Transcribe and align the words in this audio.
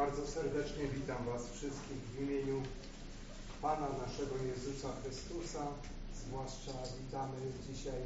Bardzo 0.00 0.26
serdecznie 0.26 0.84
witam 0.94 1.16
Was 1.32 1.42
wszystkich 1.42 1.98
w 2.12 2.22
imieniu 2.22 2.62
Pana 3.62 3.86
naszego 4.06 4.34
Jezusa 4.54 4.88
Chrystusa. 5.02 5.66
Zwłaszcza 6.26 6.72
witamy 7.00 7.36
dzisiaj 7.68 8.00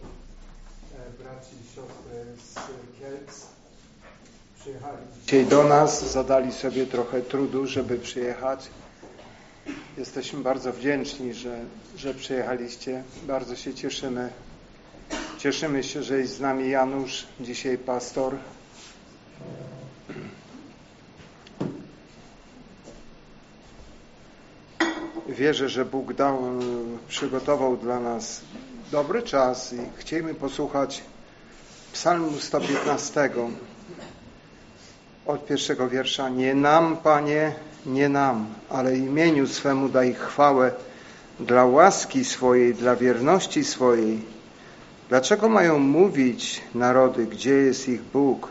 e, 0.95 1.23
braci 1.23 1.51
i 1.63 1.75
siostry 1.75 2.25
z 2.45 2.55
Kielc. 2.99 3.47
Przyjechali 4.61 4.99
dzisiaj 5.23 5.47
do 5.47 5.65
nas, 5.65 6.13
zadali 6.13 6.53
sobie 6.53 6.87
trochę 6.87 7.23
trudu, 7.23 7.67
żeby 7.67 7.99
przyjechać. 7.99 8.71
Jesteśmy 9.97 10.43
bardzo 10.43 10.73
wdzięczni, 10.73 11.35
że, 11.35 11.59
że 11.97 12.15
przyjechaliście. 12.15 13.03
Bardzo 13.27 13.57
się 13.57 13.75
cieszymy. 13.75 14.33
Cieszymy 15.39 15.83
się, 15.83 16.03
że 16.03 16.19
jest 16.19 16.37
z 16.37 16.41
nami 16.41 16.71
Janusz, 16.71 17.27
dzisiaj 17.41 17.79
pastor. 17.79 18.37
Wierzę, 25.39 25.69
że 25.69 25.85
Bóg 25.85 26.13
dał, 26.13 26.39
przygotował 27.09 27.77
dla 27.77 28.01
nas 28.01 28.41
dobry 28.93 29.23
czas 29.23 29.73
i 29.73 29.77
chcielibyśmy 29.97 30.41
posłuchać 30.41 31.03
Psalmu 31.93 32.33
115 32.41 33.31
od 35.27 35.47
pierwszego 35.47 35.89
wiersza. 35.89 36.29
Nie 36.29 36.55
nam, 36.55 36.97
Panie, 36.97 37.53
nie 37.87 38.09
nam, 38.09 38.47
ale 38.71 38.97
imieniu 38.97 39.47
swemu 39.47 39.89
daj 39.89 40.15
chwałę 40.15 40.73
dla 41.41 41.65
łaski 41.65 42.25
swojej, 42.25 42.75
dla 42.75 42.97
wierności 42.97 43.65
swojej. 43.65 44.21
Dlaczego 45.09 45.49
mają 45.49 45.79
mówić 45.79 46.63
narody, 46.75 47.27
gdzie 47.27 47.55
jest 47.55 47.89
ich 47.89 48.03
Bóg? 48.03 48.49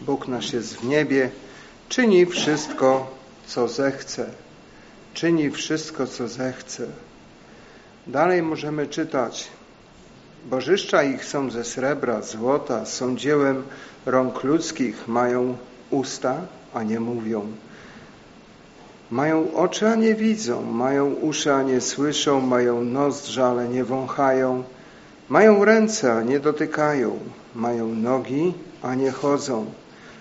Bóg 0.00 0.28
nasz 0.28 0.52
jest 0.52 0.76
w 0.76 0.84
niebie, 0.84 1.30
czyni 1.88 2.26
wszystko, 2.26 3.10
co 3.46 3.68
zechce 3.68 4.30
czyni 5.18 5.50
wszystko, 5.50 6.06
co 6.06 6.28
zechce. 6.28 6.86
Dalej 8.06 8.42
możemy 8.42 8.86
czytać. 8.86 9.48
Bożyszcza 10.50 11.02
ich 11.02 11.24
są 11.24 11.50
ze 11.50 11.64
srebra, 11.64 12.22
złota, 12.22 12.86
są 12.86 13.16
dziełem 13.16 13.62
rąk 14.06 14.44
ludzkich, 14.44 15.08
mają 15.08 15.56
usta, 15.90 16.36
a 16.74 16.82
nie 16.82 17.00
mówią. 17.00 17.46
Mają 19.10 19.54
oczy, 19.54 19.88
a 19.88 19.94
nie 19.94 20.14
widzą, 20.14 20.62
mają 20.62 21.12
uszy, 21.12 21.52
a 21.52 21.62
nie 21.62 21.80
słyszą, 21.80 22.40
mają 22.40 22.84
nozdrza, 22.84 23.46
ale 23.46 23.68
nie 23.68 23.84
wąchają, 23.84 24.64
mają 25.28 25.64
ręce, 25.64 26.12
a 26.12 26.22
nie 26.22 26.40
dotykają, 26.40 27.18
mają 27.54 27.88
nogi, 27.88 28.54
a 28.82 28.94
nie 28.94 29.10
chodzą, 29.10 29.66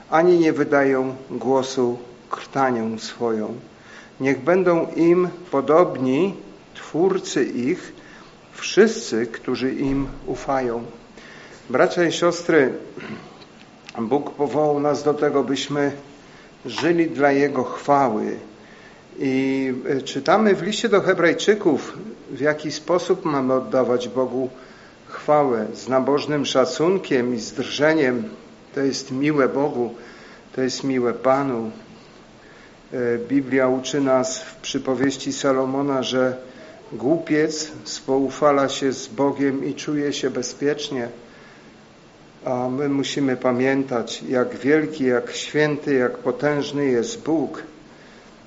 ani 0.10 0.40
nie 0.40 0.54
wydają 0.54 1.16
głosu 1.32 1.98
krtanią 2.30 3.00
swoją. 3.00 3.56
Niech 4.20 4.44
będą 4.44 4.88
im 4.96 5.30
podobni 5.52 6.34
twórcy 6.76 7.46
ich, 7.46 7.94
wszyscy, 8.54 9.28
którzy 9.28 9.74
im 9.74 10.08
ufają. 10.26 10.84
Bracia 11.70 12.06
i 12.06 12.12
siostry, 12.12 12.74
Bóg 14.02 14.32
powołał 14.32 14.80
nas 14.80 15.04
do 15.04 15.14
tego, 15.14 15.44
byśmy 15.44 15.92
żyli 16.66 17.10
dla 17.10 17.32
Jego 17.32 17.64
chwały. 17.64 18.38
I 19.20 19.74
e, 19.90 20.02
czytamy 20.02 20.56
w 20.56 20.64
liście 20.64 20.90
do 20.90 21.02
Hebrajczyków, 21.02 21.98
w 22.32 22.40
jaki 22.40 22.72
sposób 22.72 23.26
mamy 23.26 23.54
oddawać 23.54 24.10
Bogu 24.10 24.50
chwałę 25.08 25.66
z 25.74 25.88
nabożnym 25.88 26.46
szacunkiem 26.46 27.36
i 27.36 27.40
z 27.40 27.52
drżeniem. 27.52 28.24
To 28.76 28.82
jest 28.82 29.12
miłe 29.12 29.50
Bogu, 29.50 29.94
to 30.56 30.62
jest 30.62 30.84
miłe 30.84 31.14
Panu. 31.14 31.72
E, 32.94 33.18
Biblia 33.18 33.68
uczy 33.68 34.02
nas 34.02 34.40
w 34.40 34.56
przypowieści 34.56 35.34
Salomona, 35.34 36.04
że 36.04 36.38
głupiec 36.92 37.72
spoufala 37.84 38.70
się 38.70 38.94
z 38.94 39.08
Bogiem 39.08 39.66
i 39.66 39.74
czuje 39.74 40.14
się 40.14 40.30
bezpiecznie, 40.30 41.10
a 42.46 42.70
my 42.70 42.90
musimy 42.90 43.38
pamiętać, 43.38 44.24
jak 44.30 44.56
wielki, 44.56 45.06
jak 45.06 45.32
święty, 45.32 45.94
jak 45.94 46.18
potężny 46.18 46.86
jest 46.86 47.24
Bóg. 47.24 47.64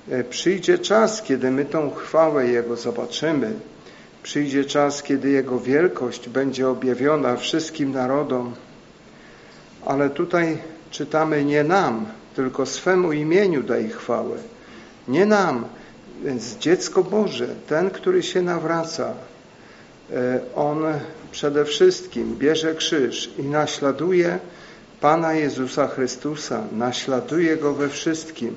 E, 0.09 0.23
przyjdzie 0.23 0.77
czas, 0.79 1.21
kiedy 1.21 1.51
my 1.51 1.65
tą 1.65 1.91
chwałę 1.91 2.47
Jego 2.47 2.75
zobaczymy. 2.75 3.51
Przyjdzie 4.23 4.65
czas, 4.65 5.03
kiedy 5.03 5.29
Jego 5.29 5.59
wielkość 5.59 6.29
będzie 6.29 6.69
objawiona 6.69 7.35
wszystkim 7.35 7.91
narodom. 7.91 8.53
Ale 9.85 10.09
tutaj 10.09 10.57
czytamy 10.91 11.45
nie 11.45 11.63
nam, 11.63 12.05
tylko 12.35 12.65
swemu 12.65 13.13
imieniu 13.13 13.63
daj 13.63 13.89
chwałę. 13.89 14.37
Nie 15.07 15.25
nam, 15.25 15.65
więc 16.23 16.57
dziecko 16.57 17.03
Boże, 17.03 17.47
ten, 17.67 17.89
który 17.89 18.23
się 18.23 18.41
nawraca, 18.41 19.13
e, 20.13 20.39
on 20.55 20.83
przede 21.31 21.65
wszystkim 21.65 22.35
bierze 22.37 22.75
krzyż 22.75 23.31
i 23.37 23.43
naśladuje 23.43 24.39
Pana 25.01 25.33
Jezusa 25.33 25.87
Chrystusa, 25.87 26.63
naśladuje 26.71 27.57
Go 27.57 27.73
we 27.73 27.89
wszystkim. 27.89 28.55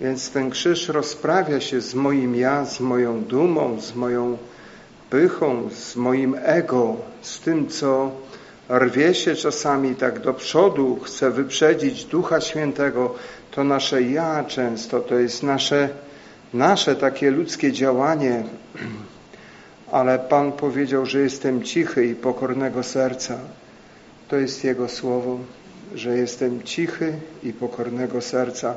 Więc 0.00 0.30
ten 0.30 0.50
krzyż 0.50 0.88
rozprawia 0.88 1.60
się 1.60 1.80
z 1.80 1.94
moim 1.94 2.36
ja, 2.36 2.64
z 2.64 2.80
moją 2.80 3.24
dumą, 3.24 3.80
z 3.80 3.94
moją 3.94 4.38
pychą, 5.10 5.68
z 5.70 5.96
moim 5.96 6.36
ego, 6.42 6.96
z 7.22 7.40
tym, 7.40 7.68
co 7.68 8.10
rwie 8.70 9.14
się 9.14 9.34
czasami 9.34 9.94
tak 9.94 10.20
do 10.20 10.34
przodu, 10.34 10.98
chce 11.02 11.30
wyprzedzić 11.30 12.04
Ducha 12.04 12.40
Świętego, 12.40 13.14
to 13.50 13.64
nasze 13.64 14.02
ja 14.02 14.44
często, 14.44 15.00
to 15.00 15.14
jest 15.14 15.42
nasze, 15.42 15.88
nasze 16.54 16.96
takie 16.96 17.30
ludzkie 17.30 17.72
działanie, 17.72 18.44
ale 19.90 20.18
Pan 20.18 20.52
powiedział, 20.52 21.06
że 21.06 21.18
jestem 21.18 21.62
cichy 21.62 22.06
i 22.06 22.14
pokornego 22.14 22.82
serca. 22.82 23.38
To 24.28 24.36
jest 24.36 24.64
Jego 24.64 24.88
słowo, 24.88 25.38
że 25.94 26.16
jestem 26.16 26.62
cichy 26.62 27.12
i 27.42 27.52
pokornego 27.52 28.20
serca 28.20 28.74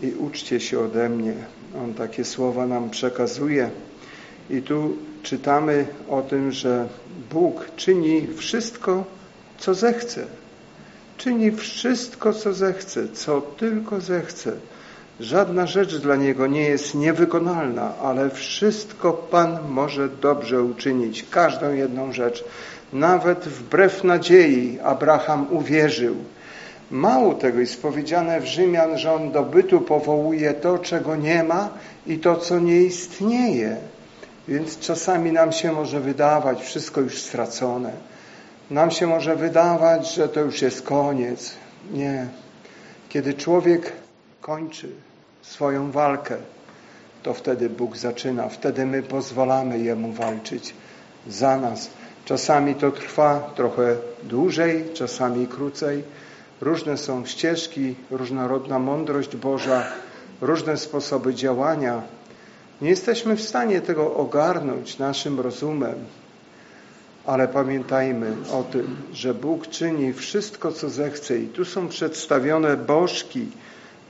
i 0.00 0.12
uczcie 0.12 0.60
się 0.60 0.80
ode 0.80 1.08
mnie. 1.08 1.34
On 1.82 1.94
takie 1.94 2.24
słowa 2.24 2.66
nam 2.66 2.90
przekazuje. 2.90 3.70
I 4.50 4.62
tu 4.62 4.96
czytamy 5.22 5.86
o 6.08 6.22
tym, 6.22 6.52
że 6.52 6.88
Bóg 7.32 7.66
czyni 7.76 8.26
wszystko, 8.36 9.04
co 9.58 9.74
zechce. 9.74 10.24
Czyni 11.16 11.52
wszystko, 11.52 12.32
co 12.32 12.52
zechce, 12.52 13.08
co 13.08 13.40
tylko 13.40 14.00
zechce. 14.00 14.52
Żadna 15.20 15.66
rzecz 15.66 15.96
dla 15.96 16.16
Niego 16.16 16.46
nie 16.46 16.62
jest 16.62 16.94
niewykonalna, 16.94 17.92
ale 18.02 18.30
wszystko 18.30 19.12
Pan 19.12 19.58
może 19.68 20.08
dobrze 20.08 20.62
uczynić. 20.62 21.26
Każdą 21.30 21.72
jedną 21.72 22.12
rzecz. 22.12 22.44
Nawet 22.92 23.38
wbrew 23.38 24.04
nadziei 24.04 24.78
Abraham 24.82 25.46
uwierzył. 25.50 26.16
Mało 26.90 27.34
tego 27.34 27.60
jest 27.60 27.82
powiedziane 27.82 28.40
w 28.40 28.46
Rzymian, 28.46 28.98
że 28.98 29.12
on 29.12 29.32
do 29.32 29.42
bytu 29.42 29.80
powołuje 29.80 30.54
to, 30.54 30.78
czego 30.78 31.16
nie 31.16 31.42
ma 31.42 31.68
i 32.06 32.18
to, 32.18 32.36
co 32.36 32.58
nie 32.58 32.82
istnieje. 32.82 33.76
Więc 34.48 34.78
czasami 34.78 35.32
nam 35.32 35.52
się 35.52 35.72
może 35.72 36.00
wydawać 36.00 36.62
wszystko 36.62 37.00
już 37.00 37.22
stracone. 37.22 37.92
Nam 38.70 38.90
się 38.90 39.06
może 39.06 39.36
wydawać, 39.36 40.14
że 40.14 40.28
to 40.28 40.40
już 40.40 40.62
jest 40.62 40.82
koniec. 40.82 41.54
Nie. 41.92 42.26
Kiedy 43.08 43.34
człowiek 43.34 43.92
kończy 44.40 44.88
swoją 45.42 45.90
walkę, 45.90 46.36
to 47.22 47.34
wtedy 47.34 47.70
Bóg 47.70 47.96
zaczyna. 47.96 48.48
Wtedy 48.48 48.86
my 48.86 49.02
pozwalamy 49.02 49.78
Jemu 49.78 50.12
walczyć 50.12 50.74
za 51.28 51.56
nas. 51.56 51.90
Czasami 52.24 52.74
to 52.74 52.90
trwa 52.90 53.50
trochę 53.54 53.96
dłużej, 54.22 54.84
czasami 54.94 55.46
krócej. 55.46 56.04
Różne 56.60 56.96
są 56.96 57.26
ścieżki, 57.26 57.94
różnorodna 58.10 58.78
mądrość 58.78 59.36
Boża, 59.36 59.84
różne 60.40 60.76
sposoby 60.76 61.34
działania. 61.34 62.02
Nie 62.84 62.90
jesteśmy 62.90 63.36
w 63.36 63.42
stanie 63.42 63.80
tego 63.80 64.14
ogarnąć 64.14 64.98
naszym 64.98 65.40
rozumem, 65.40 65.94
ale 67.26 67.48
pamiętajmy 67.48 68.36
o 68.52 68.62
tym, 68.62 68.96
że 69.12 69.34
Bóg 69.34 69.66
czyni 69.66 70.12
wszystko, 70.12 70.72
co 70.72 70.90
zechce. 70.90 71.38
I 71.38 71.46
tu 71.46 71.64
są 71.64 71.88
przedstawione 71.88 72.76
bożki, 72.76 73.46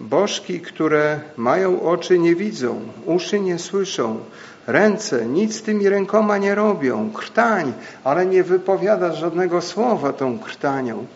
bożki, 0.00 0.60
które 0.60 1.20
mają 1.36 1.82
oczy, 1.82 2.18
nie 2.18 2.34
widzą, 2.34 2.80
uszy 3.06 3.40
nie 3.40 3.58
słyszą, 3.58 4.18
ręce 4.66 5.26
nic 5.26 5.62
tymi 5.62 5.88
rękoma 5.88 6.38
nie 6.38 6.54
robią, 6.54 7.10
krtań, 7.10 7.72
ale 8.04 8.26
nie 8.26 8.42
wypowiada 8.42 9.12
żadnego 9.12 9.60
słowa 9.60 10.12
tą 10.12 10.38
krtanią. 10.38 11.06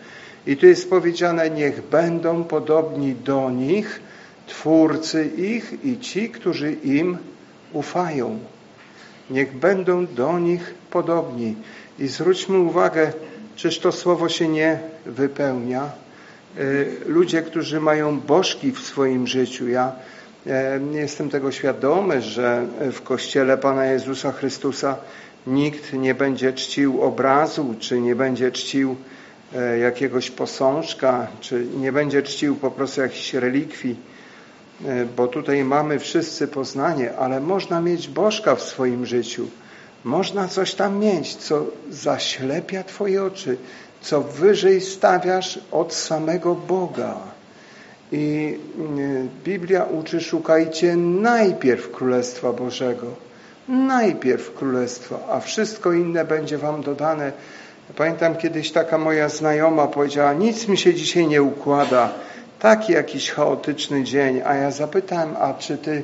I 0.47 0.57
tu 0.57 0.65
jest 0.65 0.89
powiedziane, 0.89 1.49
niech 1.49 1.89
będą 1.89 2.43
podobni 2.43 3.15
do 3.15 3.49
nich, 3.49 4.01
twórcy 4.47 5.29
ich 5.37 5.85
i 5.85 5.99
ci, 5.99 6.29
którzy 6.29 6.71
im 6.71 7.17
ufają. 7.73 8.39
Niech 9.29 9.57
będą 9.57 10.05
do 10.05 10.39
nich 10.39 10.73
podobni. 10.91 11.55
I 11.99 12.07
zwróćmy 12.07 12.57
uwagę, 12.57 13.13
czyż 13.55 13.79
to 13.79 13.91
słowo 13.91 14.29
się 14.29 14.47
nie 14.47 14.79
wypełnia? 15.05 15.89
ludzie, 17.05 17.41
którzy 17.41 17.79
mają 17.79 18.19
bożki 18.19 18.71
w 18.71 18.79
swoim 18.79 19.27
życiu. 19.27 19.67
Ja 19.67 19.91
nie 20.91 20.99
jestem 20.99 21.29
tego 21.29 21.51
świadomy, 21.51 22.21
że 22.21 22.65
w 22.91 23.01
Kościele 23.01 23.57
Pana 23.57 23.85
Jezusa 23.85 24.31
Chrystusa 24.31 24.97
nikt 25.47 25.93
nie 25.93 26.15
będzie 26.15 26.53
czcił 26.53 27.01
obrazu, 27.01 27.75
czy 27.79 28.01
nie 28.01 28.15
będzie 28.15 28.51
czcił 28.51 28.95
e, 29.55 29.77
jakiegoś 29.77 30.31
posążka, 30.31 31.27
czy 31.39 31.65
nie 31.77 31.91
będzie 31.91 32.23
czcił 32.23 32.55
po 32.55 32.71
prostu 32.71 33.01
jakichś 33.01 33.33
relikwii, 33.33 33.95
e, 33.95 34.08
bo 35.17 35.27
tutaj 35.27 35.63
mamy 35.63 35.99
wszyscy 35.99 36.47
poznanie, 36.47 37.17
ale 37.17 37.39
można 37.39 37.81
mieć 37.81 38.07
bożka 38.07 38.55
w 38.55 38.61
swoim 38.61 39.05
życiu. 39.05 39.47
Można 40.03 40.47
coś 40.47 40.75
tam 40.75 40.99
mieć, 40.99 41.35
co 41.35 41.65
zaślepia 41.89 42.83
Twoje 42.83 43.23
oczy, 43.23 43.57
co 44.01 44.21
wyżej 44.21 44.81
stawiasz 44.81 45.59
od 45.71 45.93
samego 45.93 46.55
Boga. 46.55 47.17
I 48.11 48.57
e, 48.77 49.43
Biblia 49.43 49.83
uczy, 49.83 50.21
szukajcie 50.21 50.95
najpierw 50.95 51.91
Królestwa 51.91 52.53
Bożego. 52.53 53.07
Najpierw 53.67 54.53
Królestwa, 54.53 55.19
a 55.29 55.39
wszystko 55.39 55.93
inne 55.93 56.25
będzie 56.25 56.57
wam 56.57 56.81
dodane. 56.81 57.31
Pamiętam 57.97 58.35
kiedyś 58.35 58.71
taka 58.71 58.97
moja 58.97 59.29
znajoma 59.29 59.87
powiedziała, 59.87 60.33
nic 60.33 60.67
mi 60.67 60.77
się 60.77 60.93
dzisiaj 60.93 61.27
nie 61.27 61.43
układa. 61.43 62.13
Taki 62.59 62.93
jakiś 62.93 63.31
chaotyczny 63.31 64.03
dzień. 64.03 64.41
A 64.45 64.55
ja 64.55 64.71
zapytałem, 64.71 65.35
a 65.39 65.53
czy 65.53 65.77
ty 65.77 66.03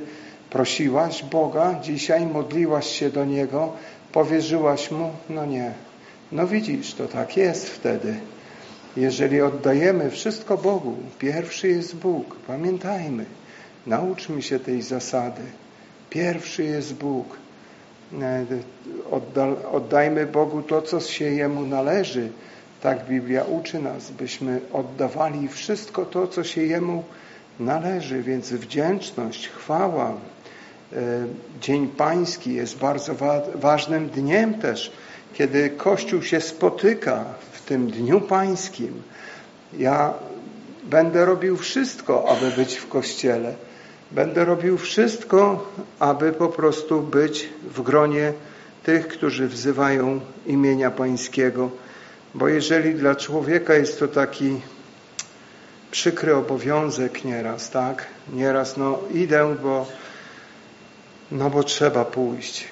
prosiłaś 0.50 1.24
Boga 1.24 1.80
dzisiaj, 1.82 2.26
modliłaś 2.26 2.88
się 2.88 3.10
do 3.10 3.26
Niego, 3.26 3.74
powierzyłaś 4.12 4.92
Mu? 4.92 5.12
No 5.30 5.46
nie. 5.46 5.72
No 6.32 6.48
widzisz, 6.48 6.94
to 6.94 7.08
tak 7.08 7.38
jest 7.38 7.70
wtedy. 7.70 8.16
Jeżeli 8.98 9.42
oddajemy 9.42 10.10
wszystko 10.12 10.58
Bogu, 10.58 10.96
pierwszy 11.20 11.68
jest 11.68 11.96
Bóg, 11.96 12.36
pamiętajmy, 12.48 13.26
nauczmy 13.88 14.42
się 14.42 14.60
tej 14.60 14.82
zasady. 14.82 15.42
Pierwszy 16.10 16.64
jest 16.64 16.94
Bóg. 16.94 17.38
E, 18.22 18.46
oddajmy 19.72 20.26
Bogu 20.26 20.62
to, 20.62 20.82
co 20.82 21.00
się 21.00 21.26
Jemu 21.26 21.62
należy. 21.62 22.30
Tak 22.86 23.06
Biblia 23.06 23.44
uczy 23.44 23.80
nas, 23.80 24.12
byśmy 24.12 24.62
oddawali 24.74 25.48
wszystko 25.48 26.06
to, 26.06 26.28
co 26.28 26.44
się 26.44 26.64
Jemu 26.64 27.04
należy. 27.60 28.24
Więc 28.24 28.54
wdzięczność, 28.54 29.48
chwała, 29.48 30.10
e, 30.10 30.16
Dzień 31.62 31.88
Pański 31.88 32.54
jest 32.54 32.78
bardzo 32.78 33.16
ważnym 33.56 34.10
dniem 34.10 34.54
też, 34.54 34.92
kiedy 35.34 35.70
Kościół 35.70 36.22
się 36.22 36.42
spotyka 36.42 37.26
w 37.52 37.62
tym 37.62 37.92
Dniu 37.92 38.22
Pańskim. 38.22 39.02
Ja 39.78 40.14
będę 40.84 41.26
robił 41.26 41.58
wszystko, 41.58 42.30
aby 42.30 42.52
być 42.52 42.76
w 42.76 42.88
Kościele. 42.88 43.54
Będę 44.12 44.46
robił 44.46 44.78
wszystko, 44.78 45.72
aby 46.00 46.34
po 46.34 46.48
prostu 46.48 47.02
być 47.02 47.50
w 47.76 47.82
gronie 47.82 48.34
tych, 48.84 49.08
którzy 49.08 49.48
wzywają 49.48 50.20
imienia 50.48 50.92
Pańskiego. 50.92 51.85
Bo 52.36 52.48
jeżeli 52.48 52.96
dla 52.96 53.16
człowieka 53.16 53.74
jest 53.74 54.00
to 54.00 54.08
taki 54.08 54.62
przykry 55.92 56.36
obowiązek 56.36 57.26
nieraz, 57.26 57.70
tak? 57.70 58.06
Nieraz, 58.34 58.78
no 58.78 59.00
idę, 59.14 59.56
bo 59.64 59.88
no 61.32 61.50
bo 61.50 61.64
trzeba 61.64 62.06
pójść. 62.06 62.68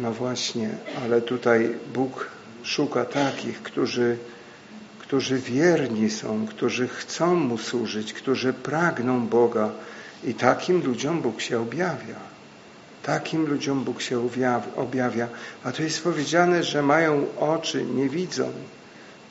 No 0.00 0.12
właśnie, 0.12 0.70
ale 1.02 1.20
tutaj 1.20 1.74
Bóg 1.94 2.30
szuka 2.62 3.04
takich, 3.04 3.62
którzy, 3.62 4.16
którzy 4.98 5.38
wierni 5.38 6.10
są, 6.10 6.46
którzy 6.46 6.88
chcą 6.88 7.34
Mu 7.34 7.58
służyć, 7.58 8.12
którzy 8.12 8.52
pragną 8.52 9.26
Boga, 9.26 9.70
i 10.24 10.34
takim 10.34 10.86
ludziom 10.86 11.22
Bóg 11.22 11.40
się 11.40 11.60
objawia. 11.60 12.16
Takim 13.02 13.46
ludziom 13.46 13.84
Bóg 13.84 14.02
się 14.02 14.28
objawia. 14.76 15.28
A 15.64 15.72
to 15.72 15.82
jest 15.82 16.04
powiedziane, 16.04 16.62
że 16.62 16.82
mają 16.82 17.26
oczy, 17.38 17.84
nie 17.84 18.08
widzą. 18.08 18.52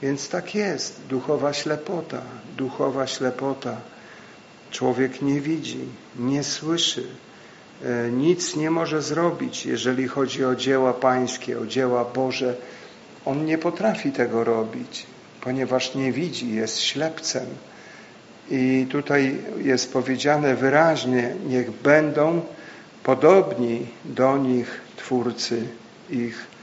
Więc 0.01 0.29
tak 0.29 0.55
jest. 0.55 1.01
Duchowa 1.09 1.53
ślepota. 1.53 2.21
Duchowa 2.57 3.07
ślepota. 3.07 3.77
Człowiek 4.71 5.21
nie 5.21 5.41
widzi, 5.41 5.79
nie 6.19 6.43
słyszy. 6.43 7.07
E, 7.83 8.11
nic 8.11 8.55
nie 8.55 8.71
może 8.71 9.01
zrobić, 9.01 9.65
jeżeli 9.65 10.07
chodzi 10.07 10.45
o 10.45 10.55
dzieła 10.55 10.93
pańskie, 10.93 11.59
o 11.59 11.65
dzieła 11.65 12.05
Boże. 12.05 12.55
On 13.25 13.45
nie 13.45 13.57
potrafi 13.57 14.11
tego 14.11 14.43
robić, 14.43 15.05
ponieważ 15.41 15.95
nie 15.95 16.11
widzi, 16.11 16.55
jest 16.55 16.79
ślepcem. 16.79 17.45
I 18.51 18.87
tutaj 18.91 19.37
jest 19.63 19.93
powiedziane 19.93 20.55
wyraźnie, 20.55 21.35
niech 21.47 21.71
będą 21.71 22.41
podobni 23.03 23.87
do 24.05 24.37
nich 24.37 24.81
Twórcy 24.97 25.67
ich. 26.09 26.54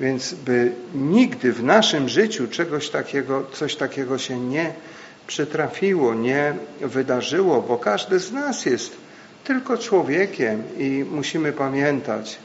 Więc 0.00 0.34
by 0.34 0.72
nigdy 0.94 1.52
w 1.52 1.62
naszym 1.62 2.08
życiu 2.08 2.48
czegoś 2.48 2.90
takiego, 2.90 3.44
coś 3.52 3.76
takiego 3.76 4.18
się 4.18 4.40
nie 4.40 4.72
przytrafiło, 5.26 6.14
nie 6.14 6.54
wydarzyło, 6.80 7.62
bo 7.62 7.78
każdy 7.78 8.18
z 8.18 8.32
nas 8.32 8.66
jest 8.66 8.96
tylko 9.44 9.78
człowiekiem 9.78 10.62
i 10.78 11.04
musimy 11.10 11.52
pamiętać, 11.52 12.38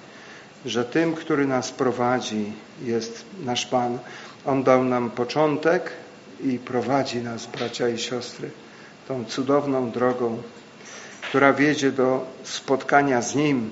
że 0.66 0.86
tym, 0.86 1.14
który 1.14 1.48
nas 1.48 1.72
prowadzi, 1.72 2.54
jest 2.84 3.26
nasz 3.46 3.66
Pan. 3.66 4.00
On 4.46 4.64
dał 4.64 4.84
nam 4.84 5.10
początek 5.10 5.92
i 6.44 6.60
prowadzi 6.60 7.18
nas, 7.18 7.46
bracia 7.46 7.90
i 7.90 7.98
siostry 7.98 8.50
tą 9.08 9.26
cudowną 9.26 9.92
drogą, 9.92 10.42
która 11.22 11.54
wiedzie 11.54 11.92
do 11.92 12.26
spotkania 12.44 13.22
z 13.22 13.36
Nim. 13.36 13.70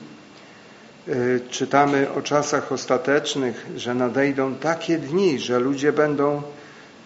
Y, 1.10 1.42
czytamy 1.50 2.08
o 2.18 2.22
czasach 2.22 2.72
ostatecznych, 2.72 3.66
że 3.76 3.96
nadejdą 3.96 4.56
takie 4.56 4.98
dni, 4.98 5.40
że 5.40 5.60
ludzie 5.60 5.94
będą 5.94 6.42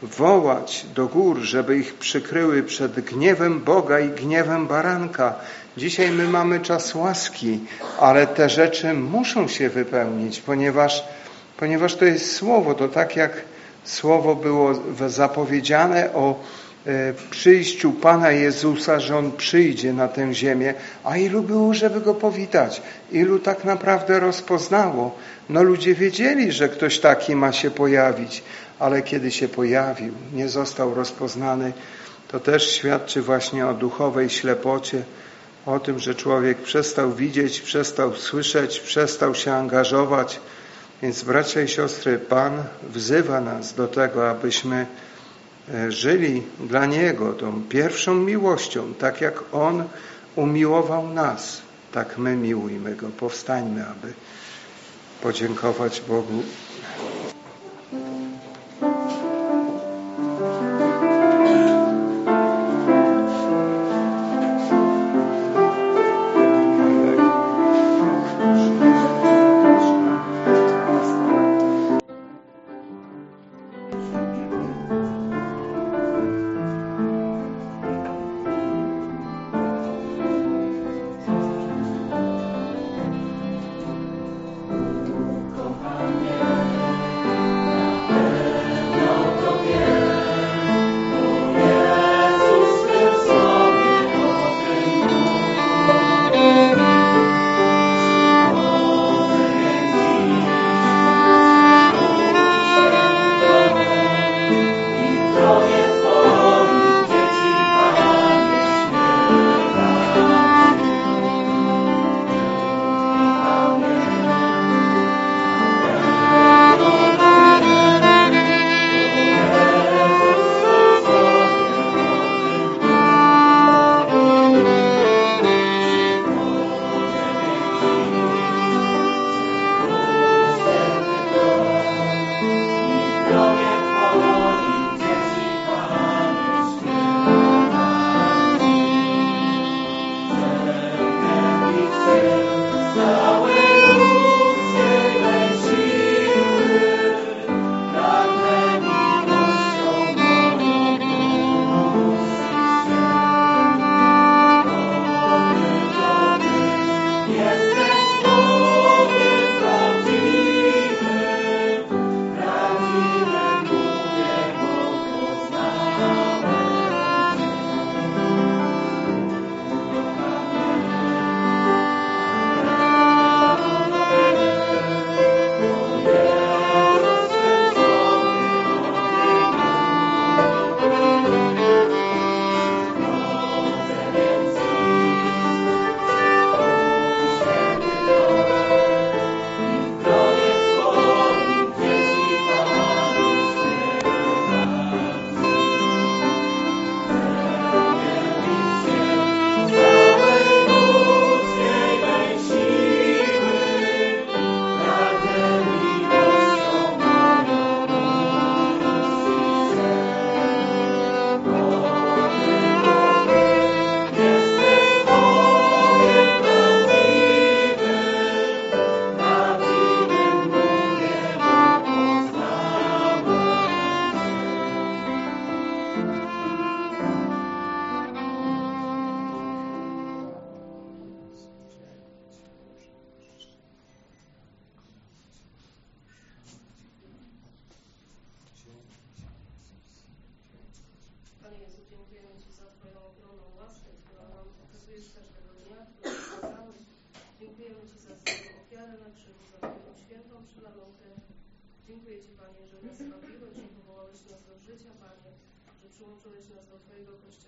wołać 0.01 0.85
do 0.95 1.07
gór, 1.07 1.39
żeby 1.39 1.77
ich 1.77 1.93
przykryły 1.93 2.63
przed 2.63 2.99
gniewem 2.99 3.59
Boga 3.59 3.99
i 3.99 4.09
gniewem 4.09 4.67
baranka. 4.67 5.35
Dzisiaj 5.77 6.11
my 6.11 6.27
mamy 6.27 6.59
czas 6.59 6.95
łaski, 6.95 7.59
ale 7.99 8.27
te 8.27 8.49
rzeczy 8.49 8.93
muszą 8.93 9.47
się 9.47 9.69
wypełnić, 9.69 10.39
ponieważ, 10.39 11.03
ponieważ 11.57 11.95
to 11.95 12.05
jest 12.05 12.35
słowo, 12.35 12.73
to 12.73 12.87
tak 12.87 13.15
jak 13.15 13.31
słowo 13.83 14.35
było 14.35 14.73
zapowiedziane 15.07 16.13
o 16.13 16.39
przyjściu 17.29 17.91
Pana 17.91 18.31
Jezusa, 18.31 18.99
że 18.99 19.17
On 19.17 19.31
przyjdzie 19.31 19.93
na 19.93 20.07
tę 20.07 20.33
ziemię, 20.33 20.73
a 21.03 21.17
ilu 21.17 21.43
było, 21.43 21.73
żeby 21.73 22.01
Go 22.01 22.13
powitać? 22.13 22.81
Ilu 23.11 23.39
tak 23.39 23.63
naprawdę 23.63 24.19
rozpoznało? 24.19 25.15
No 25.49 25.63
ludzie 25.63 25.95
wiedzieli, 25.95 26.51
że 26.51 26.69
ktoś 26.69 26.99
taki 26.99 27.35
ma 27.35 27.51
się 27.51 27.71
pojawić, 27.71 28.43
ale 28.79 29.01
kiedy 29.01 29.31
się 29.31 29.47
pojawił, 29.47 30.13
nie 30.33 30.49
został 30.49 30.93
rozpoznany, 30.93 31.73
to 32.27 32.39
też 32.39 32.71
świadczy 32.71 33.21
właśnie 33.21 33.67
o 33.67 33.73
duchowej 33.73 34.29
ślepocie, 34.29 35.03
o 35.65 35.79
tym, 35.79 35.99
że 35.99 36.15
człowiek 36.15 36.57
przestał 36.57 37.11
widzieć, 37.13 37.61
przestał 37.61 38.15
słyszeć, 38.15 38.79
przestał 38.79 39.35
się 39.35 39.53
angażować. 39.53 40.39
Więc 41.01 41.23
bracia 41.23 41.61
i 41.61 41.67
siostry, 41.67 42.19
Pan 42.19 42.63
wzywa 42.83 43.41
nas 43.41 43.73
do 43.73 43.87
tego, 43.87 44.29
abyśmy 44.29 44.85
E, 44.85 45.10
żyli 45.89 46.43
dla 46.59 46.85
Niego 46.85 47.33
tą 47.33 47.63
pierwszą 47.69 48.15
miłością, 48.15 48.93
tak 48.93 49.21
jak 49.21 49.43
On 49.53 49.83
umiłował 50.35 51.07
nas, 51.07 51.61
tak 51.91 52.17
my 52.17 52.35
miłujmy 52.35 52.95
Go. 52.95 53.09
Powstańmy, 53.09 53.87
aby 53.87 54.13
podziękować 55.21 56.01
Bogu 56.01 56.43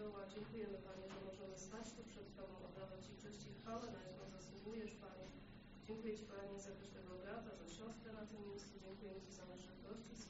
Kościoła. 0.03 0.27
Dziękujemy, 0.35 0.77
Panie, 0.89 1.05
że 1.13 1.19
możemy 1.29 1.55
stać 1.67 1.87
tu 1.95 2.01
przed 2.11 2.27
Tobą, 2.37 2.53
oddawać 2.67 3.01
Ci 3.07 3.13
cześć 3.23 3.41
i 3.49 3.53
chwałę, 3.59 3.85
na 3.95 4.01
jaką 4.07 4.23
zasługujesz, 4.37 4.93
Panie. 5.05 5.27
Dziękuję 5.87 6.13
Ci, 6.19 6.25
Panie, 6.35 6.55
za 6.67 6.71
każdego 6.81 7.11
brata, 7.23 7.51
za 7.61 7.67
siostrę 7.75 8.09
na 8.19 8.25
tym 8.29 8.41
miejscu. 8.49 8.73
Dziękuję 8.85 9.13
Ci 9.23 9.31
za 9.39 9.45
naszych 9.53 9.77
gości 9.87 10.13
z. 10.15 10.23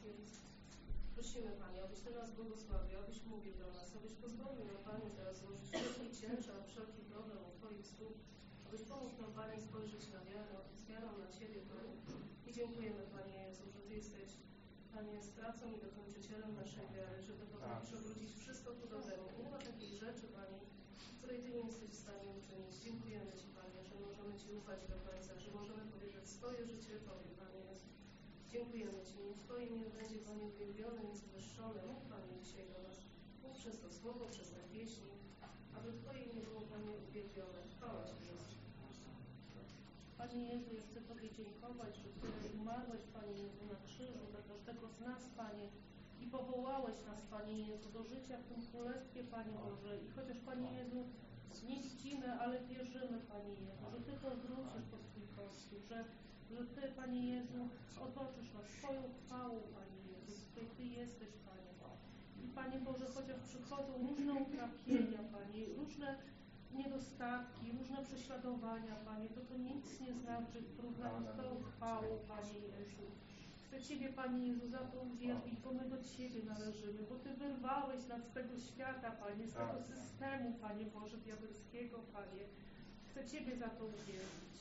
Prosimy, 1.16 1.52
Panie, 1.64 1.80
abyś 1.84 2.00
nas 2.20 2.32
błogosławił, 2.38 2.96
abyś 3.00 3.20
mówił 3.32 3.54
do 3.62 3.68
nas, 3.78 3.90
abyś 3.98 4.14
pozwolił 4.24 4.64
nam, 4.72 4.82
Panie, 4.90 5.10
teraz 5.18 5.36
złożyć 5.42 5.68
wszelki 5.70 6.08
ciężar, 6.22 6.60
wszelki 6.72 7.02
problem 7.14 7.40
u 7.50 7.52
Twoich 7.58 7.88
stóp, 7.94 8.16
abyś 8.68 8.82
pomógł 8.92 9.16
nam, 9.22 9.32
Panie, 9.40 9.58
spojrzeć 9.68 10.04
na 10.16 10.22
wiarę, 10.30 10.58
z 10.82 10.84
wiarą 10.90 11.10
na 11.24 11.30
Ciebie, 11.38 11.60
Panie. 11.72 11.96
I 12.48 12.50
dziękujemy, 12.60 13.02
Panie 13.16 13.36
Jezu, 13.46 13.64
że 13.74 13.80
Ty 13.88 13.94
jesteś, 13.94 14.30
Panie, 14.94 15.24
stracą 15.24 15.64
i 15.76 15.78
dokończycielem 15.88 16.52
naszej 16.62 16.88
wiary, 16.96 17.18
że 17.28 17.34
Ty 17.40 17.46
potrafisz 17.54 17.94
obrócić 18.00 18.32
wszystko 18.42 18.70
ku 18.80 18.86
dobremu. 18.96 19.26
Nie 19.40 19.50
ma 19.54 19.60
takiej 19.70 19.92
rzeczy, 20.04 20.26
Panie, 20.38 20.60
której 21.18 21.40
Ty 21.44 21.50
nie 21.58 21.66
jesteś 21.70 21.90
w 21.94 22.04
stanie 22.06 22.28
uczynić. 22.40 22.74
Dziękujemy 22.86 23.32
Ci, 23.40 23.48
Panie, 23.60 23.80
że 23.90 23.96
możemy 24.08 24.34
Ci 24.42 24.48
ufać 24.60 24.80
do 24.94 24.98
końca, 25.08 25.32
że 25.44 25.50
możemy 25.60 25.84
powierzyć 25.94 26.26
swoje 26.38 26.60
życie 26.72 26.94
Tobie, 27.10 27.32
Panie 27.42 27.62
Jezu. 27.70 27.88
Dziękujemy 28.54 29.00
Ci. 29.08 29.16
Niech 29.28 29.40
Twoje 29.44 29.64
imię 29.72 29.86
będzie, 29.98 30.18
Panie, 30.28 30.46
uwielbione 30.54 31.02
i 31.12 31.14
zwyższone. 31.24 31.80
Mów, 31.90 32.02
Panie, 32.14 32.34
dzisiaj 32.44 32.66
do 32.74 32.80
nas. 32.88 32.98
Mów 33.44 33.54
przez 33.62 33.76
to 33.82 33.88
słowo, 34.00 34.24
przez 34.34 34.48
te 34.56 34.62
pieśni, 34.74 35.14
aby 35.78 35.88
Twoje 36.00 36.20
imię 36.28 36.42
było, 36.48 36.62
Panie, 36.74 36.94
uwielbione. 37.08 37.60
Chwała 37.74 38.02
Ci, 38.10 38.18
Jezu. 38.30 38.53
Panie 40.24 40.44
Jezu, 40.54 40.70
ja 40.76 40.84
chcę 40.90 41.02
Tobie 41.02 41.30
dziękować, 41.40 41.94
że 42.02 42.10
Ty 42.20 42.28
umarłeś, 42.62 43.02
Panie 43.18 43.38
Jezu, 43.44 43.62
na 43.74 43.78
krzyżu 43.88 44.24
dla 44.32 44.42
każdego 44.52 44.86
z 44.96 45.00
nas, 45.08 45.22
Panie, 45.38 45.68
i 46.24 46.26
powołałeś 46.36 46.98
nas, 47.10 47.22
Panie 47.36 47.58
Jezu, 47.70 47.88
do 47.98 48.04
życia 48.04 48.36
w 48.38 48.46
tym 48.50 48.60
Królestwie, 48.72 49.24
Panie 49.24 49.56
Boże. 49.66 49.92
I 50.06 50.08
chociaż, 50.16 50.38
Panie 50.50 50.70
Jezu, 50.80 51.00
nie 51.70 51.78
widzimy, 51.88 52.28
ale 52.42 52.56
wierzymy, 52.72 53.18
Panie 53.34 53.54
Jezu, 53.66 53.84
że 53.94 54.00
Ty 54.06 54.12
powrócisz 54.26 54.86
po 54.92 54.98
swój 55.06 55.26
Kościół, 55.38 55.80
że, 55.90 56.00
że 56.52 56.62
Ty, 56.76 56.84
Panie 57.00 57.22
Jezu, 57.34 57.62
otoczysz 58.06 58.50
nas 58.56 58.68
swoją 58.78 59.02
chwałą, 59.20 59.56
Panie 59.78 60.00
Jezu, 60.12 60.32
w 60.72 60.78
Ty 60.78 60.84
jesteś, 60.84 61.32
Panie. 61.50 61.72
I 62.44 62.48
Panie 62.60 62.80
Boże, 62.80 63.06
chociaż 63.16 63.40
przychodzą 63.50 63.92
różne 64.08 64.34
utrapienia, 64.34 65.22
Panie, 65.36 65.62
różne 65.78 66.10
niedostatki, 66.74 67.72
różne 67.80 68.04
prześladowania, 68.04 68.96
Panie, 69.06 69.28
to 69.30 69.42
to 69.42 69.58
nic 69.58 70.00
nie 70.00 70.14
znaczy 70.14 70.62
w 70.62 70.76
porównaniu 70.78 71.22
z 71.28 71.34
Twoją 71.34 71.56
chwałą, 71.64 72.08
Panie 72.28 72.60
Jezu. 72.74 73.06
Chcę 73.68 73.82
Ciebie, 73.82 74.10
Panie 74.10 74.48
Jezu, 74.48 74.68
za 74.68 74.78
to 74.78 74.98
uwielbić, 75.14 75.60
bo 75.60 75.74
my 75.74 75.90
do 75.90 75.98
Ciebie 76.04 76.42
należymy, 76.46 77.02
bo 77.10 77.16
Ty 77.16 77.34
wyrwałeś 77.34 78.08
nas 78.08 78.22
z 78.24 78.34
tego 78.34 78.54
świata, 78.58 79.12
Panie, 79.12 79.48
z 79.48 79.54
tego 79.54 79.80
systemu, 79.94 80.54
Panie 80.62 80.86
Boże, 80.86 81.18
diabelskiego, 81.18 82.00
Panie. 82.14 82.44
Chcę 83.10 83.26
Ciebie 83.26 83.58
za 83.58 83.70
to 83.70 83.86
uwielbić. 83.86 84.54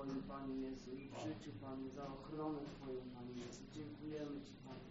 Twoim, 0.00 0.22
Panie 0.22 0.56
Jezu, 0.66 0.90
i 0.90 1.08
w 1.08 1.16
życiu, 1.26 1.50
Panie, 1.60 1.88
za 1.90 2.04
ochronę 2.06 2.58
Twoją, 2.74 3.00
Panie 3.16 3.34
Jezu. 3.42 3.62
Dziękujemy 3.76 4.36
Ci, 4.46 4.54
Panie, 4.66 4.90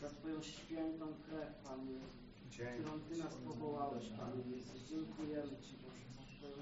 za 0.00 0.08
Twoją 0.16 0.42
świętą 0.42 1.06
krew, 1.24 1.50
Panie 1.68 1.92
Jezu, 1.92 2.18
którą 2.74 2.92
Ty 3.08 3.14
nas 3.24 3.34
powołałeś, 3.48 4.04
Panie 4.20 4.42
Jezu. 4.56 4.72
Dziękujemy 4.90 5.54
Ci, 5.64 5.72
Boże, 5.82 6.06
za 6.16 6.24
Twoją 6.32 6.58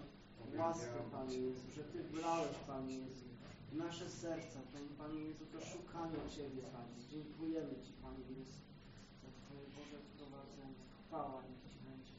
łaskę, 0.61 1.01
Panie 1.13 1.39
Jezu, 1.47 1.65
że 1.77 1.83
Ty 1.93 1.99
wlałeś, 2.03 2.57
Panie 2.67 2.95
Jezu, 2.99 3.27
w 3.73 3.77
nasze 3.77 4.11
serca, 4.11 4.59
Panie, 4.73 4.93
Panie 4.99 5.21
Jezu, 5.29 5.45
do 5.53 5.61
szukania 5.73 6.23
Ciebie, 6.35 6.63
Panie. 6.75 6.97
Dziękujemy 7.13 7.75
Ci, 7.85 7.93
Panie 8.05 8.25
Jezu, 8.39 8.61
za 9.23 9.29
Twoje 9.39 9.65
Boże 9.77 9.99
wprowadzenie. 10.09 10.83
Chwała 11.07 11.43
niech 11.49 11.63
Ci 11.73 11.79
będzie. 11.89 12.15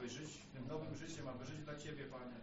Aby 0.00 0.08
żyć 0.08 0.32
tym 0.54 0.64
nowym 0.68 0.94
życiem, 0.96 1.28
aby 1.28 1.44
żyć 1.44 1.60
dla 1.68 1.76
Ciebie, 1.76 2.04
Panie. 2.04 2.38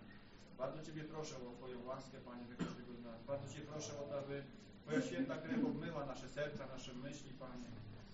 Bardzo 0.57 0.79
Ciebie 0.85 1.03
proszę 1.03 1.35
o 1.35 1.55
Twoją 1.57 1.77
łaskę, 1.85 2.17
Panie, 2.25 2.43
dla 2.45 2.57
każdego 2.65 2.93
z 2.93 3.01
nas. 3.03 3.23
Bardzo 3.31 3.53
Cię 3.53 3.61
proszę 3.71 3.91
o 4.01 4.03
to, 4.09 4.19
aby 4.19 4.43
Twoja 4.81 5.01
święta 5.01 5.37
krew 5.37 5.65
obmyła 5.65 6.05
nasze 6.05 6.29
serca, 6.29 6.67
nasze 6.67 6.93
myśli, 6.93 7.31
Panie. 7.45 7.69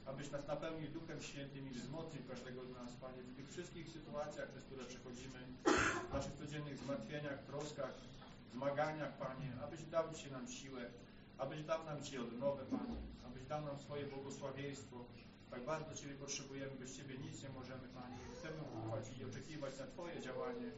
Abyś 0.06 0.32
nas 0.32 0.48
napełnił 0.48 0.92
Duchem 0.92 1.22
Świętym 1.22 1.68
i 1.68 1.74
wzmocnił 1.74 2.24
każdego 2.32 2.66
z 2.66 2.72
nas, 2.80 2.90
Panie, 3.02 3.22
w 3.24 3.36
tych 3.36 3.50
wszystkich 3.50 3.90
sytuacjach, 3.90 4.48
przez 4.50 4.64
które 4.64 4.86
przechodzimy, 4.86 5.40
w 6.10 6.14
naszych 6.14 6.34
codziennych 6.34 6.78
zmartwieniach, 6.78 7.40
troskach, 7.50 7.94
zmaganiach, 8.54 9.14
Panie, 9.18 9.50
abyś 9.64 9.84
dał 9.84 10.14
Ci 10.14 10.32
nam 10.32 10.48
siłę, 10.48 10.82
abyś 11.38 11.64
dał 11.64 11.86
nam 11.86 12.04
Ci 12.04 12.18
odnowę, 12.18 12.64
Panie, 12.72 13.00
abyś 13.28 13.44
dał 13.44 13.62
nam 13.66 13.80
swoje 13.80 14.06
błogosławieństwo. 14.06 15.06
Tak 15.54 15.66
bardzo 15.66 15.96
Ciebie 15.96 16.14
potrzebujemy, 16.14 16.72
bez 16.80 16.98
Ciebie 16.98 17.18
nic 17.18 17.44
nie 17.44 17.50
możemy, 17.50 17.88
Panie. 17.88 18.18
Chcemy 18.40 18.62
ufać 18.80 19.18
i 19.20 19.26
oczekiwać 19.26 19.80
na 19.80 19.88
Twoje 19.88 20.22
działanie, 20.22 20.72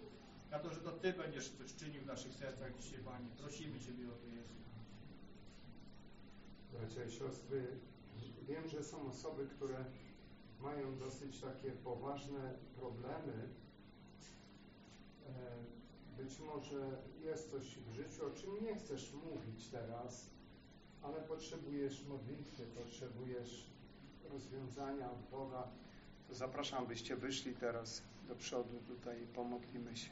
na 0.51 0.59
to, 0.59 0.73
że 0.73 0.81
to 0.81 0.91
Ty 0.91 1.13
będziesz 1.13 1.49
coś 1.49 1.75
czynił 1.75 2.01
w 2.01 2.05
naszych 2.05 2.33
sercach 2.33 2.77
dzisiaj, 2.79 2.99
Panie. 2.99 3.27
Prosimy 3.37 3.79
Ciebie 3.79 4.07
o 4.07 4.15
to, 4.15 4.27
Jezu. 4.27 4.53
Bracia 6.71 7.03
i 7.03 7.11
siostry, 7.11 7.67
wiem, 8.47 8.67
że 8.67 8.83
są 8.83 9.07
osoby, 9.09 9.47
które 9.47 9.85
mają 10.59 10.97
dosyć 10.97 11.39
takie 11.39 11.71
poważne 11.71 12.53
problemy. 12.75 13.49
E, 15.27 15.75
Być 16.17 16.39
może 16.39 16.97
jest 17.23 17.51
coś 17.51 17.77
w 17.77 17.93
życiu, 17.93 18.25
o 18.27 18.29
czym 18.29 18.63
nie 18.63 18.75
chcesz 18.75 19.13
mówić 19.13 19.67
teraz, 19.67 20.29
ale 21.01 21.21
potrzebujesz 21.21 22.05
modlitwy, 22.05 22.63
potrzebujesz 22.65 23.74
rozwiązania 24.33 25.11
od 25.11 25.29
Boga. 25.31 25.63
To 26.27 26.35
zapraszam, 26.35 26.87
byście 26.87 27.15
wyszli 27.15 27.53
teraz 27.53 28.01
do 28.27 28.35
przodu 28.35 28.79
tutaj 28.87 29.23
i 29.23 29.27
pomodlimy 29.27 29.97
się. 29.97 30.09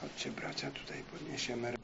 Chodźcie 0.00 0.30
bracia, 0.30 0.70
tutaj 0.70 1.02
podniesiemy. 1.02 1.81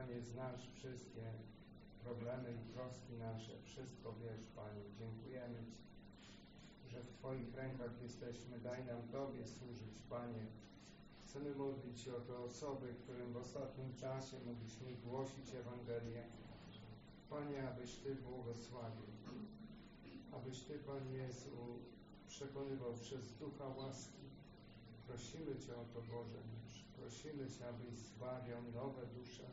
Panie, 0.00 0.20
znasz 0.20 0.66
wszystkie 0.78 1.24
problemy 2.04 2.48
i 2.52 2.72
troski 2.74 3.12
nasze. 3.28 3.52
Wszystko 3.64 4.14
wiesz, 4.22 4.44
Panie. 4.56 4.84
Dziękujemy 4.98 5.58
Ci, 6.22 6.32
że 6.90 7.00
w 7.02 7.08
Twoich 7.08 7.54
rękach 7.54 8.02
jesteśmy. 8.02 8.60
Daj 8.60 8.84
nam 8.84 9.02
Tobie 9.12 9.46
służyć, 9.46 9.96
Panie. 10.10 10.46
Chcemy 11.24 11.54
modlić 11.54 12.00
się 12.00 12.16
o 12.16 12.20
te 12.20 12.38
osoby, 12.38 12.94
którym 13.02 13.32
w 13.32 13.36
ostatnim 13.36 13.94
czasie 13.94 14.36
mogliśmy 14.46 14.88
głosić 15.04 15.54
Ewangelię. 15.54 16.24
Panie, 17.30 17.68
abyś 17.68 17.96
Ty 17.96 18.14
błogosławił. 18.14 19.10
Abyś 20.32 20.60
Ty, 20.60 20.78
Panie 20.78 21.12
Jezu, 21.12 21.50
przekonywał 22.28 22.94
przez 22.94 23.32
Ducha 23.32 23.68
łaski. 23.68 24.24
Prosimy 25.06 25.58
Cię 25.58 25.72
o 25.76 25.84
to, 25.94 26.00
Boże. 26.00 26.40
Prosimy 26.98 27.50
Cię, 27.50 27.68
abyś 27.68 27.94
zbawiał 27.98 28.62
nowe 28.62 29.06
dusze 29.06 29.44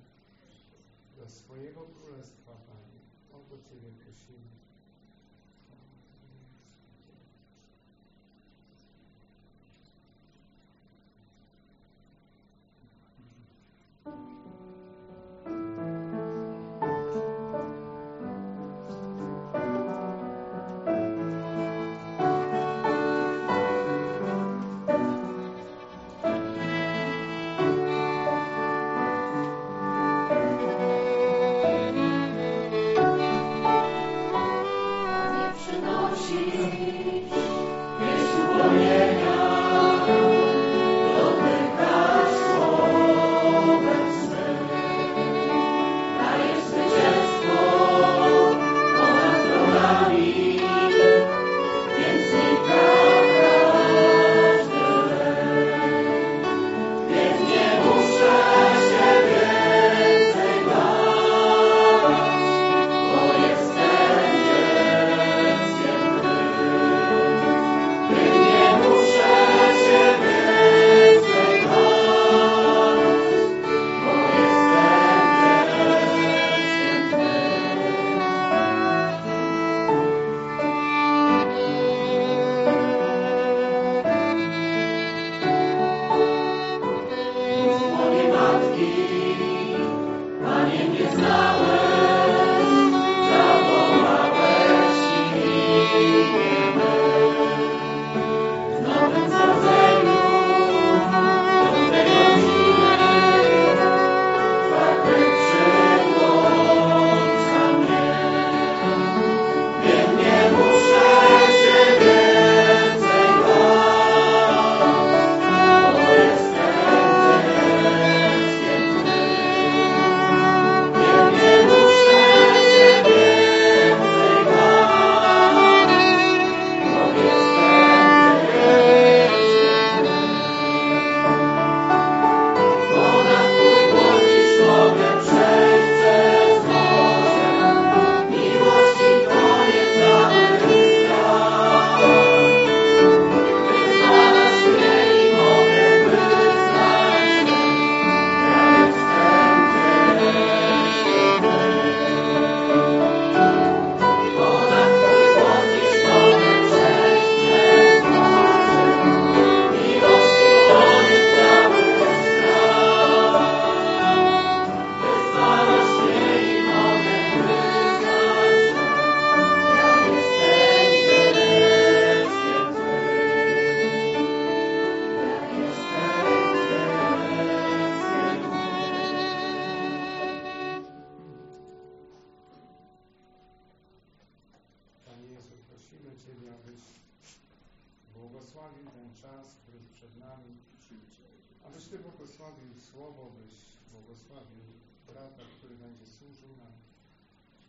do 1.18 1.30
swojego 1.30 1.82
Królestwa, 1.82 2.52
Panie. 2.52 3.00
O 3.32 3.40
to 3.50 3.58
Ciebie 3.58 3.92
prosimy. 3.92 4.67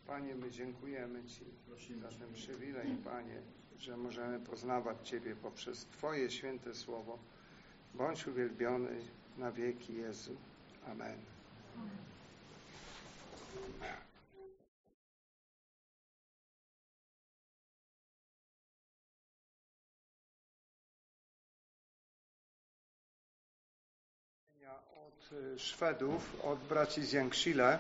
Panie, 0.09 0.35
my 0.35 0.51
dziękujemy 0.51 1.23
Ci 1.79 1.95
za 2.01 2.09
ten 2.09 2.33
przywilej, 2.35 2.97
Panie, 3.05 3.41
że 3.79 3.97
możemy 3.97 4.41
poznawać 4.41 5.09
Ciebie 5.09 5.37
poprzez 5.37 5.85
Twoje 5.85 6.31
święte 6.31 6.75
Słowo. 6.75 7.19
Bądź 7.95 8.27
uwielbiony 8.27 9.01
na 9.39 9.53
wieki 9.53 9.95
Jezu. 9.95 10.37
Amen. 10.91 11.19
Od 25.09 25.31
Szwedów, 25.61 26.45
od 26.45 26.59
braci 26.59 27.03
z 27.05 27.13
Janksile 27.13 27.79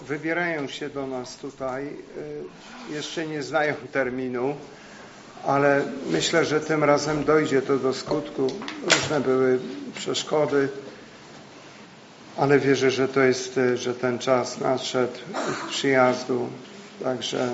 wybierają 0.00 0.68
się 0.68 0.88
do 0.88 1.06
nas 1.06 1.36
tutaj. 1.36 1.86
Y, 1.86 2.94
Jeszcze 2.94 3.26
nie 3.26 3.42
znają 3.42 3.74
terminu, 3.92 4.56
ale 5.44 5.82
myślę, 6.10 6.44
że 6.44 6.60
tym 6.60 6.84
razem 6.84 7.24
dojdzie 7.24 7.62
to 7.62 7.76
do 7.78 7.94
skutku. 7.94 8.46
Różne 8.84 9.20
były 9.20 9.58
przeszkody, 9.94 10.68
ale 12.36 12.58
wierzę, 12.58 12.90
że 12.90 13.08
to 13.08 13.20
jest, 13.20 13.58
y, 13.58 13.76
że 13.76 13.94
ten 13.94 14.18
czas 14.18 14.60
nadszedł 14.60 15.18
ich 15.50 15.66
przyjazdu. 15.68 16.48
Także 17.04 17.50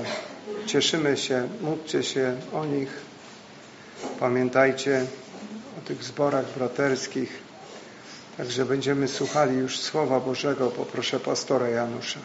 cieszymy 0.66 1.16
się, 1.16 1.48
módlcie 1.60 2.02
się 2.02 2.36
o 2.52 2.64
nich. 2.66 2.88
Pamiętajcie 4.20 5.06
o 5.78 5.88
tych 5.88 6.04
zborach 6.04 6.44
braterskich. 6.56 7.43
Także 8.36 8.64
będziemy 8.64 9.08
słuchali 9.08 9.56
już 9.56 9.78
Słowa 9.80 10.20
Bożego. 10.20 10.70
Poproszę 10.70 11.20
pastora 11.20 11.68
Janusza. 11.68 12.20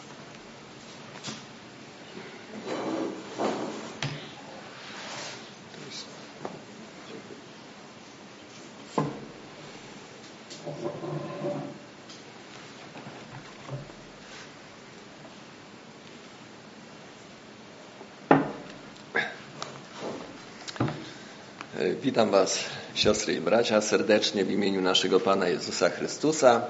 Witam 22.01 22.31
Was 22.31 22.78
siostry 22.95 23.33
i 23.33 23.41
bracia, 23.41 23.81
serdecznie 23.81 24.45
w 24.45 24.51
imieniu 24.51 24.81
naszego 24.81 25.19
Pana 25.19 25.47
Jezusa 25.47 25.89
Chrystusa. 25.89 26.61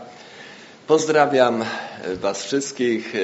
Pozdrawiam 0.87 1.61
e, 1.61 1.65
Was 2.15 2.43
wszystkich 2.43 3.15
e, 3.15 3.19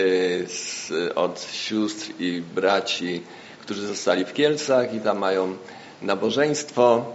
z, 0.47 0.91
od 1.15 1.47
sióstr 1.51 2.11
i 2.19 2.41
braci, 2.55 3.21
którzy 3.61 3.87
zostali 3.87 4.25
w 4.25 4.33
Kielcach 4.33 4.93
i 4.93 4.99
tam 4.99 5.17
mają 5.17 5.57
nabożeństwo, 6.01 7.13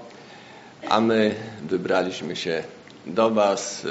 a 0.89 1.01
my 1.01 1.35
wybraliśmy 1.62 2.37
się 2.37 2.62
do 3.07 3.31
Was. 3.31 3.87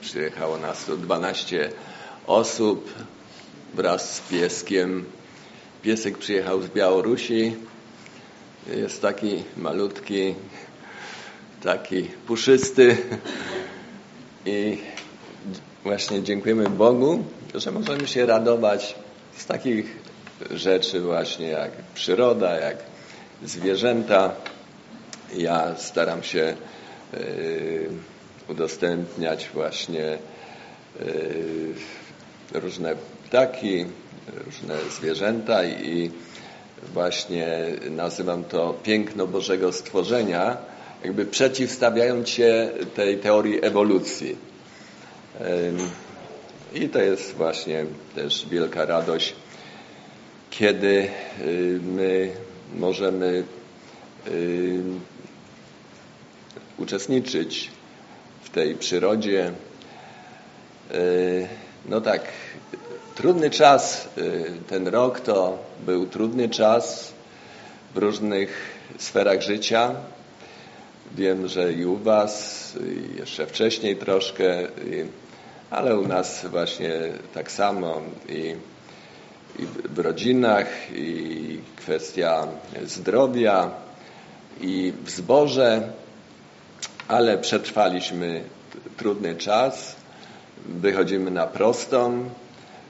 Przyjechało 0.00 0.58
nas 0.58 0.84
tu 0.84 0.96
12 0.96 1.70
osób 2.26 2.94
wraz 3.74 4.14
z 4.14 4.20
pieskiem. 4.20 5.04
Piesek 5.82 6.18
przyjechał 6.18 6.62
z 6.62 6.68
Białorusi. 6.68 7.56
Jest 8.76 9.02
taki 9.02 9.42
malutki, 9.56 10.34
taki 11.64 12.02
puszysty 12.02 12.96
i 14.46 14.78
właśnie 15.82 16.22
dziękujemy 16.22 16.70
Bogu, 16.70 17.24
że 17.54 17.70
możemy 17.70 18.08
się 18.08 18.26
radować 18.26 18.94
z 19.36 19.46
takich 19.46 19.96
rzeczy 20.50 21.00
właśnie 21.00 21.48
jak 21.48 21.70
przyroda, 21.94 22.60
jak 22.60 22.76
zwierzęta. 23.42 24.32
Ja 25.36 25.76
staram 25.76 26.22
się 26.22 26.56
y, 27.14 27.88
udostępniać 28.48 29.50
właśnie 29.54 30.18
y, 31.00 31.74
różne 32.54 32.94
ptaki, 33.26 33.86
różne 34.44 34.74
zwierzęta 34.98 35.64
i 35.64 36.10
właśnie 36.92 37.46
nazywam 37.90 38.44
to 38.44 38.74
piękno 38.82 39.26
Bożego 39.26 39.72
stworzenia, 39.72 40.56
jakby 41.04 41.26
przeciwstawiając 41.26 42.28
się 42.28 42.68
tej 42.94 43.18
teorii 43.18 43.64
ewolucji. 43.64 44.36
I 46.74 46.88
to 46.88 47.00
jest 47.00 47.34
właśnie 47.34 47.84
też 48.14 48.46
wielka 48.50 48.84
radość, 48.84 49.34
kiedy 50.50 51.08
y, 51.40 51.80
my 51.82 52.30
możemy 52.74 53.44
y, 54.28 54.82
uczestniczyć 56.78 57.70
w 58.42 58.50
tej 58.50 58.74
przyrodzie. 58.74 59.52
Y, 60.94 61.48
no 61.86 62.00
tak, 62.00 62.20
trudny 63.14 63.50
czas, 63.50 64.08
ten 64.68 64.88
rok 64.88 65.20
to 65.20 65.58
był 65.86 66.06
trudny 66.06 66.48
czas 66.48 67.12
w 67.94 67.98
różnych 67.98 68.78
sferach 68.98 69.42
życia. 69.42 69.94
Wiem, 71.14 71.48
że 71.48 71.72
i 71.72 71.84
u 71.84 71.96
Was, 71.96 72.72
i 73.14 73.18
jeszcze 73.18 73.46
wcześniej 73.46 73.96
troszkę, 73.96 74.68
ale 75.70 75.98
u 75.98 76.08
nas 76.08 76.46
właśnie 76.46 76.92
tak 77.34 77.52
samo 77.52 78.02
i, 78.28 78.54
i 79.58 79.66
w 79.66 79.98
rodzinach, 79.98 80.66
i 80.94 81.58
kwestia 81.76 82.46
zdrowia, 82.86 83.70
i 84.60 84.92
w 85.04 85.10
zborze, 85.10 85.88
ale 87.08 87.38
przetrwaliśmy 87.38 88.42
trudny 88.96 89.36
czas. 89.36 89.96
Wychodzimy 90.66 91.30
na 91.30 91.46
prostą 91.46 92.30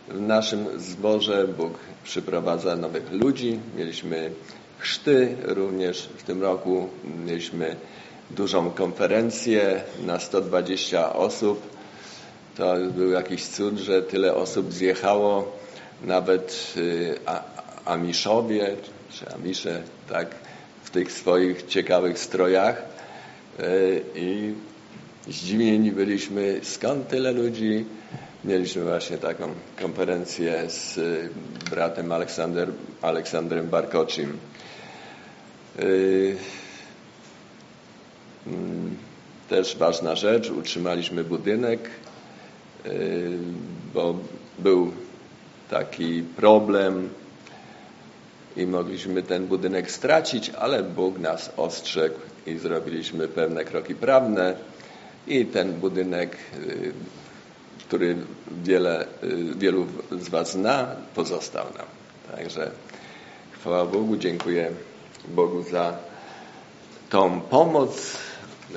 w 0.09 0.21
naszym 0.21 0.81
zborze. 0.81 1.49
Bóg 1.49 1.79
przyprowadza 2.05 2.77
nowych 2.77 3.13
ludzi. 3.13 3.61
Mieliśmy 3.77 4.31
chrzty 4.79 5.37
również 5.43 6.09
w 6.19 6.23
tym 6.23 6.43
roku. 6.43 6.89
Mieliśmy 7.27 7.77
dużą 8.31 8.71
konferencję 8.71 9.83
na 10.07 10.21
120 10.21 11.13
osób. 11.13 11.75
To 12.57 12.75
był 12.97 13.11
jakiś 13.11 13.45
cud, 13.45 13.79
że 13.79 14.03
tyle 14.03 14.35
osób 14.35 14.73
zjechało. 14.73 15.53
Nawet 16.03 16.75
y, 16.77 17.19
Amiszowie, 17.85 18.77
czy 19.13 19.35
Amisze, 19.35 19.83
tak, 20.09 20.35
w 20.83 20.91
tych 20.91 21.13
swoich 21.13 21.67
ciekawych 21.67 22.19
strojach. 22.19 22.83
Y, 23.61 24.03
I 24.15 24.55
zdziwieni 25.29 25.93
byliśmy, 25.93 26.61
skąd 26.63 27.09
tyle 27.09 27.33
ludzi. 27.33 27.85
Mieliśmy 28.45 28.83
właśnie 28.85 29.19
taką 29.19 29.49
konferencję 29.81 30.71
z 30.71 30.99
y, 30.99 31.29
bratem 31.71 32.13
Aleksander, 32.13 32.69
Aleksandrem 33.03 33.69
Barkocim. 33.69 34.39
Mm, 38.47 38.97
też 39.49 39.77
ważna 39.77 40.17
rzecz, 40.17 40.51
utrzymaliśmy 40.51 41.25
budynek, 41.25 41.91
bo 43.95 44.15
był 44.59 44.93
taki 45.71 46.23
problem 46.37 47.09
i 48.57 48.67
mogliśmy 48.67 49.23
ten 49.23 49.47
budynek 49.47 49.91
stracić, 49.91 50.51
ale 50.51 50.83
Bóg 50.83 51.19
nas 51.19 51.53
ostrzegł 51.57 52.19
i 52.47 52.59
zrobiliśmy 52.59 53.29
pewne 53.29 53.65
kroki 53.65 53.95
prawne 53.95 54.57
i 55.27 55.47
ten 55.47 55.73
budynek 55.73 56.37
który 57.89 58.17
wiele, 58.65 59.07
y, 59.25 59.55
wielu 59.57 59.87
z 60.21 60.29
Was 60.29 60.53
zna, 60.53 60.87
pozostał 61.15 61.65
nam. 61.65 61.87
Także 62.37 62.71
chwała 63.53 63.85
Bogu, 63.85 64.17
dziękuję 64.17 64.71
Bogu 65.29 65.63
za 65.63 65.97
tą 67.11 67.41
pomoc. 67.41 68.17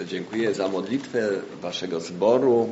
Dziękuję 0.06 0.54
za 0.54 0.68
modlitwę 0.68 1.30
Waszego 1.62 2.00
zboru. 2.00 2.70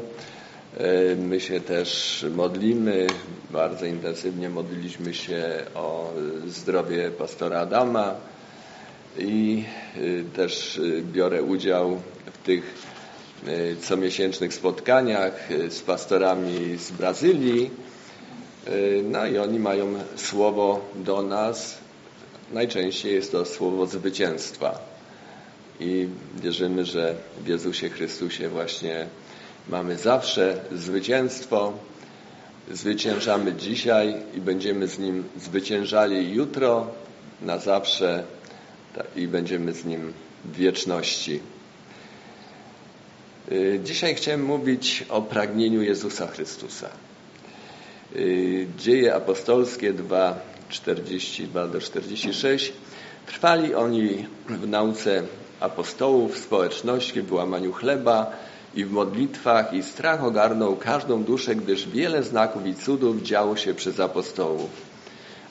Y, 1.11 1.15
my 1.15 1.39
się 1.39 1.61
też 1.61 2.25
modlimy, 2.35 3.07
bardzo 3.51 3.85
intensywnie 3.85 4.49
modliliśmy 4.49 5.13
się 5.13 5.65
o 5.75 6.13
zdrowie 6.47 7.11
pastora 7.11 7.59
Adama 7.59 8.15
i 9.17 9.63
y, 9.97 10.23
też 10.35 10.81
biorę 11.13 11.43
udział 11.43 12.01
w 12.33 12.37
tych 12.45 12.85
E, 13.47 13.75
comiesięcznych 13.75 14.53
spotkaniach 14.53 15.51
e, 15.51 15.71
z 15.71 15.81
pastorami 15.81 16.77
z 16.77 16.91
Brazylii. 16.91 17.71
E, 18.65 18.71
no 19.03 19.25
i 19.25 19.37
oni 19.37 19.59
mają 19.59 19.93
słowo 20.15 20.81
do 20.95 21.21
nas. 21.21 21.77
Najczęściej 22.53 23.13
jest 23.13 23.31
to 23.31 23.45
słowo 23.45 23.85
zwycięstwa. 23.85 24.94
I 25.79 26.07
wierzymy, 26.35 26.85
że 26.85 27.15
w 27.43 27.47
Jezusie 27.47 27.89
Chrystusie 27.89 28.49
właśnie 28.49 29.07
mamy 29.69 29.97
zawsze 29.97 30.57
zwycięstwo. 30.71 31.73
Zwyciężamy 32.71 33.53
dzisiaj 33.53 34.15
i 34.33 34.41
będziemy 34.41 34.87
z 34.87 34.99
Nim 34.99 35.23
zwyciężali 35.37 36.33
jutro, 36.33 36.87
na 37.41 37.57
zawsze 37.57 38.23
i 39.15 39.27
będziemy 39.27 39.73
z 39.73 39.85
Nim 39.85 40.13
w 40.45 40.55
wieczności. 40.55 41.39
Y, 43.51 43.79
dzisiaj 43.83 44.15
chciałem 44.15 44.43
mówić 44.43 45.05
o 45.09 45.21
pragnieniu 45.21 45.81
Jezusa 45.81 46.27
Chrystusa. 46.27 46.89
Y, 48.15 48.67
Dzieje 48.77 49.15
apostolskie 49.15 49.93
2, 49.93 50.39
42 50.69 51.67
do 51.67 51.81
46. 51.81 52.73
Trwali 53.25 53.75
oni 53.75 54.27
w 54.49 54.67
nauce 54.67 55.23
apostołów, 55.59 56.37
społeczności, 56.37 57.21
w 57.21 57.33
łamaniu 57.33 57.73
chleba 57.73 58.31
i 58.75 58.85
w 58.85 58.91
modlitwach 58.91 59.73
i 59.73 59.83
strach 59.83 60.23
ogarnął 60.23 60.75
każdą 60.75 61.23
duszę, 61.23 61.55
gdyż 61.55 61.89
wiele 61.89 62.23
znaków 62.23 62.65
i 62.65 62.75
cudów 62.75 63.21
działo 63.21 63.55
się 63.55 63.73
przez 63.73 63.99
apostołów. 63.99 64.69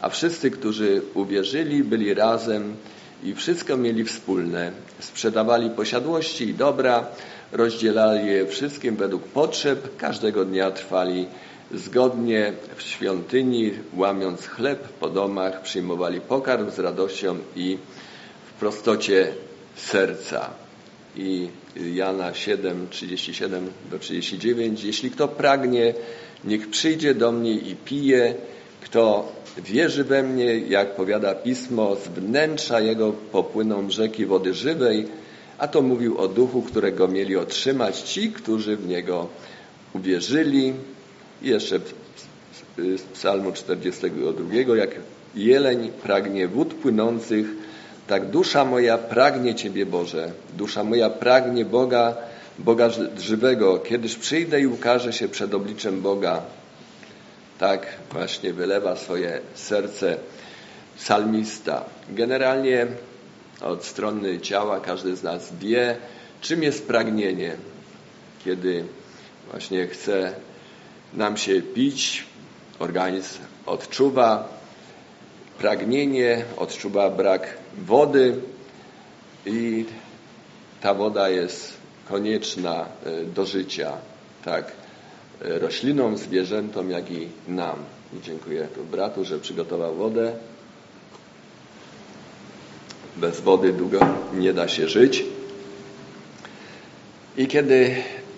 A 0.00 0.08
wszyscy, 0.08 0.50
którzy 0.50 1.02
uwierzyli, 1.14 1.84
byli 1.84 2.14
razem 2.14 2.76
i 3.22 3.34
wszystko 3.34 3.76
mieli 3.76 4.04
wspólne. 4.04 4.72
Sprzedawali 5.00 5.70
posiadłości 5.70 6.48
i 6.48 6.54
dobra, 6.54 7.06
rozdzielali 7.52 8.26
je 8.26 8.46
wszystkim 8.46 8.96
według 8.96 9.22
potrzeb, 9.22 9.96
każdego 9.96 10.44
dnia 10.44 10.70
trwali 10.70 11.26
zgodnie 11.74 12.52
w 12.76 12.82
świątyni, 12.82 13.72
łamiąc 13.96 14.46
chleb 14.46 14.88
po 14.88 15.08
domach, 15.08 15.62
przyjmowali 15.62 16.20
pokarm 16.20 16.70
z 16.70 16.78
radością 16.78 17.38
i 17.56 17.78
w 18.46 18.52
prostocie 18.52 19.32
serca. 19.76 20.50
I 21.16 21.48
Jana 21.94 22.34
7, 22.34 22.88
37 22.90 23.70
do 23.90 23.98
39. 23.98 24.84
Jeśli 24.84 25.10
kto 25.10 25.28
pragnie, 25.28 25.94
niech 26.44 26.70
przyjdzie 26.70 27.14
do 27.14 27.32
mnie 27.32 27.52
i 27.52 27.76
pije. 27.76 28.34
Kto 28.80 29.32
wierzy 29.58 30.04
we 30.04 30.22
mnie, 30.22 30.58
jak 30.58 30.96
powiada 30.96 31.34
Pismo, 31.34 31.96
z 31.96 32.08
wnętrza 32.08 32.80
jego 32.80 33.12
popłyną 33.12 33.90
rzeki 33.90 34.26
wody 34.26 34.54
żywej, 34.54 35.06
a 35.58 35.68
to 35.68 35.82
mówił 35.82 36.18
o 36.18 36.28
duchu, 36.28 36.62
którego 36.62 37.08
mieli 37.08 37.36
otrzymać 37.36 38.00
ci, 38.00 38.32
którzy 38.32 38.76
w 38.76 38.86
niego 38.86 39.28
uwierzyli. 39.94 40.72
I 41.42 41.48
jeszcze 41.48 41.80
z 42.78 43.02
psalmu 43.02 43.52
42, 43.52 44.76
jak 44.76 44.90
jeleń 45.34 45.90
pragnie 46.02 46.48
wód 46.48 46.74
płynących 46.74 47.46
Tak 48.06 48.30
dusza 48.30 48.64
moja 48.64 48.98
pragnie 48.98 49.54
Ciebie, 49.54 49.86
Boże. 49.86 50.32
Dusza 50.56 50.84
moja 50.84 51.10
pragnie 51.10 51.64
Boga, 51.64 52.16
Boga 52.58 52.90
ży- 52.90 53.10
żywego. 53.18 53.78
Kiedyż 53.78 54.16
przyjdę 54.16 54.60
i 54.60 54.66
ukażę 54.66 55.12
się 55.12 55.28
przed 55.28 55.54
obliczem 55.54 56.02
Boga. 56.02 56.42
Tak 57.58 57.86
właśnie 58.12 58.52
wylewa 58.52 58.96
swoje 58.96 59.40
serce 59.54 60.16
psalmista. 60.96 61.84
Generalnie 62.08 62.86
od 63.60 63.84
strony 63.84 64.40
ciała 64.40 64.80
każdy 64.80 65.16
z 65.16 65.22
nas 65.22 65.52
wie, 65.60 65.96
czym 66.40 66.62
jest 66.62 66.86
pragnienie. 66.86 67.56
Kiedy 68.44 68.84
właśnie 69.50 69.86
chce 69.86 70.32
nam 71.14 71.36
się 71.36 71.62
pić, 71.62 72.24
organizm 72.78 73.38
odczuwa 73.66 74.48
pragnienie, 75.58 76.44
odczuwa 76.56 77.10
brak 77.10 77.58
wody 77.78 78.34
i 79.46 79.84
ta 80.80 80.94
woda 80.94 81.28
jest 81.28 81.72
konieczna 82.08 82.86
e, 83.06 83.24
do 83.24 83.46
życia, 83.46 83.92
tak 84.44 84.72
e, 85.42 85.58
roślinom, 85.58 86.16
zwierzętom, 86.18 86.90
jak 86.90 87.10
i 87.10 87.28
nam. 87.48 87.76
I 88.18 88.22
dziękuję 88.22 88.68
tu 88.74 88.84
bratu, 88.84 89.24
że 89.24 89.38
przygotował 89.38 89.94
wodę. 89.94 90.32
Bez 93.16 93.40
wody 93.40 93.72
długo 93.72 94.00
nie 94.34 94.52
da 94.52 94.68
się 94.68 94.88
żyć. 94.88 95.24
I 97.36 97.46
kiedy 97.46 97.94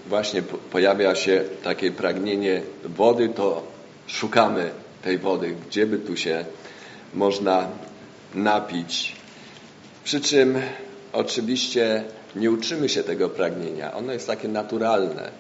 właśnie 0.06 0.42
po- 0.42 0.58
pojawia 0.58 1.14
się 1.14 1.44
takie 1.64 1.90
pragnienie 1.90 2.62
wody, 2.84 3.28
to 3.28 3.62
szukamy 4.06 4.70
tej 5.02 5.18
wody, 5.18 5.54
gdzie 5.68 5.86
by 5.86 5.98
tu 5.98 6.16
się 6.16 6.44
można 7.14 7.68
napić. 8.34 9.16
Przy 10.04 10.20
czym 10.20 10.60
oczywiście 11.12 12.04
nie 12.36 12.50
uczymy 12.50 12.88
się 12.88 13.02
tego 13.02 13.28
pragnienia. 13.28 13.94
Ono 13.94 14.12
jest 14.12 14.26
takie 14.26 14.48
naturalne. 14.48 15.30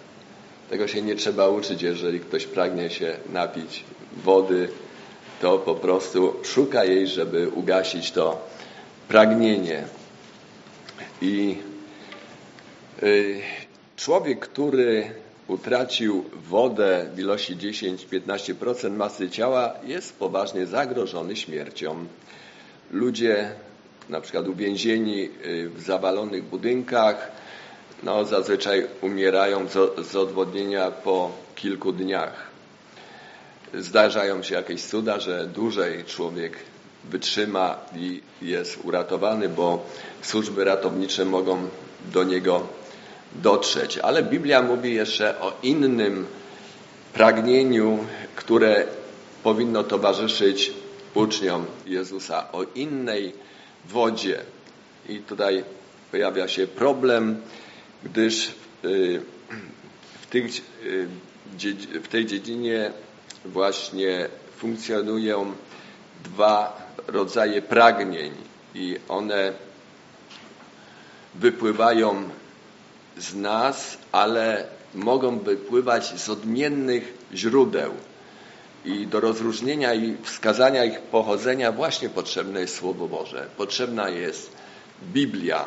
Tego 0.70 0.88
się 0.88 1.02
nie 1.02 1.14
trzeba 1.14 1.48
uczyć, 1.48 1.82
jeżeli 1.82 2.20
ktoś 2.20 2.46
pragnie 2.46 2.90
się 2.90 3.16
napić 3.32 3.84
wody, 4.24 4.68
to 5.40 5.58
po 5.58 5.74
prostu 5.74 6.34
szuka 6.44 6.84
jej, 6.84 7.06
żeby 7.06 7.48
ugasić 7.48 8.10
to 8.10 8.48
pragnienie. 9.08 9.84
I 11.22 11.56
y, 13.02 13.40
człowiek, 13.96 14.40
który 14.40 15.10
utracił 15.48 16.24
wodę 16.50 17.06
w 17.14 17.18
ilości 17.18 17.56
10-15% 17.56 18.90
masy 18.90 19.30
ciała, 19.30 19.74
jest 19.84 20.18
poważnie 20.18 20.66
zagrożony 20.66 21.36
śmiercią. 21.36 22.06
Ludzie, 22.90 23.52
na 24.08 24.20
przykład 24.20 24.48
uwięzieni 24.48 25.30
y, 25.46 25.70
w 25.74 25.80
zawalonych 25.80 26.44
budynkach, 26.44 27.30
no, 28.02 28.24
zazwyczaj 28.24 28.86
umierają 29.00 29.68
z, 29.68 30.06
z 30.10 30.16
odwodnienia 30.16 30.90
po 30.90 31.30
kilku 31.54 31.92
dniach. 31.92 32.46
Zdarzają 33.74 34.42
się 34.42 34.54
jakieś 34.54 34.82
cuda, 34.82 35.20
że 35.20 35.46
dłużej 35.46 36.04
człowiek 36.04 36.58
wytrzyma 37.04 37.78
i 37.96 38.22
jest 38.42 38.84
uratowany, 38.84 39.48
bo 39.48 39.86
służby 40.22 40.64
ratownicze 40.64 41.24
mogą 41.24 41.68
do 42.12 42.24
niego 42.24 42.66
dotrzeć. 43.42 43.98
Ale 43.98 44.22
Biblia 44.22 44.62
mówi 44.62 44.94
jeszcze 44.94 45.40
o 45.40 45.52
innym 45.62 46.26
pragnieniu, 47.12 47.98
które 48.36 48.86
powinno 49.42 49.84
towarzyszyć 49.84 50.72
uczniom 51.14 51.66
Jezusa, 51.86 52.52
o 52.52 52.62
innej 52.74 53.32
wodzie. 53.84 54.40
I 55.08 55.18
tutaj 55.18 55.64
pojawia 56.10 56.48
się 56.48 56.66
problem, 56.66 57.40
gdyż 58.04 58.48
y, 58.84 59.20
w, 60.22 60.26
tych, 60.26 60.44
y, 60.84 61.08
w 62.02 62.08
tej 62.08 62.26
dziedzinie 62.26 62.90
właśnie 63.44 64.28
funkcjonują 64.56 65.52
dwa 66.24 66.86
rodzaje 67.06 67.62
pragnień 67.62 68.32
i 68.74 68.96
one 69.08 69.52
wypływają 71.34 72.28
z 73.16 73.34
nas, 73.34 73.98
ale 74.12 74.64
mogą 74.94 75.38
wypływać 75.38 76.20
z 76.20 76.28
odmiennych 76.28 77.14
źródeł. 77.34 77.92
I 78.84 79.06
do 79.06 79.20
rozróżnienia 79.20 79.94
i 79.94 80.16
wskazania 80.22 80.84
ich 80.84 81.00
pochodzenia 81.00 81.72
właśnie 81.72 82.08
potrzebne 82.08 82.60
jest 82.60 82.76
Słowo 82.76 83.08
Boże. 83.08 83.46
Potrzebna 83.56 84.08
jest 84.08 84.52
Biblia. 85.02 85.64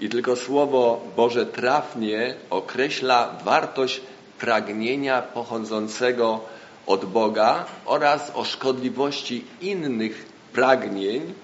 I 0.00 0.08
tylko 0.08 0.36
Słowo 0.36 1.00
Boże 1.16 1.46
trafnie 1.46 2.34
określa 2.50 3.38
wartość 3.44 4.00
pragnienia 4.38 5.22
pochodzącego 5.22 6.40
od 6.86 7.04
Boga 7.04 7.66
oraz 7.84 8.32
o 8.34 8.44
szkodliwości 8.44 9.44
innych 9.60 10.24
pragnień 10.52 11.34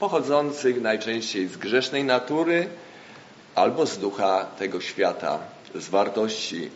pochodzących 0.00 0.80
najczęściej 0.80 1.48
z 1.48 1.56
grzesznej 1.56 2.04
natury 2.04 2.68
albo 3.60 3.86
z 3.86 3.98
ducha 3.98 4.44
tego 4.58 4.80
świata, 4.80 5.38
z 5.74 5.88
wartości 5.88 6.70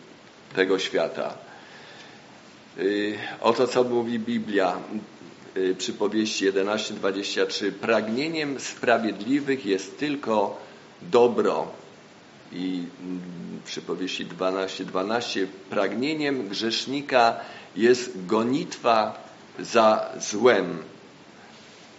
tego 0.55 0.79
świata. 0.79 1.33
Y, 2.77 3.17
Oto 3.41 3.67
co 3.67 3.83
mówi 3.83 4.19
Biblia 4.19 4.77
y, 5.57 5.75
przy 5.75 5.93
powieści 5.93 6.45
11:23. 6.51 7.71
Pragnieniem 7.71 8.59
sprawiedliwych 8.59 9.65
jest 9.65 9.99
tylko 9.99 10.57
dobro. 11.01 11.67
I 12.51 12.83
mm, 13.01 13.21
przy 13.65 13.81
powieści 13.81 14.25
12:12 14.25 14.85
12, 14.85 15.47
pragnieniem 15.69 16.47
grzesznika 16.47 17.35
jest 17.75 18.25
gonitwa 18.25 19.29
za 19.59 20.09
złem. 20.19 20.77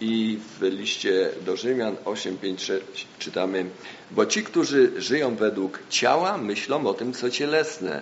I 0.01 0.39
w 0.59 0.61
liście 0.61 1.29
do 1.45 1.57
Rzymian 1.57 1.95
8:5 1.95 2.81
czytamy: 3.19 3.65
Bo 4.11 4.25
ci, 4.25 4.43
którzy 4.43 5.01
żyją 5.01 5.35
według 5.35 5.79
ciała, 5.89 6.37
myślą 6.37 6.87
o 6.87 6.93
tym, 6.93 7.13
co 7.13 7.29
cielesne. 7.29 8.01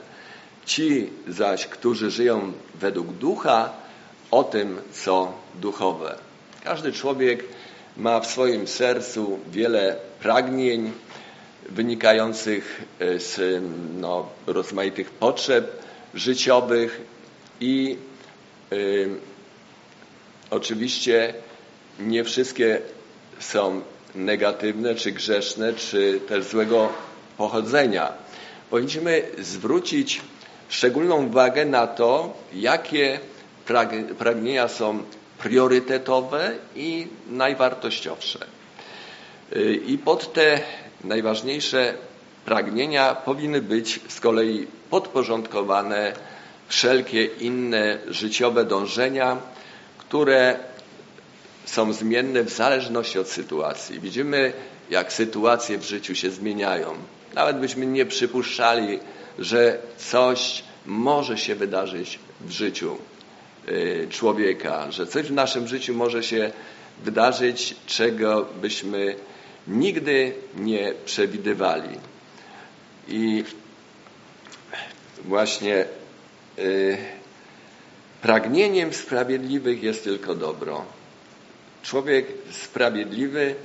Ci 0.66 1.10
zaś, 1.28 1.68
którzy 1.68 2.12
żyją 2.12 2.54
według 2.76 3.08
ducha, 3.08 3.74
o 4.32 4.44
tym, 4.44 4.82
co 4.92 5.34
duchowe. 5.56 6.18
Każdy 6.64 6.92
człowiek 6.92 7.44
ma 7.98 8.20
w 8.20 8.28
swoim 8.28 8.68
sercu 8.68 9.40
wiele 9.52 9.98
pragnień 10.20 10.92
wynikających 11.70 12.84
e, 13.00 13.20
z 13.20 13.64
no, 13.96 14.30
rozmaitych 14.48 15.10
potrzeb 15.10 15.84
życiowych 16.14 17.02
i 17.60 17.98
y, 18.74 19.10
oczywiście 20.50 21.34
nie 22.00 22.24
wszystkie 22.24 22.82
są 23.40 23.82
negatywne, 24.16 24.96
czy 24.96 25.12
grzeszne, 25.12 25.74
czy 25.74 26.20
też 26.28 26.46
złego 26.46 26.90
pochodzenia. 27.38 28.12
Powinniśmy 28.70 29.22
zwrócić 29.40 30.22
szczególną 30.70 31.26
uwagę 31.26 31.66
na 31.66 31.88
to, 31.88 32.34
jakie 32.54 33.20
prag- 33.68 34.14
pragnienia 34.14 34.68
są 34.68 35.04
priorytetowe 35.38 36.52
i 36.76 37.08
najwartościowsze. 37.30 38.40
Y, 39.56 39.82
I 39.88 39.98
pod 39.98 40.34
te 40.34 40.60
najważniejsze 41.04 41.94
pragnienia 42.46 43.16
powinny 43.16 43.62
być 43.62 44.00
z 44.08 44.20
kolei 44.20 44.68
podporządkowane 44.90 46.14
wszelkie 46.68 47.26
inne 47.26 47.98
życiowe 48.08 48.66
dążenia, 48.66 49.38
które 49.98 50.60
są 51.66 51.94
zmienne 51.94 52.44
w 52.44 52.50
zależności 52.50 53.20
od 53.20 53.30
sytuacji. 53.30 54.00
Widzimy, 54.00 54.54
jak 54.90 55.14
sytuacje 55.14 55.78
w 55.78 55.84
życiu 55.84 56.16
się 56.16 56.32
zmieniają. 56.32 56.94
Nawet 57.34 57.60
byśmy 57.60 57.86
nie 57.86 58.06
przypuszczali, 58.06 59.00
że 59.40 59.78
coś 59.98 60.64
może 60.86 61.38
się 61.38 61.56
wydarzyć 61.56 62.20
w 62.42 62.52
życiu 62.52 62.98
y, 63.68 64.08
człowieka, 64.10 64.92
że 64.92 65.08
coś 65.08 65.28
w 65.28 65.34
naszym 65.34 65.68
życiu 65.68 65.94
może 65.94 66.24
się 66.24 66.52
wydarzyć, 67.04 67.76
czego 67.86 68.48
byśmy 68.62 69.16
nigdy 69.68 70.34
nie 70.56 70.94
przewidywali. 71.06 72.00
I 73.08 73.44
właśnie 75.24 75.86
y, 76.60 76.98
pragnieniem 78.22 78.94
sprawiedliwych 78.94 79.84
jest 79.84 80.04
tylko 80.04 80.36
dobro. 80.36 80.86
Człowiek 81.86 82.28
sprawiedliwy, 82.52 83.56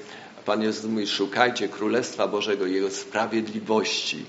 Pan 0.44 0.62
Jezus 0.62 0.84
mówi, 0.84 1.06
szukajcie 1.06 1.68
Królestwa 1.68 2.28
Bożego 2.28 2.66
Jego 2.66 2.90
sprawiedliwości. 2.90 4.24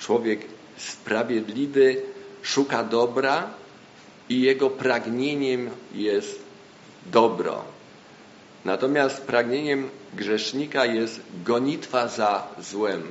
Człowiek 0.00 0.40
sprawiedliwy 0.76 2.02
szuka 2.42 2.84
dobra 2.84 3.50
i 4.28 4.40
jego 4.40 4.70
pragnieniem 4.70 5.70
jest 5.94 6.42
dobro. 7.06 7.64
Natomiast 8.64 9.22
pragnieniem 9.22 9.90
grzesznika 10.14 10.86
jest 10.86 11.20
gonitwa 11.44 12.08
za 12.08 12.46
złem. 12.60 13.02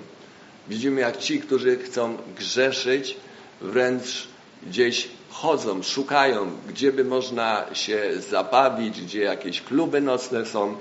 Widzimy, 0.67 1.01
jak 1.01 1.17
ci, 1.17 1.39
którzy 1.39 1.77
chcą 1.77 2.17
grzeszyć, 2.37 3.17
wręcz 3.61 4.27
gdzieś 4.67 5.07
chodzą, 5.29 5.83
szukają, 5.83 6.51
gdzie 6.67 6.91
by 6.91 7.03
można 7.03 7.65
się 7.73 8.11
zabawić, 8.29 9.01
gdzie 9.01 9.21
jakieś 9.21 9.61
kluby 9.61 10.01
nocne 10.01 10.45
są, 10.45 10.77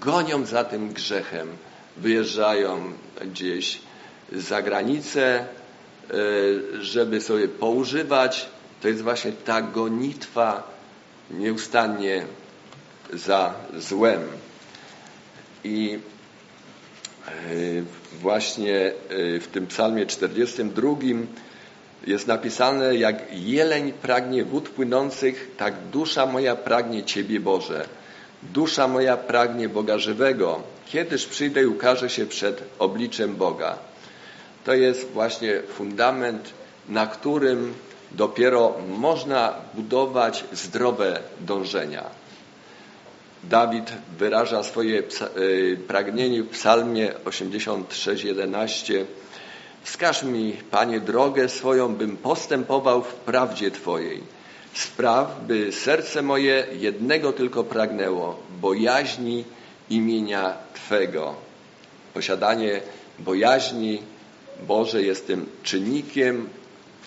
gonią 0.00 0.46
za 0.46 0.64
tym 0.64 0.92
grzechem, 0.92 1.48
wyjeżdżają 1.96 2.92
gdzieś 3.20 3.78
za 4.32 4.62
granicę, 4.62 5.38
e, 5.38 5.44
żeby 6.80 7.20
sobie 7.20 7.48
poużywać. 7.48 8.48
To 8.80 8.88
jest 8.88 9.02
właśnie 9.02 9.32
ta 9.32 9.62
gonitwa 9.62 10.72
nieustannie 11.30 12.26
za 13.12 13.54
złem. 13.78 14.20
I 15.64 15.98
e, 17.26 17.30
właśnie 18.20 18.76
e, 18.76 19.40
w 19.40 19.48
tym 19.52 19.66
psalmie 19.66 20.06
42 20.06 20.88
jest 22.06 22.26
napisane, 22.26 22.96
jak 22.96 23.16
jeleń 23.30 23.92
pragnie 23.92 24.44
wód 24.44 24.68
płynących, 24.68 25.50
tak 25.56 25.74
dusza 25.92 26.26
moja 26.26 26.56
pragnie 26.56 27.04
Ciebie, 27.04 27.40
Boże. 27.40 27.86
Dusza 28.42 28.88
moja 28.88 29.16
pragnie 29.16 29.68
Boga 29.68 29.98
żywego. 29.98 30.62
Kiedyż 30.86 31.26
przyjdę 31.26 31.62
i 31.62 31.66
ukażę 31.66 32.10
się 32.10 32.26
przed 32.26 32.62
obliczem 32.78 33.36
Boga. 33.36 33.78
To 34.64 34.74
jest 34.74 35.10
właśnie 35.10 35.62
fundament, 35.62 36.50
na 36.88 37.06
którym 37.06 37.74
dopiero 38.12 38.74
można 38.88 39.54
budować 39.74 40.44
zdrowe 40.52 41.20
dążenia. 41.40 42.04
Dawid 43.44 43.92
wyraża 44.18 44.62
swoje 44.62 45.02
y, 45.36 45.78
pragnienie 45.88 46.42
w 46.42 46.48
psalmie 46.48 47.12
86:11. 47.24 49.04
Wskaż 49.84 50.22
mi, 50.22 50.56
Panie, 50.70 51.00
drogę 51.00 51.48
swoją, 51.48 51.94
bym 51.94 52.16
postępował 52.16 53.02
w 53.02 53.14
prawdzie 53.14 53.70
Twojej. 53.70 54.20
Spraw, 54.74 55.40
by 55.46 55.72
serce 55.72 56.22
moje 56.22 56.66
jednego 56.72 57.32
tylko 57.32 57.64
pragnęło, 57.64 58.42
bojaźni 58.60 59.44
imienia 59.90 60.54
Twego. 60.74 61.34
Posiadanie 62.14 62.80
bojaźni 63.18 64.02
Boże 64.66 65.02
jest 65.02 65.26
tym 65.26 65.46
czynnikiem, 65.62 66.48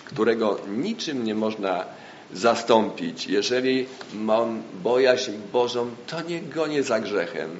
którego 0.04 0.60
niczym 0.68 1.24
nie 1.24 1.34
można 1.34 1.84
zastąpić. 2.32 3.26
Jeżeli 3.26 3.86
mam 4.14 4.62
bojaźń 4.82 5.32
Bożą, 5.52 5.90
to 6.06 6.22
nie 6.22 6.40
gonię 6.40 6.82
za 6.82 7.00
grzechem. 7.00 7.50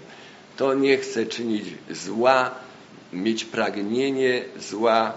To 0.57 0.75
nie 0.75 0.99
chcę 0.99 1.27
czynić 1.27 1.65
zła, 1.91 2.51
mieć 3.23 3.45
pragnienie 3.45 4.45
zła. 4.59 5.13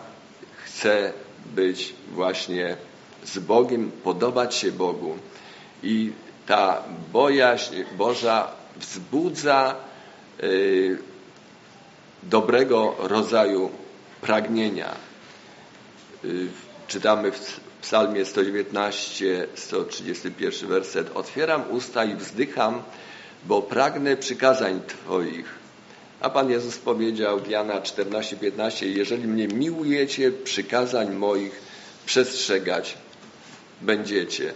Chcę 0.66 1.14
być 1.56 1.94
właśnie 2.12 2.78
z 3.24 3.40
Bogiem, 3.40 3.92
podobać 4.04 4.56
się 4.56 4.72
Bogu. 4.72 5.18
I 5.84 6.12
ta 6.46 6.84
bojaźń 7.14 7.76
Boża 7.98 8.52
wzbudza 8.76 9.76
y, 10.44 10.98
dobrego 12.24 12.96
rodzaju 13.00 13.70
pragnienia. 14.22 14.96
Y, 16.26 16.48
czytamy 16.88 17.32
w 17.32 17.60
psalmie 17.82 18.26
119, 18.26 19.48
131 19.56 20.70
werset. 20.70 21.12
Otwieram 21.16 21.64
usta 21.72 22.06
i 22.06 22.16
wzdycham, 22.16 22.84
bo 23.46 23.62
pragnę 23.62 24.18
przykazań 24.18 24.82
Twoich. 24.88 25.59
A 26.22 26.30
Pan 26.30 26.50
Jezus 26.50 26.78
powiedział 26.78 27.40
w 27.40 27.50
Jana 27.50 27.82
14, 27.82 28.38
15, 28.38 28.88
jeżeli 28.88 29.28
mnie 29.28 29.48
miłujecie, 29.48 30.32
przykazań 30.32 31.16
moich 31.16 31.62
przestrzegać 32.06 32.98
będziecie. 33.82 34.54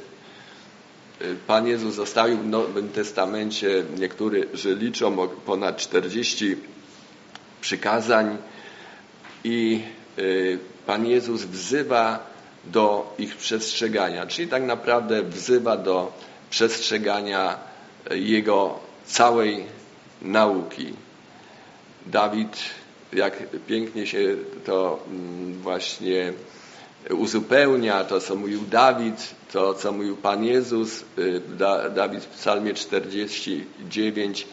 Pan 1.48 1.68
Jezus 1.68 1.96
zostawił 1.96 2.38
w 2.38 2.46
Nowym 2.46 2.90
Testamencie, 2.90 3.84
niektórzy 4.00 4.48
że 4.54 4.76
liczą 4.76 5.28
ponad 5.28 5.78
40 5.78 6.56
przykazań 7.62 8.38
i 9.44 9.82
y, 10.20 10.60
Pan 10.86 11.06
Jezus 11.06 11.42
wzywa 11.42 12.34
do 12.66 13.16
ich 13.20 13.36
przestrzegania, 13.36 14.28
czyli 14.28 14.48
tak 14.48 14.64
naprawdę 14.64 15.24
wzywa 15.24 15.78
do 15.78 16.12
przestrzegania 16.50 17.58
Jego 18.12 18.80
całej 19.06 19.66
nauki. 20.22 20.94
Dawid, 22.06 22.58
jak 23.14 23.38
pięknie 23.68 24.08
się 24.08 24.36
to 24.66 25.00
mm, 25.08 25.54
właśnie 25.54 26.34
uzupełnia, 27.10 28.04
to 28.04 28.20
co 28.20 28.36
mówił 28.36 28.62
Dawid, 28.72 29.36
to 29.52 29.74
co 29.74 29.92
mówił 29.92 30.18
Pan 30.18 30.44
Jezus, 30.44 31.06
y, 31.18 31.42
Dawid 31.96 32.24
w 32.24 32.28
psalmie 32.28 32.74
49 32.74 34.48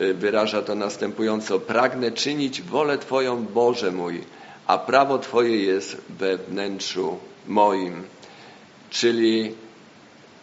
y, 0.00 0.14
wyraża 0.14 0.62
to 0.62 0.74
następująco. 0.74 1.60
Pragnę 1.60 2.10
czynić 2.10 2.62
wolę 2.62 2.98
Twoją, 2.98 3.46
Boże 3.46 3.90
mój, 3.90 4.20
a 4.66 4.78
prawo 4.78 5.18
Twoje 5.18 5.56
jest 5.56 5.96
we 6.08 6.38
wnętrzu 6.38 7.18
moim. 7.46 8.02
Czyli 8.90 9.54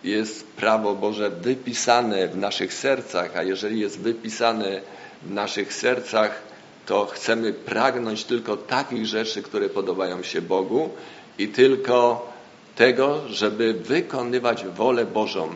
jest 0.03 0.47
prawo 0.47 0.95
Boże 0.95 1.30
wypisane 1.30 2.28
w 2.28 2.38
naszych 2.38 2.74
sercach, 2.74 3.38
a 3.38 3.43
jeżeli 3.43 3.80
jest 3.80 3.99
wypisane 3.99 4.82
w 5.22 5.32
naszych 5.32 5.74
sercach, 5.74 6.41
to 6.86 7.05
chcemy 7.05 7.53
pragnąć 7.53 8.24
tylko 8.24 8.57
takich 8.57 9.05
rzeczy, 9.05 9.41
które 9.41 9.70
podobają 9.70 10.24
się 10.24 10.41
Bogu 10.41 10.89
i 11.38 11.47
tylko 11.47 12.28
tego, 12.76 13.22
żeby 13.30 13.74
wykonywać 13.74 14.65
wolę 14.65 15.05
Bożą 15.05 15.49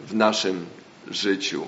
w 0.00 0.14
naszym 0.14 0.66
życiu. 1.10 1.66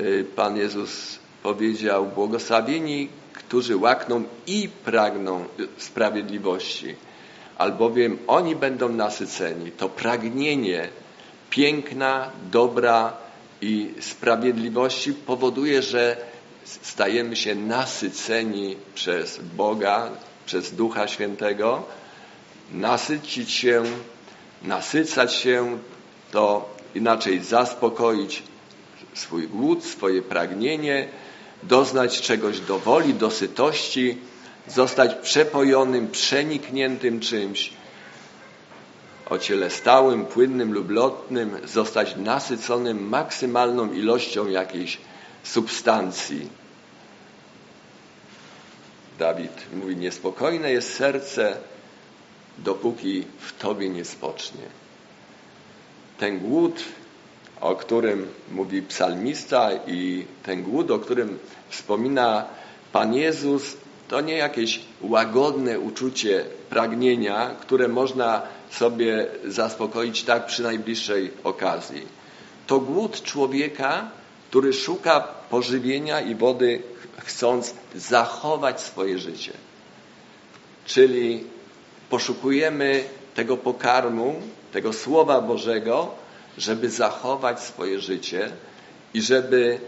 Y, 0.00 0.26
Pan 0.36 0.56
Jezus 0.56 1.18
powiedział: 1.42 2.06
Błogosławieni, 2.06 3.08
którzy 3.32 3.76
łakną 3.76 4.24
i 4.46 4.68
pragną 4.84 5.44
sprawiedliwości, 5.76 6.94
albowiem 7.58 8.18
oni 8.26 8.56
będą 8.56 8.88
nasyceni. 8.88 9.70
To 9.70 9.88
pragnienie 9.88 10.88
piękna, 11.50 12.30
dobra 12.50 13.12
i 13.62 13.94
sprawiedliwości 14.00 15.14
powoduje, 15.14 15.82
że 15.82 16.16
stajemy 16.64 17.36
się 17.36 17.54
nasyceni 17.54 18.76
przez 18.94 19.40
Boga, 19.56 20.10
przez 20.46 20.72
Ducha 20.72 21.08
Świętego. 21.08 21.84
Nasycić 22.72 23.50
się, 23.50 23.82
nasycać 24.62 25.34
się 25.34 25.78
to 26.30 26.74
inaczej 26.94 27.40
zaspokoić 27.40 28.42
swój 29.14 29.48
głód, 29.48 29.84
swoje 29.84 30.22
pragnienie, 30.22 31.08
doznać 31.62 32.20
czegoś 32.20 32.60
do 32.60 32.78
woli, 32.78 33.14
do 33.14 33.30
sytości, 33.30 34.18
zostać 34.68 35.14
przepojonym, 35.14 36.08
przenikniętym 36.08 37.20
czymś, 37.20 37.72
o 39.30 39.38
ciele 39.38 39.70
stałym, 39.70 40.26
płynnym 40.26 40.72
lub 40.72 40.90
lotnym, 40.90 41.56
zostać 41.64 42.16
nasyconym 42.16 43.08
maksymalną 43.08 43.92
ilością 43.92 44.48
jakiejś 44.48 44.98
substancji. 45.42 46.48
Dawid 49.18 49.52
mówi, 49.74 49.96
niespokojne 49.96 50.72
jest 50.72 50.94
serce, 50.94 51.56
dopóki 52.58 53.24
w 53.38 53.58
Tobie 53.58 53.88
nie 53.88 54.04
spocznie. 54.04 54.64
Ten 56.18 56.38
głód 56.38 56.84
o 57.62 57.76
którym 57.76 58.28
mówi 58.52 58.82
psalmista 58.82 59.70
i 59.86 60.26
ten 60.42 60.62
głód, 60.62 60.90
o 60.90 60.98
którym 60.98 61.38
wspomina 61.68 62.44
Pan 62.92 63.14
Jezus, 63.14 63.76
to 64.08 64.20
nie 64.20 64.36
jakieś 64.36 64.80
łagodne 65.00 65.78
uczucie 65.78 66.44
pragnienia, 66.70 67.50
które 67.60 67.88
można 67.88 68.42
sobie 68.72 69.26
zaspokoić 69.44 70.22
tak 70.22 70.46
przy 70.46 70.62
najbliższej 70.62 71.30
okazji. 71.44 72.06
To 72.66 72.80
głód 72.80 73.22
człowieka, 73.22 74.10
który 74.50 74.72
szuka 74.72 75.20
pożywienia 75.50 76.20
i 76.20 76.34
wody, 76.34 76.82
chcąc 77.18 77.74
zachować 77.94 78.80
swoje 78.80 79.18
życie. 79.18 79.52
Czyli 80.86 81.44
poszukujemy 82.10 83.04
tego 83.34 83.56
pokarmu, 83.56 84.42
tego 84.72 84.92
Słowa 84.92 85.40
Bożego, 85.40 86.14
żeby 86.58 86.90
zachować 86.90 87.60
swoje 87.60 88.00
życie 88.00 88.52
i 89.14 89.22
żeby 89.22 89.78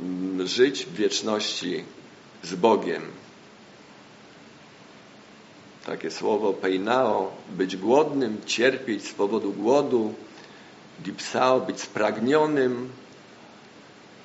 mm, 0.00 0.46
żyć 0.46 0.84
w 0.84 0.94
wieczności 0.94 1.84
z 2.42 2.54
Bogiem. 2.54 3.19
Takie 5.90 6.10
słowo 6.10 6.52
peinao, 6.52 7.32
być 7.48 7.76
głodnym, 7.76 8.40
cierpieć 8.46 9.08
z 9.08 9.14
powodu 9.14 9.52
głodu, 9.52 10.14
dipsao, 10.98 11.60
być 11.60 11.80
spragnionym, 11.80 12.88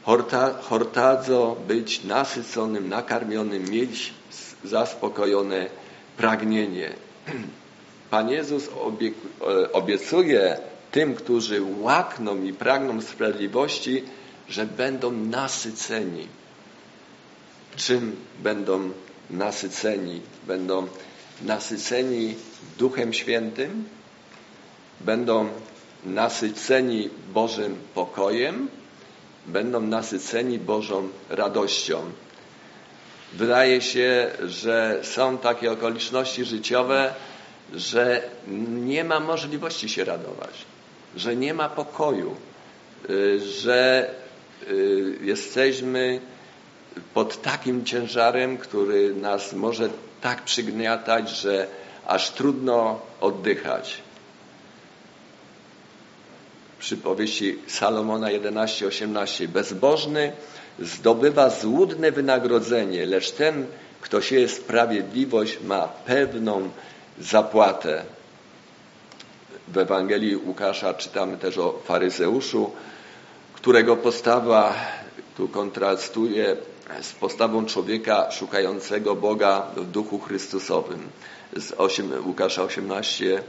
horta, 0.04 0.54
hortazo, 0.62 1.58
być 1.68 2.04
nasyconym, 2.04 2.90
nakarmionym, 2.90 3.70
mieć 3.70 4.14
zaspokojone 4.64 5.70
pragnienie. 6.18 6.94
Pan 8.12 8.30
Jezus 8.30 8.68
e, 8.68 9.72
obiecuje 9.72 10.58
tym, 10.92 11.16
którzy 11.16 11.62
łakną 11.80 12.44
i 12.44 12.54
pragną 12.54 13.02
sprawiedliwości, 13.02 14.04
że 14.50 14.66
będą 14.66 15.12
nasyceni. 15.12 16.28
Czym 17.76 18.16
będą 18.44 18.90
nasyceni? 19.30 20.22
Będą 20.48 20.82
nasyceni 20.82 21.15
Duchem 22.78 23.14
Świętym, 23.14 23.84
będą 25.02 25.50
nasyceni 26.06 27.10
Bożym 27.34 27.78
pokojem, 27.94 28.68
będą 29.46 29.82
nasyceni 29.82 30.60
Bożą 30.60 31.10
radością. 31.30 32.02
Wydaje 33.34 33.82
się, 33.82 34.32
że 34.46 35.00
są 35.04 35.38
takie 35.38 35.72
okoliczności 35.72 36.46
życiowe, 36.46 37.14
że 37.74 38.22
nie 38.68 39.04
ma 39.04 39.20
możliwości 39.20 39.90
się 39.90 40.06
radować, 40.06 40.66
że 41.16 41.36
nie 41.36 41.54
ma 41.54 41.70
pokoju, 41.70 42.36
y, 43.10 43.40
że 43.40 44.10
y, 44.68 45.18
jesteśmy 45.22 46.22
pod 47.14 47.42
takim 47.42 47.86
ciężarem, 47.86 48.58
który 48.58 49.16
nas 49.16 49.54
może 49.54 49.90
tak 50.26 50.42
przygniatać, 50.42 51.30
że 51.30 51.68
aż 52.08 52.32
trudno 52.32 53.00
oddychać. 53.22 54.02
Przypowieści 56.80 57.60
Salomona 57.68 58.28
11:18 58.28 59.48
Bezbożny 59.48 60.32
zdobywa 60.80 61.50
złudne 61.50 62.12
wynagrodzenie, 62.12 63.06
lecz 63.06 63.32
ten, 63.32 63.66
kto 64.02 64.22
sieje 64.22 64.50
sprawiedliwość, 64.50 65.60
ma 65.64 65.88
pewną 65.88 66.70
zapłatę. 67.20 68.04
W 69.68 69.78
Ewangelii 69.78 70.36
Łukasza 70.36 70.94
czytamy 70.94 71.38
też 71.38 71.58
o 71.58 71.80
faryzeuszu, 71.86 72.72
którego 73.54 73.98
postawa 73.98 74.74
tu 75.38 75.48
kontrastuje 75.48 76.58
z 77.02 77.12
postawą 77.12 77.66
człowieka 77.66 78.32
szukającego 78.32 79.16
Boga 79.16 79.68
w 79.76 79.86
duchu 79.86 80.20
Chrystusowym. 80.20 81.00
Z 81.58 81.74
8, 81.78 82.12
Łukasza 82.26 82.64
18, 82.64 83.44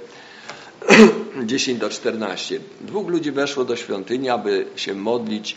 10 1.44 1.78
do 1.80 1.90
14. 1.90 2.60
Dwóch 2.80 3.08
ludzi 3.08 3.32
weszło 3.32 3.64
do 3.64 3.76
świątyni, 3.76 4.28
aby 4.28 4.66
się 4.76 4.94
modlić. 4.94 5.56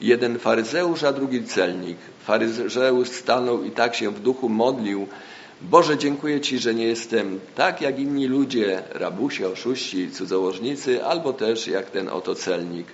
Jeden 0.00 0.38
faryzeusz, 0.38 1.02
a 1.02 1.12
drugi 1.12 1.44
celnik. 1.44 1.98
Faryzeusz 2.24 3.08
stanął 3.08 3.64
i 3.64 3.70
tak 3.70 3.94
się 3.94 4.10
w 4.10 4.20
duchu 4.20 4.48
modlił. 4.48 5.06
Boże, 5.62 5.98
dziękuję 5.98 6.40
Ci, 6.40 6.58
że 6.58 6.74
nie 6.74 6.86
jestem 6.86 7.40
tak 7.54 7.80
jak 7.80 7.98
inni 7.98 8.26
ludzie, 8.26 8.82
rabusie, 8.90 9.48
oszuści, 9.48 10.10
cudzołożnicy, 10.10 11.04
albo 11.04 11.32
też 11.32 11.66
jak 11.66 11.90
ten 11.90 12.08
oto 12.08 12.34
celnik. 12.34 12.86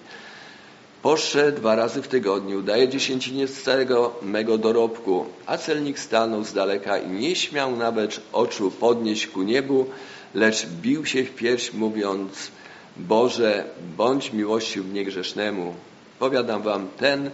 Poszedł 1.06 1.56
dwa 1.56 1.74
razy 1.74 2.02
w 2.02 2.08
tygodniu, 2.08 2.62
daje 2.62 2.88
dziesięcinie 2.88 3.46
z 3.46 3.62
całego 3.62 4.14
mego 4.22 4.58
dorobku, 4.58 5.26
a 5.46 5.58
celnik 5.58 5.98
stanął 5.98 6.44
z 6.44 6.52
daleka 6.52 6.98
i 6.98 7.10
nie 7.10 7.36
śmiał 7.36 7.76
nawet 7.76 8.20
oczu 8.32 8.70
podnieść 8.70 9.26
ku 9.26 9.42
niebu, 9.42 9.86
lecz 10.34 10.66
bił 10.66 11.06
się 11.06 11.24
w 11.24 11.34
pierś, 11.34 11.72
mówiąc, 11.72 12.50
Boże, 12.96 13.64
bądź 13.96 14.32
miłością 14.32 14.82
niegrzesznemu. 14.82 15.74
Powiadam 16.18 16.62
wam, 16.62 16.88
ten 16.96 17.30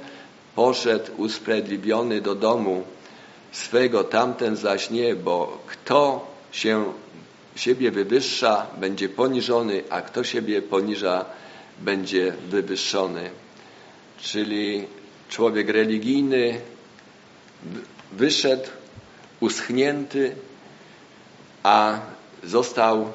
poszedł 0.55 1.13
usprawiedliwiony 1.17 2.21
do 2.21 2.35
domu 2.35 2.83
swego, 3.53 4.05
tamten 4.05 4.57
zaś 4.57 4.91
nie, 4.91 5.15
bo 5.15 5.59
kto 5.67 6.27
się 6.53 6.85
siebie 7.57 7.91
wywyższa, 7.91 8.67
będzie 8.81 9.09
poniżony, 9.09 9.83
a 9.91 10.01
kto 10.01 10.25
siebie 10.25 10.63
poniża, 10.63 11.25
będzie 11.79 12.33
wywyższony. 12.49 13.31
Czyli 14.23 14.87
człowiek 15.29 15.69
religijny 15.69 16.61
wyszedł 18.13 18.69
uschnięty, 19.41 20.35
a 21.63 21.99
został 22.45 23.13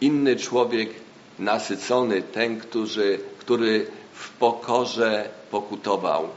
inny 0.00 0.36
człowiek 0.36 0.90
nasycony, 1.38 2.22
ten, 2.22 2.60
który, 2.60 3.20
który 3.38 3.86
w 4.12 4.30
pokorze 4.30 5.28
pokutował, 5.50 6.28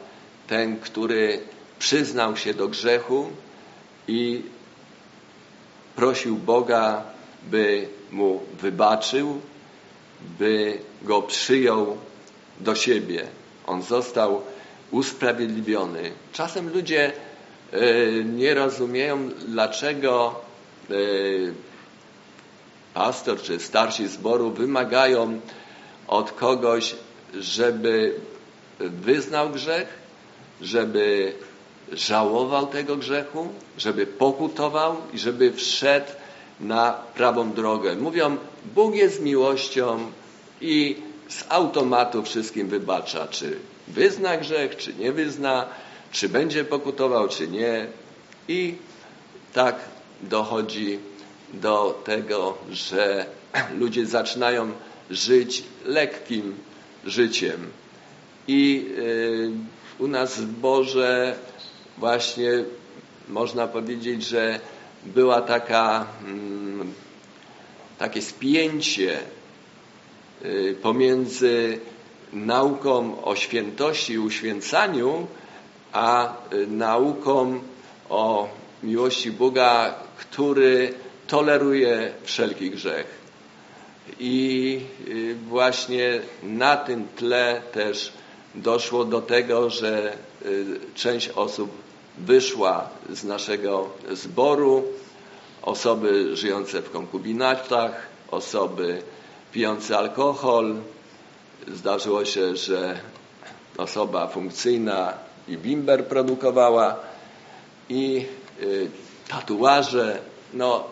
ten, 0.47 0.80
który 0.80 1.39
przyznał 1.80 2.38
się 2.38 2.53
do 2.53 2.68
grzechu 2.68 3.30
i 4.07 4.41
prosił 5.95 6.36
Boga, 6.36 7.03
by 7.43 7.88
mu 8.12 8.41
wybaczył, 8.62 9.41
by 10.39 10.80
go 11.01 11.22
przyjął 11.22 11.97
do 12.59 12.76
siebie. 12.76 13.40
On 13.72 13.82
został 13.82 14.41
usprawiedliwiony. 14.91 16.11
Czasem 16.34 16.74
ludzie 16.74 17.11
e, 17.72 17.80
nie 18.24 18.53
rozumieją, 18.53 19.30
dlaczego 19.47 20.41
e, 20.89 20.93
pastor 22.93 23.41
czy 23.41 23.59
starsi 23.59 24.07
zboru 24.07 24.51
wymagają 24.51 25.39
od 26.07 26.32
kogoś, 26.32 26.95
żeby 27.34 28.15
wyznał 28.80 29.49
grzech, 29.49 29.88
żeby 30.61 31.34
żałował 31.91 32.67
tego 32.67 32.95
grzechu, 32.95 33.47
żeby 33.78 34.07
pokutował 34.07 34.97
i 35.13 35.19
żeby 35.19 35.53
wszedł 35.53 36.11
na 36.59 36.91
prawą 36.91 37.53
drogę. 37.53 37.95
Mówią, 37.95 38.38
Bóg 38.76 38.95
jest 38.95 39.22
miłością 39.22 40.11
i 40.61 41.11
z 41.32 41.45
automatu 41.49 42.23
wszystkim 42.23 42.67
wybacza, 42.67 43.27
czy 43.27 43.59
wyzna 43.88 44.38
grzech, 44.38 44.77
czy 44.77 44.93
nie 44.93 45.11
wyzna, 45.11 45.65
czy 46.11 46.29
będzie 46.29 46.63
pokutował, 46.63 47.27
czy 47.27 47.47
nie. 47.47 47.88
I 48.47 48.75
tak 49.53 49.75
dochodzi 50.21 50.99
do 51.53 52.01
tego, 52.03 52.57
że 52.71 53.25
ludzie 53.79 54.05
zaczynają 54.05 54.71
żyć 55.09 55.63
lekkim 55.86 56.55
życiem. 57.05 57.71
I 58.47 58.86
y, 58.97 59.51
u 59.99 60.07
nas 60.07 60.39
w 60.39 60.45
Boże 60.45 61.36
właśnie 61.97 62.51
można 63.29 63.67
powiedzieć, 63.67 64.25
że 64.25 64.59
była 65.05 65.41
taka, 65.41 66.05
mm, 66.25 66.93
takie 67.97 68.21
spięcie 68.21 69.19
pomiędzy 70.81 71.79
nauką 72.33 73.23
o 73.23 73.35
świętości 73.35 74.13
i 74.13 74.19
uświęcaniu, 74.19 75.27
a 75.91 76.33
y, 76.53 76.67
nauką 76.67 77.59
o 78.09 78.49
miłości 78.83 79.31
Boga, 79.31 79.95
który 80.17 80.93
toleruje 81.27 82.13
wszelki 82.23 82.71
grzech. 82.71 83.21
I 84.19 84.79
y, 85.07 85.35
właśnie 85.47 86.21
na 86.43 86.77
tym 86.77 87.07
tle 87.15 87.61
też 87.71 88.13
doszło 88.55 89.05
do 89.05 89.21
tego, 89.21 89.69
że 89.69 90.17
część 90.95 91.29
osób 91.29 91.71
wyszła 92.17 92.89
z 93.09 93.23
naszego 93.23 93.89
zboru, 94.11 94.83
osoby 95.61 96.35
żyjące 96.35 96.81
w 96.81 96.91
konkubinatach, 96.91 98.07
osoby 98.31 99.01
pijące 99.52 99.97
alkohol. 99.97 100.76
Zdarzyło 101.68 102.26
się, 102.26 102.56
że 102.56 102.99
osoba 103.78 104.28
funkcyjna 104.28 105.14
i 105.47 105.58
bimber 105.58 106.06
produkowała 106.06 106.95
i 107.89 108.26
y, 108.62 108.89
tatuaże. 109.28 110.20
No, 110.54 110.84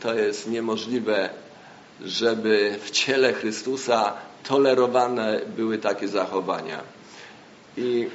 to 0.00 0.14
jest 0.14 0.50
niemożliwe, 0.50 1.30
żeby 2.04 2.78
w 2.84 2.90
ciele 2.90 3.32
Chrystusa 3.32 4.12
tolerowane 4.44 5.40
były 5.56 5.78
takie 5.78 6.08
zachowania. 6.08 6.80
I 7.76 8.08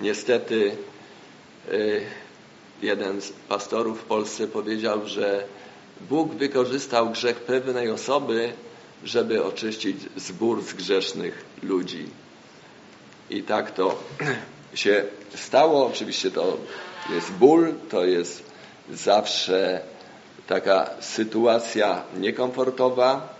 niestety 0.00 0.76
y, 1.72 2.02
jeden 2.82 3.20
z 3.20 3.32
pastorów 3.32 4.00
w 4.00 4.04
Polsce 4.04 4.46
powiedział, 4.46 5.06
że 5.06 5.44
Bóg 6.08 6.34
wykorzystał 6.34 7.10
grzech 7.10 7.40
pewnej 7.40 7.90
osoby, 7.90 8.52
żeby 9.04 9.44
oczyścić 9.44 9.96
zbór 10.16 10.62
z 10.62 10.74
grzesznych 10.74 11.44
ludzi. 11.62 12.06
I 13.30 13.42
tak 13.42 13.70
to 13.70 13.98
się 14.74 15.04
stało. 15.34 15.86
Oczywiście 15.86 16.30
to 16.30 16.58
jest 17.10 17.32
ból, 17.32 17.74
to 17.90 18.04
jest 18.04 18.44
zawsze 18.90 19.80
taka 20.46 20.90
sytuacja 21.00 22.02
niekomfortowa, 22.16 23.34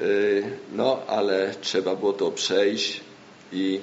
y, 0.00 0.58
no 0.72 0.98
ale 1.08 1.54
trzeba 1.60 1.96
było 1.96 2.12
to 2.12 2.30
przejść 2.30 3.00
i 3.52 3.80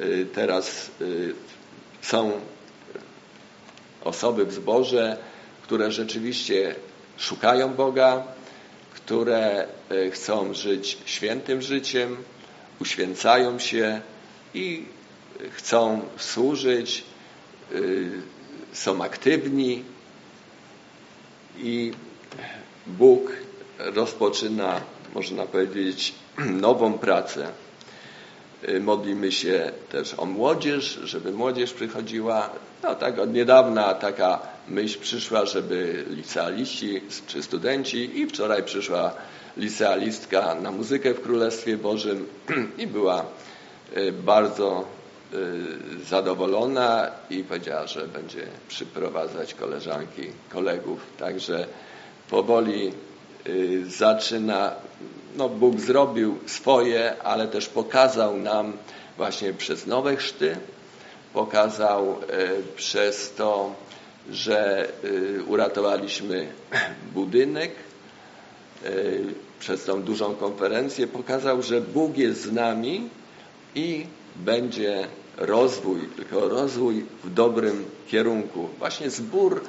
y, 0.00 0.26
teraz 0.34 0.90
y, 1.00 1.34
są 2.02 2.32
osoby 4.04 4.46
w 4.46 4.52
zborze, 4.52 5.16
które 5.62 5.92
rzeczywiście 5.92 6.74
szukają 7.16 7.74
Boga, 7.74 8.22
które 9.04 9.66
y, 9.92 10.10
chcą 10.10 10.54
żyć 10.54 10.98
świętym 11.04 11.62
życiem, 11.62 12.16
uświęcają 12.80 13.58
się 13.58 14.00
i 14.54 14.84
chcą 15.50 16.02
służyć, 16.18 17.04
y, 17.72 18.10
są 18.72 19.02
aktywni 19.04 19.84
i 21.58 21.92
Bóg 22.86 23.32
rozpoczyna, 23.78 24.80
można 25.14 25.46
powiedzieć, 25.46 26.14
nową 26.66 26.98
pracę. 26.98 27.48
Y, 28.68 28.80
Modlimy 28.80 29.32
się 29.32 29.72
też 29.90 30.14
o 30.18 30.26
młodzież, 30.26 31.00
żeby 31.04 31.32
młodzież 31.32 31.72
przychodziła. 31.72 32.50
No 32.82 32.94
tak 32.94 33.18
od 33.18 33.32
niedawna 33.32 33.94
taka 33.94 34.38
myśl 34.68 35.00
przyszła, 35.00 35.46
żeby 35.46 36.04
licealiści 36.08 37.00
czy 37.26 37.42
studenci 37.42 38.20
i 38.20 38.26
wczoraj 38.26 38.62
przyszła 38.62 39.14
licealistka 39.56 40.54
na 40.54 40.70
muzykę 40.70 41.14
w 41.14 41.22
Królestwie 41.22 41.76
Bożym 41.76 42.26
i 42.78 42.86
była 42.86 43.24
y, 43.96 44.12
bardzo 44.12 44.84
y, 45.34 46.04
zadowolona 46.04 47.10
i 47.30 47.44
powiedziała, 47.44 47.86
że 47.86 48.08
będzie 48.08 48.46
przyprowadzać 48.68 49.54
koleżanki, 49.54 50.22
kolegów. 50.50 51.00
Także 51.18 51.66
powoli 52.30 52.92
zaczyna, 53.86 54.72
no 55.36 55.48
Bóg 55.48 55.80
zrobił 55.80 56.38
swoje, 56.46 57.22
ale 57.22 57.48
też 57.48 57.68
pokazał 57.68 58.36
nam 58.36 58.72
właśnie 59.16 59.52
przez 59.52 59.86
nowe 59.86 60.16
chrzty, 60.16 60.56
pokazał 61.32 62.12
y, 62.12 62.76
przez 62.76 63.32
to, 63.32 63.74
że 64.30 64.88
y, 65.04 65.42
uratowaliśmy 65.46 66.52
budynek, 67.14 67.72
y, 68.84 69.24
przez 69.60 69.84
tą 69.84 70.02
dużą 70.02 70.34
konferencję, 70.34 71.06
pokazał, 71.06 71.62
że 71.62 71.80
Bóg 71.80 72.16
jest 72.18 72.42
z 72.42 72.52
nami 72.52 73.08
i 73.74 74.06
będzie 74.36 75.06
rozwój, 75.36 76.00
tylko 76.16 76.48
rozwój 76.48 77.04
w 77.24 77.34
dobrym 77.34 77.84
kierunku. 78.08 78.68
Właśnie 78.78 79.10
zbór 79.10 79.60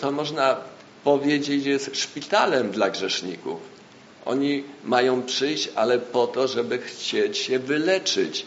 to 0.00 0.12
można 0.12 0.56
powiedzieć 1.04 1.66
jest 1.66 1.96
szpitalem 1.96 2.70
dla 2.70 2.90
grzeszników. 2.90 3.79
Oni 4.24 4.64
mają 4.84 5.22
przyjść, 5.22 5.68
ale 5.74 5.98
po 5.98 6.26
to, 6.26 6.48
żeby 6.48 6.78
chcieć 6.78 7.38
się 7.38 7.58
wyleczyć, 7.58 8.46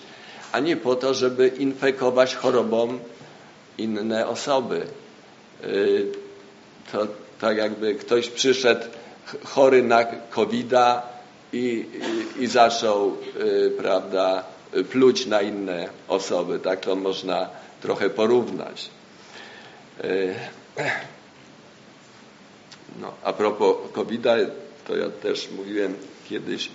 a 0.51 0.59
nie 0.59 0.78
po 0.78 0.95
to, 0.95 1.13
żeby 1.13 1.47
infekować 1.47 2.36
chorobą 2.36 2.99
inne 3.78 4.28
osoby. 4.28 4.86
Y, 5.63 6.05
To 6.91 7.07
tak 7.41 7.57
jakby 7.57 7.95
ktoś 7.95 8.30
przyszedł 8.30 8.82
ch- 9.26 9.43
chory 9.49 9.84
na 9.84 10.05
covid 10.30 10.71
i, 11.53 11.86
i, 12.38 12.43
i 12.43 12.47
zaczął, 12.47 13.17
y, 13.41 13.71
prawda, 13.78 14.43
pluć 14.91 15.26
na 15.26 15.41
inne 15.41 15.89
osoby. 16.07 16.59
Tak 16.59 16.80
to 16.80 16.95
można 16.95 17.49
trochę 17.82 18.09
porównać. 18.09 18.89
Y, 20.03 20.36
No, 23.01 23.13
a 23.24 23.34
propos 23.34 23.76
covid 23.93 24.26
to 24.88 24.95
ja 24.97 25.09
też 25.09 25.49
mówiłem 25.57 25.95
kiedyś 26.29 26.69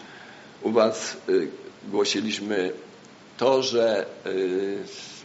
u 0.63 0.71
Was, 0.71 1.17
y, 1.29 1.49
głosiliśmy 1.89 2.73
to, 3.37 3.63
że 3.63 4.07
y, 4.27 4.79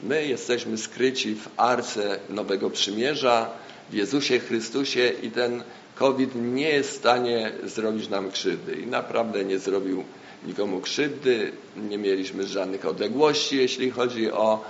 my 0.03 0.25
jesteśmy 0.27 0.77
skryci 0.77 1.35
w 1.35 1.49
arce 1.57 2.19
Nowego 2.29 2.69
Przymierza, 2.69 3.49
w 3.89 3.93
Jezusie 3.93 4.39
Chrystusie 4.39 5.11
i 5.21 5.31
ten 5.31 5.63
COVID 5.95 6.29
nie 6.35 6.69
jest 6.69 6.89
w 6.89 6.95
stanie 6.95 7.51
zrobić 7.63 8.09
nam 8.09 8.31
krzywdy. 8.31 8.75
I 8.75 8.87
naprawdę 8.87 9.45
nie 9.45 9.59
zrobił 9.59 10.03
nikomu 10.45 10.81
krzywdy. 10.81 11.51
Nie 11.77 11.97
mieliśmy 11.97 12.47
żadnych 12.47 12.85
odległości, 12.85 13.57
jeśli 13.57 13.91
chodzi 13.91 14.31
o 14.31 14.65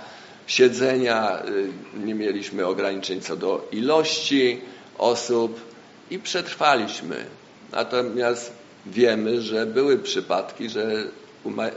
siedzenia. 0.46 1.42
y, 1.94 1.98
Nie 1.98 2.14
mieliśmy 2.14 2.66
ograniczeń 2.66 3.20
co 3.20 3.36
do 3.36 3.68
ilości 3.72 4.60
osób 4.98 5.60
i 6.10 6.18
przetrwaliśmy. 6.18 7.26
Natomiast 7.74 8.52
wiemy, 8.86 9.42
że 9.42 9.66
były 9.66 9.98
przypadki, 9.98 10.68
że 10.68 11.04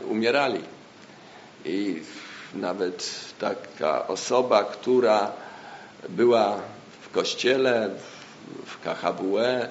umierali. 0.09 0.59
I 1.65 2.01
nawet 2.55 3.11
taka 3.39 4.07
osoba, 4.07 4.63
która 4.63 5.31
była 6.09 6.59
w 7.01 7.09
kościele, 7.09 7.89
w- 7.89 8.71
w 8.71 8.79
KHWE 8.83 9.69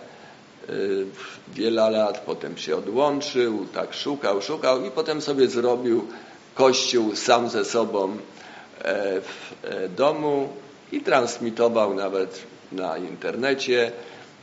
y, 0.68 1.06
wiele 1.54 1.90
lat, 1.90 2.18
potem 2.26 2.56
się 2.58 2.76
odłączył, 2.76 3.66
tak 3.74 3.94
szukał, 3.94 4.42
szukał 4.42 4.84
i 4.84 4.90
potem 4.90 5.20
sobie 5.20 5.48
zrobił 5.48 6.06
kościół 6.54 7.16
sam 7.16 7.48
ze 7.48 7.64
sobą 7.64 8.12
e, 8.12 9.20
w 9.20 9.52
e, 9.64 9.88
domu 9.88 10.48
i 10.92 11.00
transmitował 11.00 11.94
nawet 11.94 12.42
na 12.72 12.98
internecie 12.98 13.92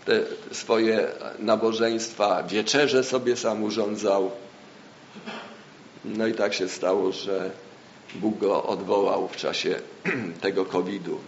te 0.06 0.22
swoje 0.52 1.08
nabożeństwa, 1.40 2.44
wieczerze 2.44 3.04
sobie 3.04 3.38
sam 3.38 3.64
urządzał. 3.64 4.32
No 6.06 6.28
i 6.28 6.34
tak 6.34 6.54
się 6.54 6.70
stało, 6.70 7.12
że 7.12 7.52
Bóg 8.16 8.40
go 8.40 8.64
odwołał 8.64 9.28
w 9.28 9.36
czasie 9.36 9.76
tego 10.42 10.66
COVID-u. 10.66 11.20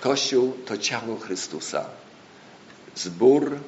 Kościół 0.00 0.52
to 0.66 0.78
ciało 0.78 1.16
Chrystusa. 1.16 1.84
Zbór 2.94 3.58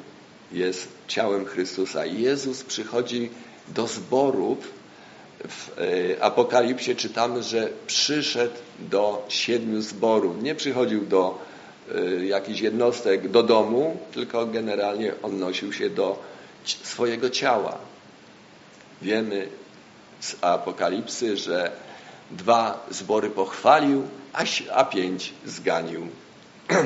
jest 0.52 0.88
ciałem 1.08 1.44
Chrystusa. 1.46 2.06
Jezus 2.06 2.62
przychodzi 2.62 3.30
do 3.68 3.86
zborów. 3.86 4.58
W 5.48 5.78
e, 5.78 6.22
Apokalipsie 6.22 6.96
czytamy, 6.96 7.42
że 7.42 7.68
przyszedł 7.86 8.54
do 8.78 9.26
siedmiu 9.28 9.82
zborów. 9.82 10.42
Nie 10.42 10.54
przychodził 10.54 11.06
do 11.06 11.38
jakichś 12.26 12.60
jednostek, 12.60 13.28
do 13.28 13.42
domu, 13.42 13.96
tylko 14.12 14.46
generalnie 14.46 15.12
odnosił 15.22 15.72
się 15.72 15.90
do 15.90 16.22
swojego 16.64 17.30
ciała. 17.30 17.78
Wiemy 19.02 19.48
z 20.20 20.36
Apokalipsy, 20.40 21.36
że 21.36 21.72
dwa 22.30 22.86
zbory 22.90 23.30
pochwalił, 23.30 24.02
a, 24.32 24.44
a 24.74 24.84
pięć 24.84 25.32
zganił. 25.46 26.08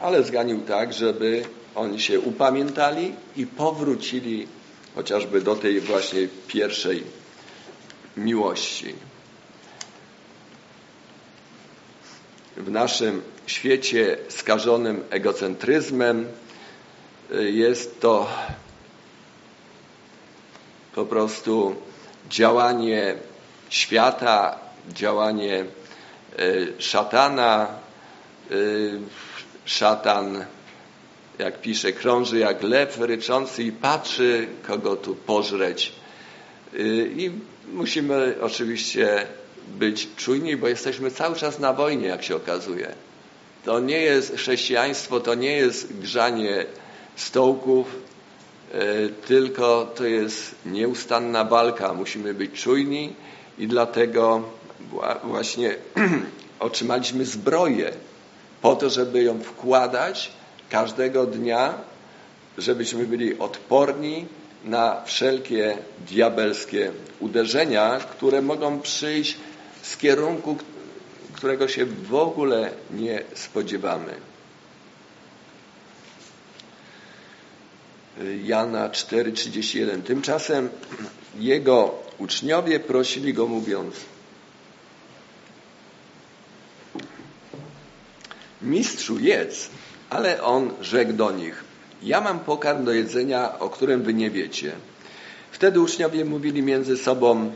Ale 0.00 0.24
zganił 0.24 0.60
tak, 0.60 0.92
żeby 0.92 1.44
oni 1.74 2.00
się 2.00 2.20
upamiętali 2.20 3.14
i 3.36 3.46
powrócili 3.46 4.46
chociażby 4.94 5.40
do 5.40 5.56
tej 5.56 5.80
właśnie 5.80 6.28
pierwszej 6.46 7.04
miłości. 8.16 8.94
W 12.56 12.70
naszym 12.70 13.22
świecie 13.48 14.16
skażonym 14.28 15.04
egocentryzmem 15.10 16.26
y, 17.32 17.50
jest 17.50 18.00
to 18.00 18.30
po 20.94 21.04
prostu 21.04 21.76
działanie 22.30 23.14
świata, 23.68 24.58
działanie 24.88 25.64
y, 26.38 26.72
szatana. 26.78 27.66
Y, 28.50 29.00
Szatan, 29.68 30.44
jak 31.38 31.60
pisze, 31.60 31.92
krąży 31.92 32.38
jak 32.38 32.62
lew 32.62 32.98
ryczący 33.00 33.62
i 33.62 33.72
patrzy, 33.72 34.46
kogo 34.66 34.96
tu 34.96 35.14
pożreć. 35.14 35.92
I 37.16 37.30
musimy 37.72 38.34
oczywiście 38.40 39.26
być 39.68 40.08
czujni, 40.16 40.56
bo 40.56 40.68
jesteśmy 40.68 41.10
cały 41.10 41.36
czas 41.36 41.58
na 41.58 41.72
wojnie, 41.72 42.06
jak 42.06 42.22
się 42.22 42.36
okazuje. 42.36 42.94
To 43.68 43.80
nie 43.80 44.00
jest 44.00 44.36
chrześcijaństwo, 44.36 45.20
to 45.20 45.34
nie 45.34 45.52
jest 45.52 45.98
grzanie 46.00 46.66
stołków, 47.16 47.96
y, 48.74 49.08
tylko 49.26 49.92
to 49.96 50.04
jest 50.04 50.54
nieustanna 50.66 51.44
walka. 51.44 51.94
Musimy 51.94 52.34
być 52.34 52.62
czujni 52.62 53.12
i 53.58 53.66
dlatego 53.66 54.42
wła- 54.92 55.20
właśnie 55.24 55.76
otrzymaliśmy 56.60 57.24
zbroję 57.24 57.92
po 58.62 58.76
to, 58.76 58.90
żeby 58.90 59.22
ją 59.22 59.40
wkładać 59.40 60.30
każdego 60.70 61.26
dnia, 61.26 61.74
żebyśmy 62.58 63.06
byli 63.06 63.38
odporni 63.38 64.26
na 64.64 65.02
wszelkie 65.04 65.78
diabelskie 66.10 66.92
uderzenia, 67.20 67.98
które 67.98 68.42
mogą 68.42 68.80
przyjść 68.80 69.36
z 69.82 69.96
kierunku, 69.96 70.56
którego 71.38 71.68
się 71.68 71.86
w 71.86 72.14
ogóle 72.14 72.70
nie 72.90 73.22
spodziewamy. 73.34 74.14
Jana 78.44 78.88
4:31. 78.88 80.02
Tymczasem 80.02 80.68
jego 81.38 81.94
uczniowie 82.18 82.80
prosili 82.80 83.34
go 83.34 83.46
mówiąc 83.46 83.94
Mistrzu 88.62 89.18
jedz, 89.18 89.70
ale 90.10 90.42
on 90.42 90.74
rzekł 90.80 91.12
do 91.12 91.32
nich 91.32 91.64
Ja 92.02 92.20
mam 92.20 92.40
pokarm 92.40 92.84
do 92.84 92.92
jedzenia, 92.92 93.58
o 93.58 93.70
którym 93.70 94.02
wy 94.02 94.14
nie 94.14 94.30
wiecie. 94.30 94.72
Wtedy 95.50 95.80
uczniowie 95.80 96.24
mówili 96.24 96.62
między 96.62 96.96
sobą 96.96 97.52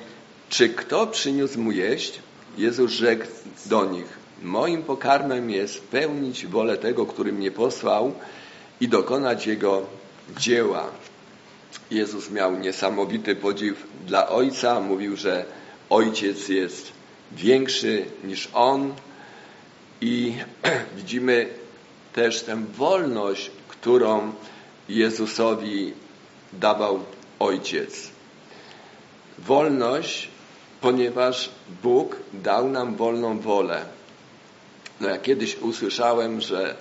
Czy 0.49 0.69
kto 0.69 1.07
przyniósł 1.07 1.61
mu 1.61 1.73
jeść? 1.73 2.19
Jezus 2.59 2.91
rzekł 2.91 3.27
do 3.67 3.85
nich 3.85 4.23
Moim 4.43 4.83
pokarmem 4.83 5.51
jest 5.51 5.81
pełnić 5.89 6.47
wolę 6.47 6.77
tego, 6.77 7.07
który 7.07 7.33
mnie 7.33 7.51
posłał 7.51 8.15
i 8.81 8.89
dokonać 8.89 9.47
jego 9.47 9.87
dzieła. 10.39 10.91
Jezus 11.91 12.31
miał 12.31 12.59
niesamowity 12.59 13.37
podziw 13.37 13.87
dla 14.07 14.29
Ojca. 14.29 14.81
Mówił, 14.81 15.17
że 15.17 15.45
Ojciec 15.91 16.49
jest 16.49 16.93
większy 17.33 18.05
niż 18.25 18.49
On. 18.55 18.95
I 20.01 20.35
widzimy 20.97 21.49
też 22.13 22.43
tę 22.43 22.65
wolność, 22.75 23.51
którą 23.69 24.33
Jezusowi 24.89 25.93
dawał 26.53 27.01
Ojciec. 27.39 28.11
Wolność, 29.39 30.29
ponieważ 30.83 31.51
Bóg 31.83 32.17
dał 32.33 32.69
nam 32.69 32.95
wolną 32.97 33.39
wolę. 33.41 33.85
No 35.01 35.09
ja 35.09 35.19
kiedyś 35.19 35.59
usłyszałem, 35.59 36.41
że 36.41 36.75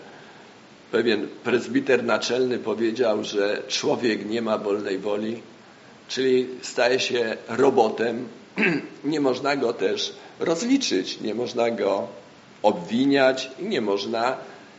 pewien 0.91 1.27
prezbiter 1.43 2.03
naczelny 2.03 2.59
powiedział, 2.59 3.23
że 3.23 3.63
człowiek 3.67 4.25
nie 4.25 4.41
ma 4.41 4.57
wolnej 4.57 4.99
woli, 4.99 5.41
czyli 6.07 6.47
staje 6.61 6.99
się 6.99 7.37
robotem. 7.47 8.27
Nie 9.03 9.19
można 9.19 9.55
go 9.55 9.73
też 9.73 10.13
rozliczyć, 10.39 11.21
nie 11.21 11.35
można 11.35 11.71
go 11.71 12.07
obwiniać 12.63 13.51
i 13.59 13.63
nie 13.63 13.81
można 13.81 14.37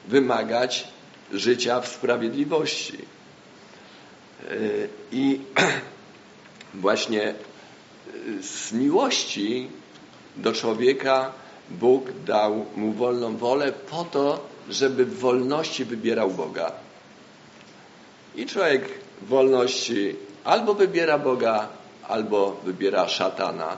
wymagać 0.09 0.89
życia 1.33 1.81
w 1.81 1.89
sprawiedliwości. 1.89 2.99
I 5.13 5.41
właśnie 6.75 7.35
z 8.43 8.73
miłości 8.73 9.71
do 10.37 10.53
człowieka 10.53 11.33
Bóg 11.71 12.13
dał 12.27 12.67
mu 12.77 12.93
wolną 12.93 13.37
wolę 13.37 13.73
po 13.73 14.05
to, 14.05 14.47
żeby 14.69 15.05
w 15.05 15.19
wolności 15.19 15.85
wybierał 15.85 16.31
Boga. 16.31 16.73
I 18.35 18.47
człowiek 18.47 18.89
w 19.23 19.27
wolności 19.27 20.17
albo 20.45 20.75
wybiera 20.75 21.19
Boga, 21.19 21.69
albo 22.09 22.61
wybiera 22.65 23.09
szatana 23.09 23.77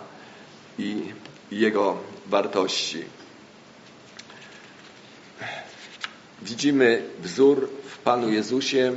i 0.79 1.03
jego 1.51 1.97
wartości. 2.27 3.05
Widzimy 6.43 7.03
wzór 7.21 7.69
w 7.85 7.99
Panu 7.99 8.31
Jezusie 8.31 8.97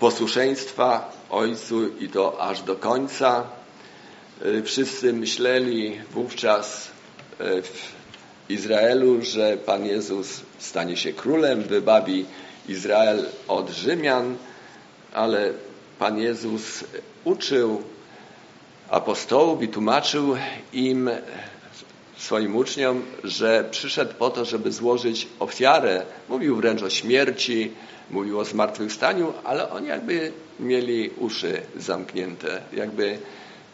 posłuszeństwa 0.00 1.12
Ojcu 1.30 1.88
i 1.88 2.08
to 2.08 2.40
aż 2.40 2.62
do 2.62 2.76
końca. 2.76 3.44
Wszyscy 4.64 5.12
myśleli 5.12 6.00
wówczas 6.10 6.88
w 7.38 7.92
Izraelu, 8.48 9.22
że 9.22 9.56
Pan 9.56 9.86
Jezus 9.86 10.40
stanie 10.58 10.96
się 10.96 11.12
królem, 11.12 11.62
wybawi 11.62 12.26
Izrael 12.68 13.26
od 13.48 13.70
Rzymian, 13.70 14.36
ale 15.12 15.52
Pan 15.98 16.18
Jezus 16.18 16.84
uczył 17.24 17.82
apostołów 18.90 19.62
i 19.62 19.68
tłumaczył 19.68 20.36
im, 20.72 21.10
swoim 22.16 22.56
uczniom, 22.56 23.02
że 23.24 23.64
przyszedł 23.70 24.14
po 24.14 24.30
to, 24.30 24.44
żeby 24.44 24.72
złożyć 24.72 25.28
ofiarę. 25.38 26.02
Mówił 26.28 26.56
wręcz 26.56 26.82
o 26.82 26.90
śmierci, 26.90 27.70
mówił 28.10 28.38
o 28.38 28.44
zmartwychwstaniu, 28.44 29.32
ale 29.44 29.70
oni 29.70 29.88
jakby 29.88 30.32
mieli 30.60 31.10
uszy 31.18 31.62
zamknięte, 31.76 32.62
jakby 32.72 33.18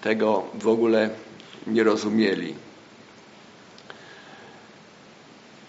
tego 0.02 0.42
w 0.54 0.68
ogóle 0.68 1.10
nie 1.66 1.84
rozumieli. 1.84 2.54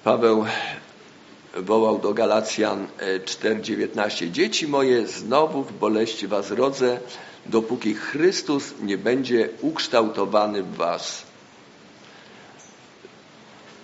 Paweł 0.03 0.45
wołał 1.55 1.99
do 1.99 2.13
Galacjan 2.13 2.87
4:19 3.25 4.31
Dzieci 4.31 4.67
moje, 4.67 5.07
znowu 5.07 5.63
w 5.63 5.73
boleści 5.73 6.27
was 6.27 6.51
rodzę, 6.51 6.99
dopóki 7.45 7.93
Chrystus 7.93 8.73
nie 8.81 8.97
będzie 8.97 9.49
ukształtowany 9.61 10.63
w 10.63 10.75
was. 10.75 11.23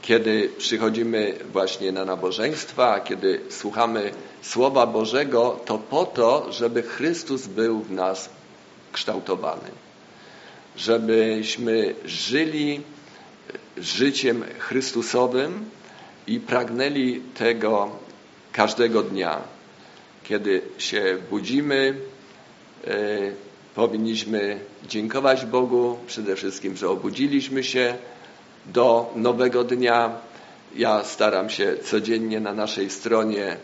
Kiedy 0.01 0.49
przychodzimy 0.57 1.39
właśnie 1.51 1.91
na 1.91 2.05
nabożeństwa, 2.05 2.99
kiedy 2.99 3.41
słuchamy 3.49 4.11
Słowa 4.41 4.87
Bożego, 4.87 5.59
to 5.65 5.77
po 5.77 6.05
to, 6.05 6.51
żeby 6.51 6.83
Chrystus 6.83 7.47
był 7.47 7.79
w 7.79 7.91
nas 7.91 8.29
kształtowany. 8.91 9.86
Żebyśmy 10.77 11.95
żyli 12.05 12.81
życiem 13.77 14.43
Chrystusowym, 14.59 15.69
i 16.27 16.39
pragnęli 16.39 17.21
tego 17.33 17.89
każdego 18.51 19.03
dnia. 19.03 19.41
Kiedy 20.23 20.61
się 20.77 21.17
budzimy, 21.29 21.95
e, 22.87 22.97
powinniśmy 23.75 24.59
dziękować 24.87 25.45
Bogu 25.45 25.97
przede 26.07 26.35
wszystkim, 26.35 26.77
że 26.77 26.89
obudziliśmy 26.89 27.63
się 27.63 27.95
do 28.65 29.13
nowego 29.15 29.63
dnia. 29.63 30.11
Ja 30.75 31.03
staram 31.03 31.49
się 31.49 31.77
codziennie 31.83 32.39
na 32.39 32.53
naszej 32.53 32.89
stronie 32.89 33.57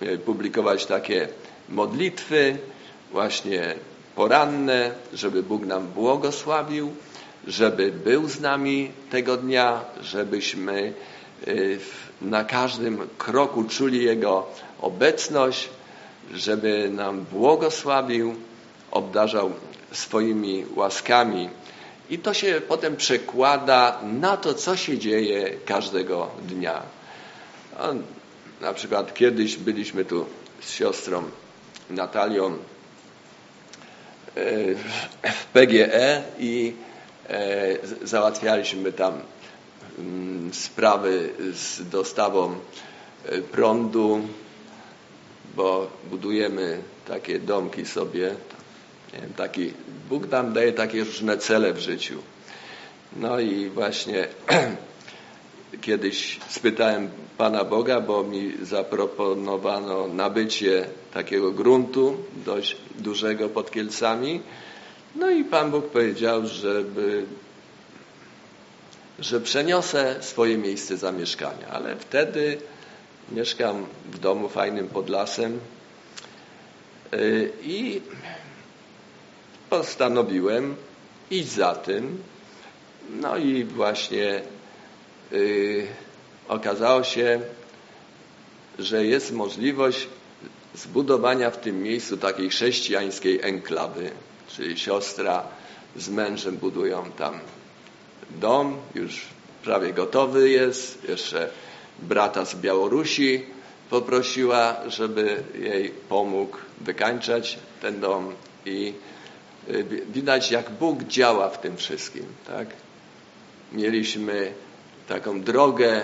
e, 0.00 0.18
publikować 0.18 0.86
takie 0.86 1.28
modlitwy, 1.68 2.56
właśnie 3.12 3.74
poranne, 4.18 4.98
żeby 5.14 5.42
Bóg 5.42 5.62
nam 5.66 5.86
błogosławił, 5.86 6.90
żeby 7.46 7.92
był 7.92 8.28
z 8.28 8.40
nami 8.40 8.90
tego 9.10 9.36
dnia, 9.36 9.84
żebyśmy 10.02 10.94
Y, 11.46 11.78
na 12.22 12.44
każdym 12.44 13.08
kroku 13.18 13.64
czuli 13.64 14.04
Jego 14.04 14.46
obecność, 14.80 15.68
żeby 16.34 16.90
nam 16.92 17.24
błogosławił, 17.32 18.34
obdarzał 18.90 19.52
swoimi 19.92 20.64
łaskami. 20.76 21.50
I 22.10 22.18
to 22.18 22.34
się 22.34 22.60
potem 22.68 22.96
przekłada 22.96 24.00
na 24.02 24.36
to, 24.36 24.54
co 24.54 24.76
się 24.76 24.98
dzieje 24.98 25.50
każdego 25.66 26.30
dnia. 26.42 26.82
na 28.60 28.74
przykład 28.74 29.14
kiedyś 29.14 29.56
byliśmy 29.56 30.04
tu 30.04 30.26
z 30.60 30.70
siostrą 30.70 31.22
Natalią 31.90 32.58
w 35.24 35.44
PGE 35.52 36.22
i 36.38 36.74
y, 37.30 38.06
załatwialiśmy 38.06 38.92
tam 38.92 39.20
Mm, 39.98 40.54
sprawy 40.54 41.30
z 41.52 41.88
dostawą 41.88 42.54
e, 43.24 43.42
prądu, 43.42 44.20
bo 45.56 45.90
budujemy 46.10 46.78
takie 47.08 47.38
domki 47.38 47.86
sobie. 47.86 48.34
Wiem, 49.12 49.32
taki, 49.36 49.72
Bóg 50.08 50.30
nam 50.30 50.52
daje 50.52 50.72
takie 50.72 51.04
różne 51.04 51.38
cele 51.38 51.72
w 51.72 51.78
życiu. 51.78 52.22
No 53.16 53.40
i 53.40 53.70
właśnie 53.70 54.28
kiedyś 55.80 56.40
spytałem 56.48 57.10
Pana 57.38 57.64
Boga, 57.64 58.00
bo 58.00 58.24
mi 58.24 58.52
zaproponowano 58.62 60.08
nabycie 60.08 60.86
takiego 61.14 61.52
gruntu 61.52 62.16
dość 62.44 62.76
dużego 62.98 63.48
pod 63.48 63.70
Kielcami. 63.70 64.40
No 65.16 65.30
i 65.30 65.44
Pan 65.44 65.70
Bóg 65.70 65.86
powiedział, 65.86 66.46
żeby 66.46 67.26
że 69.18 69.40
przeniosę 69.40 70.16
swoje 70.20 70.58
miejsce 70.58 70.96
zamieszkania, 70.96 71.68
ale 71.68 71.96
wtedy 71.96 72.58
mieszkam 73.32 73.86
w 74.12 74.18
domu 74.18 74.48
fajnym 74.48 74.88
pod 74.88 75.08
lasem 75.08 75.60
y, 77.14 77.52
i 77.62 78.00
postanowiłem 79.70 80.76
iść 81.30 81.48
za 81.48 81.74
tym. 81.74 82.22
No 83.10 83.36
i 83.36 83.64
właśnie 83.64 84.42
okazało 86.48 87.04
się, 87.04 87.40
że 88.78 89.06
jest 89.06 89.32
możliwość 89.32 90.08
zbudowania 90.74 91.50
w 91.50 91.60
tym 91.60 91.82
miejscu 91.82 92.16
takiej 92.16 92.50
chrześcijańskiej 92.50 93.40
enklawy, 93.42 94.10
czyli 94.48 94.78
siostra 94.78 95.42
z 95.96 96.08
mężem 96.08 96.56
budują 96.56 97.10
tam 97.10 97.40
dom, 98.30 98.76
już 98.94 99.26
prawie 99.64 99.92
gotowy 99.92 100.50
jest. 100.50 101.08
Jeszcze 101.08 101.50
brata 101.98 102.44
z 102.44 102.54
Białorusi 102.54 103.46
poprosiła, 103.90 104.76
żeby 104.86 105.42
jej 105.58 105.90
pomógł 106.08 106.56
wykańczać 106.80 107.58
ten 107.82 108.00
dom 108.00 108.34
i 108.66 108.92
y, 109.68 109.84
widać 110.12 110.50
jak 110.50 110.70
Bóg 110.70 111.02
działa 111.02 111.48
w 111.48 111.60
tym 111.60 111.76
wszystkim, 111.76 112.24
tak? 112.46 112.68
Mieliśmy 113.72 114.52
taką 115.08 115.40
drogę 115.40 116.02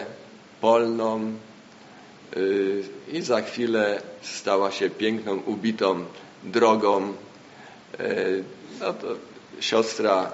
polną 0.61 1.33
y, 2.37 2.83
i 3.13 3.23
za 3.23 3.41
chwilę 3.41 4.03
stała 4.23 4.71
się 4.71 4.91
piękną, 4.91 5.37
ubitą 5.47 6.05
drogą. 6.45 7.13
Y, 8.01 8.45
No 8.81 8.93
to 8.93 9.07
siostra 9.61 10.31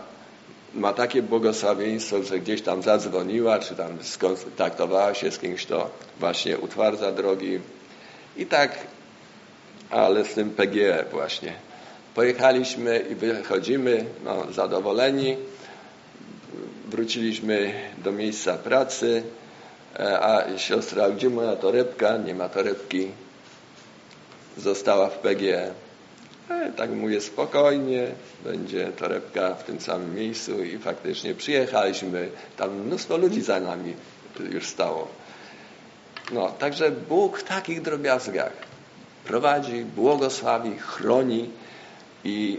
ma 0.75 0.93
takie 0.93 1.23
błogosławieństwo, 1.23 2.23
że 2.23 2.39
gdzieś 2.39 2.63
tam 2.63 2.83
zadzwoniła, 2.83 3.59
czy 3.59 3.75
tam 3.75 4.03
skontaktowała 4.03 5.15
się 5.15 5.31
z 5.31 5.39
kimś, 5.39 5.67
to 5.67 5.91
właśnie 6.21 6.59
utwardza 6.59 7.13
drogi. 7.13 7.61
I 8.37 8.47
tak, 8.47 8.79
ale 9.91 10.25
z 10.25 10.35
tym 10.35 10.51
PGE 10.51 11.05
właśnie. 11.11 11.53
Pojechaliśmy 12.15 12.99
i 13.11 13.15
wychodzimy 13.15 14.05
no, 14.25 14.53
zadowoleni. 14.53 15.37
Wróciliśmy 16.91 17.73
do 17.99 18.13
miejsca 18.13 18.59
pracy, 18.59 19.23
e, 19.99 20.21
a 20.21 20.59
siostra, 20.59 21.11
gdzie 21.11 21.31
moja 21.31 21.57
torebka? 21.57 22.17
Nie 22.17 22.35
ma 22.35 22.49
torebki. 22.49 23.09
Została 24.57 25.09
w 25.09 25.19
PGE. 25.19 25.73
E, 26.51 26.73
tak 26.77 26.91
mówię 26.91 27.21
spokojnie, 27.21 28.07
będzie 28.45 28.93
torebka 28.93 29.55
w 29.55 29.65
tym 29.65 29.81
samym 29.81 30.15
miejscu 30.15 30.65
i 30.65 30.79
faktycznie 30.79 31.35
przyjechaliśmy. 31.35 32.29
Tam 32.57 32.75
mnóstwo 32.75 33.17
ludzi 33.17 33.43
za 33.43 33.61
nami 33.61 33.95
już 34.51 34.67
stało. 34.67 35.09
No, 36.33 36.49
także 36.49 36.91
Bóg 36.91 37.39
w 37.39 37.45
takich 37.45 37.83
drobiazgach 37.83 38.53
prowadzi, 39.25 39.85
błogosławi, 39.85 40.79
chroni 40.79 41.51
i 42.25 42.59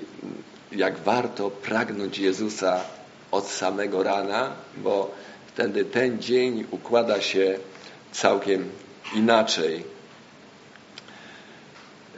jak 0.71 0.99
warto 0.99 1.49
pragnąć 1.49 2.17
Jezusa 2.17 2.79
od 3.31 3.47
samego 3.47 4.03
rana, 4.03 4.51
bo 4.77 5.11
wtedy 5.47 5.85
ten 5.85 6.21
dzień 6.21 6.67
układa 6.71 7.21
się 7.21 7.59
całkiem 8.11 8.69
inaczej. 9.15 9.83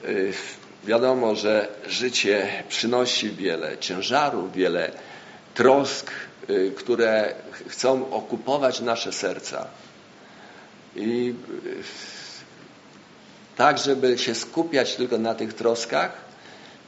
Yy, 0.03 0.34
Wiadomo, 0.84 1.36
że 1.36 1.68
życie 1.88 2.64
przynosi 2.70 3.30
wiele 3.30 3.78
ciężarów, 3.78 4.53
wiele 4.53 4.91
trosk, 5.53 6.11
yy, 6.47 6.72
które 6.72 7.36
chcą 7.68 8.11
okupować 8.11 8.82
nasze 8.82 9.11
serca. 9.11 9.68
I 10.95 11.26
yy, 11.26 11.84
tak, 13.55 13.78
żeby 13.78 14.18
się 14.18 14.36
skupiać 14.36 14.95
tylko 14.95 15.18
na 15.18 15.36
tych 15.36 15.53
troskach, 15.53 16.11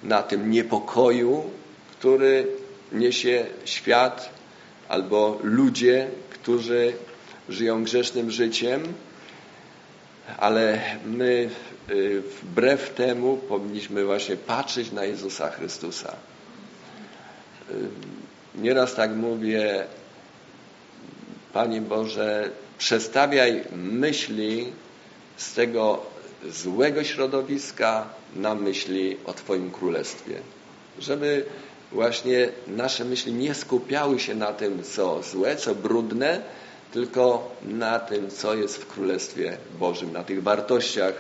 na 0.04 0.24
tym 0.24 0.52
niepokoju, 0.52 1.50
który 1.92 2.48
niesie 2.92 3.46
świat 3.66 4.30
albo 4.88 5.40
ludzie, 5.44 6.08
którzy 6.30 6.94
żyją 7.50 7.84
grzesznym 7.84 8.32
życiem, 8.32 8.94
ale 10.38 10.82
my 11.06 11.50
y, 11.90 12.22
wbrew 12.22 12.94
temu 12.94 13.38
powinniśmy 13.38 14.06
właśnie 14.06 14.36
patrzeć 14.36 14.92
na 14.92 15.04
Jezusa 15.04 15.50
Chrystusa. 15.50 16.16
Y, 17.72 17.74
nieraz 18.56 18.96
tak 18.96 19.16
mówię, 19.16 19.86
Panie 21.54 21.82
Boże, 21.82 22.50
przestawiaj 22.78 23.64
myśli 23.76 24.72
z 25.38 25.54
tego 25.54 26.06
złego 26.50 27.04
środowiska 27.04 28.10
na 28.36 28.56
myśli 28.56 29.18
o 29.26 29.34
Twoim 29.34 29.72
Królestwie. 29.72 30.40
Żeby 31.00 31.46
właśnie 31.96 32.50
nasze 32.68 33.06
myśli 33.06 33.34
nie 33.34 33.54
skupiały 33.54 34.20
się 34.20 34.36
na 34.36 34.54
tym, 34.54 34.84
co 34.84 35.24
złe, 35.24 35.56
co 35.56 35.76
brudne, 35.76 36.42
tylko 36.92 37.52
na 37.64 38.00
tym, 38.00 38.30
co 38.30 38.56
jest 38.56 38.78
w 38.78 38.88
Królestwie 38.88 39.58
Bożym, 39.80 40.14
na 40.14 40.24
tych 40.24 40.44
wartościach 40.44 41.14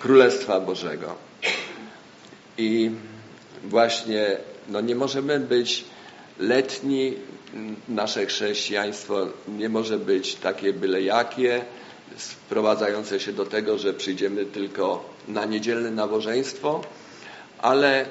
Królestwa 0.00 0.60
Bożego. 0.60 1.14
I 2.58 2.90
właśnie 3.64 4.36
no 4.68 4.80
nie 4.80 4.94
możemy 4.94 5.40
być 5.40 5.84
letni, 6.38 7.14
nasze 7.88 8.26
chrześcijaństwo 8.26 9.26
nie 9.48 9.68
może 9.68 9.98
być 9.98 10.34
takie 10.34 10.72
byle 10.72 11.02
jakie, 11.02 11.64
sprowadzające 12.16 13.20
się 13.20 13.32
do 13.32 13.46
tego, 13.46 13.78
że 13.78 13.94
przyjdziemy 13.94 14.44
tylko 14.44 15.04
na 15.28 15.44
niedzielne 15.44 15.90
nabożeństwo, 15.90 16.80
ale 17.58 18.06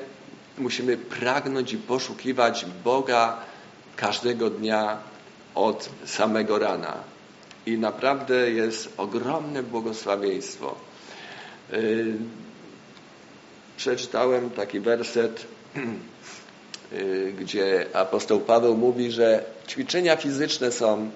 musimy 0.62 0.98
pragnąć 0.98 1.74
i 1.74 1.78
poszukiwać 1.78 2.66
Boga 2.84 3.38
każdego 3.96 4.50
dnia 4.50 4.98
od 5.56 5.90
samego 6.06 6.60
rana. 6.60 6.94
I 7.66 7.78
naprawdę 7.78 8.52
jest 8.52 8.94
ogromne 8.98 9.64
błogosławieństwo. 9.64 10.76
Yy, 11.72 12.14
przeczytałem 13.78 14.50
taki 14.50 14.80
werset, 14.80 15.46
yy, 16.92 17.34
gdzie 17.40 17.86
apostoł 17.94 18.40
Paweł 18.40 18.78
mówi, 18.78 19.12
że 19.12 19.44
ćwiczenia 19.68 20.16
fizyczne 20.16 20.72
są 20.72 21.10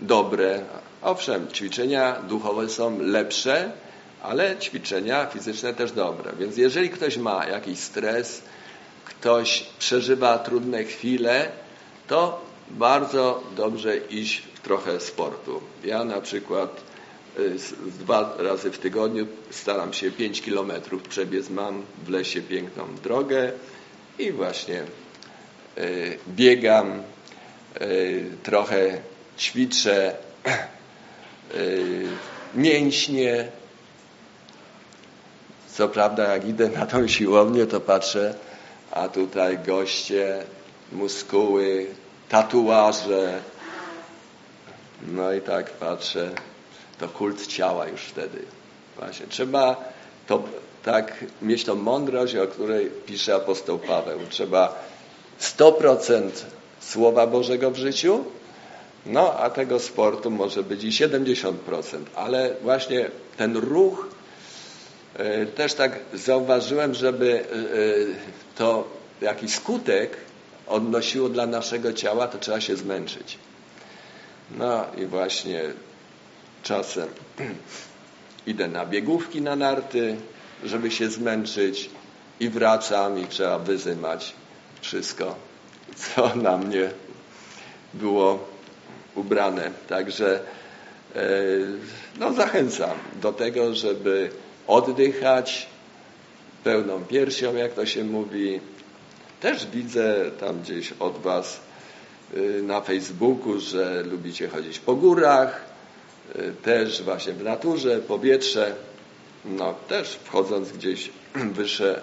dobre. 0.00 0.64
Owszem, 1.02 1.48
ćwiczenia 1.48 2.16
duchowe 2.28 2.68
są 2.68 2.98
lepsze, 2.98 3.72
ale 4.22 4.56
ćwiczenia 4.56 5.26
fizyczne 5.26 5.74
też 5.74 5.92
dobre. 5.92 6.32
Więc 6.38 6.56
jeżeli 6.56 6.90
ktoś 6.90 7.16
ma 7.16 7.46
jakiś 7.46 7.78
stres, 7.78 8.42
ktoś 9.10 9.66
przeżywa 9.78 10.38
trudne 10.38 10.84
chwile, 10.84 11.52
to 12.08 12.40
bardzo 12.70 13.42
dobrze 13.56 13.96
iść 13.96 14.42
w 14.54 14.60
trochę 14.60 15.00
sportu. 15.00 15.60
Ja 15.84 16.04
na 16.04 16.20
przykład 16.20 16.80
y, 17.38 17.56
dwa 17.98 18.36
razy 18.38 18.70
w 18.70 18.78
tygodniu 18.78 19.26
staram 19.50 19.92
się 19.92 20.10
5 20.10 20.42
kilometrów 20.42 21.02
przebiec. 21.02 21.50
Mam 21.50 21.82
w 22.04 22.08
lesie 22.08 22.42
piękną 22.42 22.84
drogę 23.02 23.52
i 24.18 24.32
właśnie 24.32 24.82
y, 25.78 26.18
biegam, 26.28 27.02
y, 27.80 28.24
trochę 28.42 29.00
ćwiczę 29.38 30.16
mięśnie. 32.54 33.48
Co 35.72 35.88
prawda, 35.88 36.32
jak 36.32 36.48
idę 36.48 36.68
na 36.68 36.86
tą 36.86 37.08
siłownię, 37.08 37.66
to 37.66 37.80
patrzę, 37.80 38.34
a 38.90 39.08
tutaj 39.08 39.58
goście, 39.58 40.44
muskuły, 40.92 41.86
tatuaże. 42.28 43.40
No 45.08 45.32
i 45.32 45.40
tak 45.40 45.70
patrzę, 45.70 46.30
to 46.98 47.08
kult 47.08 47.46
ciała 47.46 47.86
już 47.86 48.00
wtedy. 48.00 48.42
Właśnie 48.98 49.26
trzeba 49.26 49.76
to 50.26 50.42
tak 50.84 51.24
mieć 51.42 51.64
tą 51.64 51.74
mądrość, 51.74 52.36
o 52.36 52.46
której 52.46 52.90
pisze 53.06 53.34
apostoł 53.34 53.78
Paweł. 53.78 54.18
Trzeba 54.30 54.84
100% 55.40 56.30
Słowa 56.80 57.26
Bożego 57.26 57.70
w 57.70 57.76
życiu, 57.76 58.24
no 59.06 59.34
a 59.34 59.50
tego 59.50 59.78
sportu 59.78 60.30
może 60.30 60.62
być 60.62 60.84
i 60.84 60.90
70%, 60.90 61.52
ale 62.14 62.54
właśnie 62.62 63.10
ten 63.36 63.56
ruch 63.56 64.08
e, 65.16 65.46
też 65.46 65.74
tak 65.74 65.98
zauważyłem, 66.14 66.94
żeby 66.94 67.40
e, 67.40 68.49
to 68.60 68.84
jakiś 69.20 69.54
skutek 69.54 70.16
odnosiło 70.66 71.28
dla 71.28 71.46
naszego 71.46 71.92
ciała, 71.92 72.28
to 72.28 72.38
trzeba 72.38 72.60
się 72.60 72.76
zmęczyć. 72.76 73.38
No 74.50 74.86
i 74.96 75.06
właśnie 75.06 75.62
czasem 76.62 77.08
idę 78.46 78.68
na 78.68 78.86
biegówki 78.86 79.42
na 79.42 79.56
narty, 79.56 80.16
żeby 80.64 80.90
się 80.90 81.10
zmęczyć 81.10 81.90
i 82.40 82.48
wracam 82.48 83.18
i 83.18 83.26
trzeba 83.26 83.58
wyzymać 83.58 84.34
wszystko, 84.80 85.34
co 85.96 86.34
na 86.46 86.58
mnie 86.58 86.90
było 87.94 88.48
ubrane. 89.14 89.70
Także 89.88 90.40
e, 91.16 91.20
no, 92.18 92.32
zachęcam 92.32 92.96
do 93.22 93.32
tego, 93.32 93.74
żeby 93.74 94.30
oddychać 94.66 95.68
pełną 96.64 97.04
piersią, 97.04 97.56
jak 97.56 97.72
to 97.72 97.86
się 97.86 98.04
mówi, 98.04 98.60
też 99.40 99.66
widzę 99.66 100.30
tam 100.40 100.60
gdzieś 100.60 100.92
od 100.92 101.18
Was 101.18 101.60
y, 102.36 102.62
na 102.62 102.80
Facebooku, 102.80 103.60
że 103.60 104.02
lubicie 104.02 104.48
chodzić 104.48 104.78
po 104.78 104.94
górach, 104.94 105.64
y, 106.36 106.52
też 106.62 107.02
właśnie 107.02 107.32
w 107.32 107.42
naturze, 107.42 107.98
powietrze. 107.98 108.74
No 109.44 109.74
też 109.88 110.08
wchodząc 110.24 110.72
gdzieś 110.72 111.10
wyższe 111.58 112.02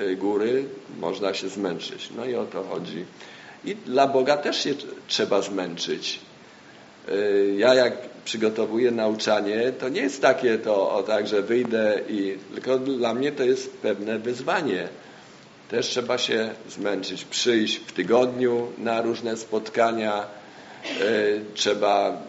y, 0.00 0.16
góry 0.16 0.64
można 0.98 1.34
się 1.34 1.48
zmęczyć. 1.48 2.08
No 2.16 2.24
i 2.24 2.34
o 2.34 2.44
to 2.44 2.62
chodzi. 2.62 3.04
I 3.64 3.76
dla 3.76 4.06
Boga 4.06 4.36
też 4.36 4.64
się 4.64 4.74
trzeba 5.08 5.42
zmęczyć. 5.42 6.20
Ja 7.56 7.74
jak 7.74 7.92
przygotowuję 8.24 8.90
nauczanie, 8.90 9.72
to 9.72 9.88
nie 9.88 10.00
jest 10.00 10.22
takie 10.22 10.58
to 10.58 10.90
o 10.90 11.02
tak, 11.02 11.26
że 11.26 11.42
wyjdę 11.42 12.00
i 12.08 12.38
tylko 12.54 12.78
dla 12.78 13.14
mnie 13.14 13.32
to 13.32 13.44
jest 13.44 13.76
pewne 13.76 14.18
wyzwanie 14.18 14.88
Też 15.72 15.86
trzeba 15.86 16.18
się 16.18 16.50
zmęczyć, 16.68 17.24
przyjść 17.24 17.76
w 17.76 17.92
tygodniu 17.92 18.72
na 18.78 19.02
różne 19.02 19.36
spotkania, 19.36 20.26
y, 21.00 21.44
trzeba 21.54 22.22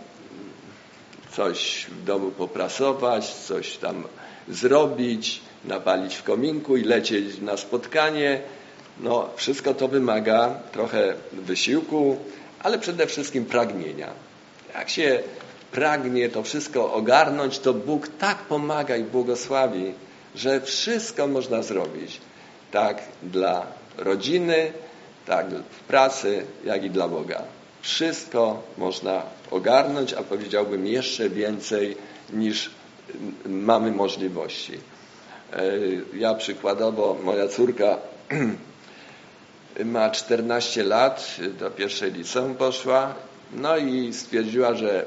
coś 1.31 1.85
w 1.85 2.03
domu 2.03 2.31
poprasować, 2.31 3.33
coś 3.33 3.77
tam 3.77 4.03
zrobić, 4.49 5.41
napalić 5.65 6.15
w 6.15 6.23
kominku 6.23 6.77
i 6.77 6.83
lecieć 6.83 7.39
na 7.41 7.57
spotkanie. 7.57 8.41
No, 8.99 9.29
wszystko 9.35 9.73
to 9.73 9.87
wymaga 9.87 10.59
trochę 10.71 11.13
wysiłku, 11.33 12.17
ale 12.59 12.79
przede 12.79 13.07
wszystkim 13.07 13.45
pragnienia. 13.45 14.09
Jak 14.75 14.89
się 14.89 15.19
pragnie 15.73 16.29
to 16.29 16.43
wszystko 16.43 16.93
ogarnąć, 16.93 17.59
to 17.59 17.73
Bóg 17.73 18.07
tak 18.07 18.37
pomaga 18.37 18.97
i 18.97 19.03
błogosławi, 19.03 19.93
że 20.35 20.61
wszystko 20.61 21.27
można 21.27 21.63
zrobić. 21.63 22.21
Tak 22.71 23.01
dla 23.23 23.65
rodziny, 23.97 24.71
tak 25.25 25.49
w 25.49 25.79
pracy, 25.79 26.45
jak 26.65 26.83
i 26.83 26.89
dla 26.89 27.07
Boga. 27.07 27.41
Wszystko 27.81 28.63
można 28.77 29.23
ogarnąć, 29.51 30.13
a 30.13 30.23
powiedziałbym 30.23 30.87
jeszcze 30.87 31.29
więcej 31.29 31.97
niż 32.33 32.69
mamy 33.45 33.91
możliwości. 33.91 34.73
E, 35.53 35.71
ja 36.13 36.33
przykładowo, 36.33 37.17
moja 37.23 37.47
córka 37.47 37.97
ma 39.85 40.09
14 40.09 40.83
lat, 40.83 41.37
do 41.59 41.71
pierwszej 41.71 42.11
liceum 42.11 42.55
poszła, 42.55 43.15
no 43.53 43.77
i 43.77 44.13
stwierdziła, 44.13 44.75
że 44.75 45.05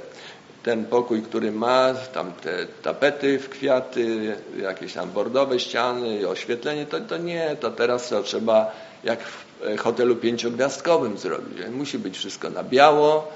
ten 0.66 0.84
pokój, 0.84 1.22
który 1.22 1.52
ma, 1.52 1.94
tam 1.94 2.32
te 2.32 2.66
tapety 2.82 3.38
w 3.38 3.48
kwiaty, 3.48 4.36
jakieś 4.58 4.92
tam 4.92 5.10
bordowe 5.10 5.60
ściany, 5.60 6.28
oświetlenie, 6.28 6.86
to, 6.86 7.00
to 7.00 7.18
nie, 7.18 7.56
to 7.60 7.70
teraz 7.70 8.08
to 8.08 8.22
trzeba 8.22 8.72
jak 9.04 9.20
w 9.22 9.44
hotelu 9.78 10.16
pięciogwiazdkowym 10.16 11.18
zrobić. 11.18 11.58
Musi 11.70 11.98
być 11.98 12.18
wszystko 12.18 12.50
na 12.50 12.62
biało, 12.62 13.32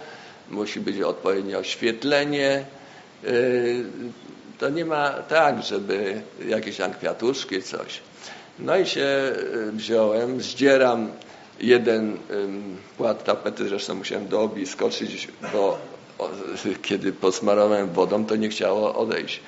musi 0.49 0.81
być 0.81 1.01
odpowiednie 1.01 1.59
oświetlenie. 1.59 2.65
Yy, 3.23 3.85
to 4.59 4.69
nie 4.69 4.85
ma 4.85 5.11
tak, 5.11 5.63
żeby 5.63 6.23
jakieś 6.47 6.77
tam 6.77 6.95
kwiatuszki, 6.95 7.63
coś. 7.63 8.01
No 8.59 8.77
i 8.77 8.87
się 8.87 9.33
y, 9.69 9.73
wziąłem, 9.73 10.41
zdzieram 10.41 11.11
jeden 11.61 12.19
płat 12.97 13.25
tapety, 13.25 13.69
zresztą 13.69 13.95
musiałem 13.95 14.29
do 14.29 14.41
obi 14.41 14.67
skoczyć, 14.67 15.29
bo 15.53 15.79
kiedy 16.83 17.13
posmarowałem 17.13 17.93
wodą, 17.93 18.27
to 18.27 18.37
nie 18.37 18.49
chciało 18.49 18.95
odejść. 18.95 19.41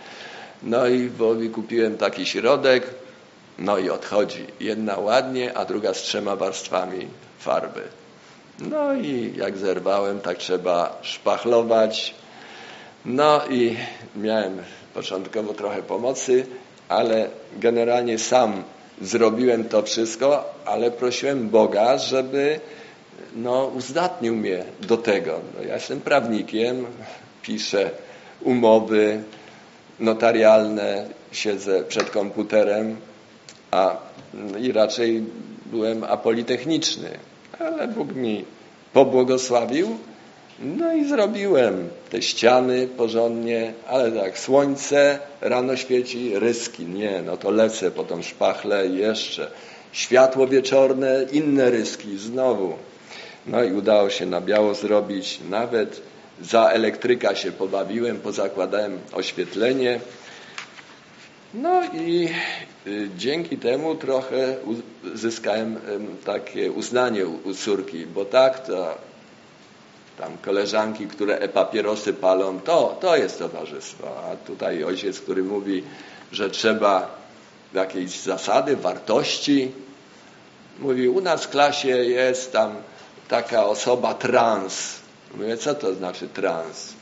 No 0.63 0.87
i 0.87 1.09
w 1.09 1.23
obi 1.23 1.51
kupiłem 1.51 1.97
taki 1.97 2.27
środek, 2.27 2.87
no 3.59 3.79
i 3.79 3.91
odchodzi. 3.91 4.47
Jedna 4.61 4.99
ładnie, 4.99 5.57
a 5.57 5.65
druga 5.65 5.95
z 5.95 6.03
trzema 6.03 6.37
warstwami 6.37 7.07
farby. 7.39 7.83
No 8.59 8.95
i 8.95 9.33
jak 9.37 9.57
zerwałem, 9.57 10.21
tak 10.21 10.39
trzeba 10.39 10.99
szpachlować. 11.03 12.15
No 13.05 13.47
i 13.47 13.77
miałem 14.17 14.59
początkowo 14.95 15.55
trochę 15.55 15.83
pomocy, 15.83 16.47
ale 16.89 17.29
generalnie 17.57 18.19
sam 18.19 18.63
zrobiłem 19.01 19.65
to 19.65 19.83
wszystko, 19.83 20.55
ale 20.65 20.91
prosiłem 20.91 21.49
Boga, 21.49 21.99
żeby 21.99 22.61
no, 23.37 23.67
uzdatnił 23.67 24.37
mnie 24.37 24.65
do 24.81 24.97
tego. 24.97 25.41
No, 25.57 25.63
ja 25.63 25.75
jestem 25.75 26.01
prawnikiem, 26.01 26.87
piszę 27.43 27.91
umowy 28.41 29.23
notarialne, 30.01 31.07
siedzę 31.33 31.85
przed 31.85 32.11
komputerem, 32.11 32.97
a 33.71 33.97
i 34.61 34.73
raczej 34.73 35.23
byłem 35.67 36.05
apolitechniczny, 36.05 37.11
ale 37.59 37.89
Bóg 37.89 38.15
mi 38.15 38.45
pobłogosławił 38.93 39.99
no 40.63 40.93
i 40.93 41.05
zrobiłem 41.05 41.89
te 42.11 42.23
ściany 42.23 42.87
porządnie, 42.87 43.73
ale 43.89 44.13
tak, 44.13 44.39
słońce 44.39 45.19
rano 45.41 45.77
świeci, 45.77 46.39
ryski, 46.39 46.87
nie, 46.87 47.23
no 47.27 47.37
to 47.37 47.51
lecę 47.51 47.91
po 47.91 48.05
tą 48.05 48.23
szpachlę 48.23 48.87
i 48.87 48.97
jeszcze. 48.97 49.51
Światło 49.93 50.47
wieczorne, 50.47 51.27
inne 51.33 51.71
ryski, 51.71 52.19
znowu. 52.19 52.75
No 53.47 53.63
i 53.63 53.73
udało 53.73 54.11
się 54.11 54.27
na 54.27 54.41
biało 54.41 54.75
zrobić, 54.75 55.41
nawet 55.51 56.03
za 56.43 56.69
elektryka 56.69 57.35
się 57.35 57.53
pobawiłem, 57.53 58.21
pozakładałem 58.21 58.99
oświetlenie. 59.13 60.01
No 61.55 61.83
i 61.95 62.29
y, 62.87 63.09
dzięki 63.17 63.59
temu 63.59 63.95
trochę 63.95 64.57
zyskałem 65.15 65.77
takie 66.25 66.73
uznanie 66.73 67.27
u 67.27 67.55
córki, 67.55 68.07
bo 68.07 68.25
tak 68.25 68.67
to 68.67 68.95
tam 70.19 70.39
koleżanki, 70.43 71.07
które 71.07 71.39
e-papierosy 71.39 72.13
palą, 72.13 72.61
to, 72.61 72.99
to 73.01 73.17
jest 73.17 73.39
towarzystwo. 73.39 74.09
A 74.25 74.37
tutaj 74.37 74.85
ojciec, 74.85 75.21
który 75.21 75.43
mówi, 75.43 75.83
że 76.33 76.51
trzeba 76.51 77.11
jakieś 77.75 78.11
zasady, 78.11 78.77
wartości. 78.77 79.73
Mówi, 80.79 81.09
u 81.09 81.21
nas 81.21 81.45
w 81.45 81.49
klasie 81.49 81.89
jest 81.89 82.53
tam 82.53 82.77
taka 83.29 83.67
osoba 83.67 84.15
trans. 84.15 84.95
Mówię, 85.35 85.57
co 85.57 85.75
to 85.75 85.95
znaczy 85.95 86.29
trans? 86.29 86.95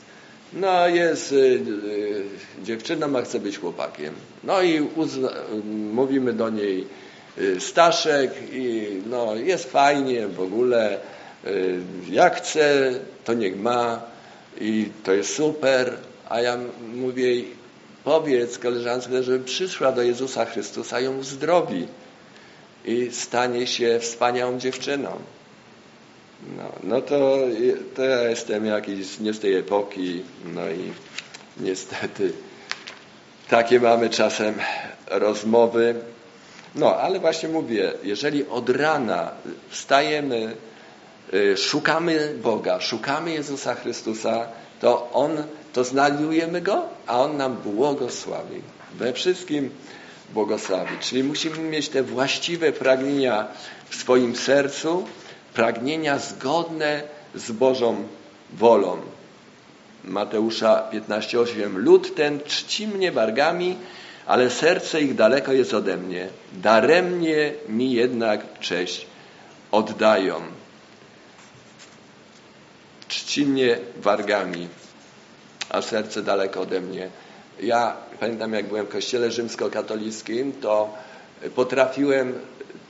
No 0.53 0.87
jest 0.87 1.31
y, 1.31 1.35
y, 1.35 2.23
dziewczyną, 2.63 3.17
a 3.17 3.21
chce 3.21 3.39
być 3.39 3.59
chłopakiem. 3.59 4.13
No 4.43 4.61
i 4.61 4.81
uzna, 4.81 5.29
mówimy 5.93 6.33
do 6.33 6.49
niej 6.49 6.87
y, 7.37 7.59
Staszek 7.59 8.31
i 8.51 8.87
no 9.09 9.35
jest 9.35 9.71
fajnie 9.71 10.27
w 10.27 10.41
ogóle, 10.41 10.99
Y, 11.47 11.79
jak 12.09 12.35
chce, 12.35 12.91
to 13.23 13.33
niech 13.33 13.59
ma 13.59 14.01
i 14.59 14.89
to 15.03 15.13
jest 15.13 15.35
super, 15.35 15.97
a 16.29 16.41
ja 16.41 16.57
mówię, 16.93 17.43
powiedz 18.03 18.57
koleżance, 18.57 19.23
żeby 19.23 19.45
przyszła 19.45 19.91
do 19.91 20.01
Jezusa 20.01 20.45
Chrystusa, 20.45 20.99
ją 20.99 21.17
uzdrowi 21.17 21.87
i 22.85 23.09
stanie 23.11 23.67
się 23.67 23.99
wspaniałą 23.99 24.59
dziewczyną. 24.59 25.11
No, 26.57 26.71
no 26.83 27.01
to, 27.01 27.37
to 27.95 28.03
ja 28.03 28.29
jestem 28.29 28.65
jakiś 28.65 29.19
nie 29.19 29.33
z 29.33 29.39
tej 29.39 29.55
epoki, 29.55 30.23
no 30.45 30.69
i 30.69 30.91
niestety 31.57 32.33
takie 33.49 33.79
mamy 33.79 34.09
czasem 34.09 34.55
rozmowy. 35.07 35.95
No, 36.75 36.95
ale 36.95 37.19
właśnie 37.19 37.49
mówię, 37.49 37.93
jeżeli 38.03 38.47
od 38.47 38.69
rana 38.69 39.31
wstajemy 39.69 40.55
Y, 41.33 41.57
szukamy 41.57 42.33
Boga, 42.43 42.79
szukamy 42.79 43.31
Jezusa 43.31 43.75
Chrystusa, 43.75 44.47
to 44.79 45.11
On, 45.13 45.43
to 45.73 45.83
znajdujemy 45.83 46.61
Go, 46.61 46.89
a 47.07 47.19
On 47.19 47.37
nam 47.37 47.55
błogosławi. 47.55 48.61
We 48.99 49.13
wszystkim 49.13 49.69
błogosławi. 50.33 50.97
Czyli 50.99 51.23
musimy 51.23 51.57
mieć 51.57 51.89
te 51.89 52.03
właściwe 52.03 52.71
pragnienia 52.71 53.47
w 53.89 53.95
swoim 53.95 54.35
sercu, 54.35 55.05
pragnienia 55.53 56.19
zgodne 56.19 57.03
z 57.35 57.51
Bożą 57.51 58.07
wolą. 58.53 58.97
Mateusza 60.03 60.89
15:8 60.91 61.77
Lud 61.77 62.15
ten 62.15 62.39
czci 62.39 62.87
mnie 62.87 63.11
wargami, 63.11 63.77
ale 64.25 64.49
serce 64.49 65.01
ich 65.01 65.15
daleko 65.15 65.53
jest 65.53 65.73
ode 65.73 65.97
mnie. 65.97 66.27
Daremnie 66.53 67.53
mi 67.69 67.91
jednak 67.91 68.59
cześć 68.59 69.07
oddają 69.71 70.41
czci 73.11 73.45
mnie 73.45 73.77
wargami, 73.97 74.67
a 75.69 75.81
serce 75.81 76.21
daleko 76.21 76.61
ode 76.61 76.81
mnie. 76.81 77.09
Ja 77.59 77.97
pamiętam, 78.19 78.53
jak 78.53 78.67
byłem 78.67 78.85
w 78.85 78.89
kościele 78.89 79.31
rzymskokatolickim, 79.31 80.53
to 80.53 80.93
potrafiłem 81.55 82.33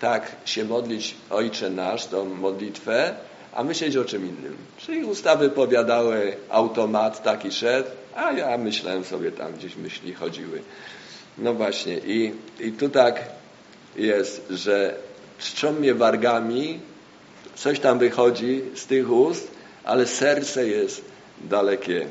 tak 0.01 0.35
się 0.45 0.65
modlić 0.65 1.15
Ojcze 1.29 1.69
Nasz, 1.69 2.05
tą 2.05 2.25
modlitwę, 2.25 3.15
a 3.53 3.63
myśleć 3.63 3.97
o 3.97 4.05
czym 4.05 4.29
innym. 4.29 4.57
Czyli 4.77 5.03
ustawy 5.03 5.49
powiadały, 5.49 6.35
automat 6.49 7.23
taki 7.23 7.51
szedł, 7.51 7.89
a 8.15 8.31
ja 8.31 8.57
myślałem 8.57 9.03
sobie 9.03 9.31
tam 9.31 9.53
gdzieś 9.53 9.75
myśli 9.75 10.13
chodziły. 10.13 10.61
No 11.37 11.53
właśnie 11.53 11.97
i, 11.97 12.31
i 12.59 12.71
tu 12.71 12.89
tak 12.89 13.23
jest, 13.95 14.47
że 14.49 14.95
czczą 15.39 15.71
mnie 15.71 15.93
wargami, 15.93 16.79
coś 17.55 17.79
tam 17.79 17.99
wychodzi 17.99 18.61
z 18.75 18.85
tych 18.85 19.11
ust, 19.11 19.51
ale 19.83 20.07
serce 20.07 20.67
jest 20.67 21.05
dalekie 21.43 22.05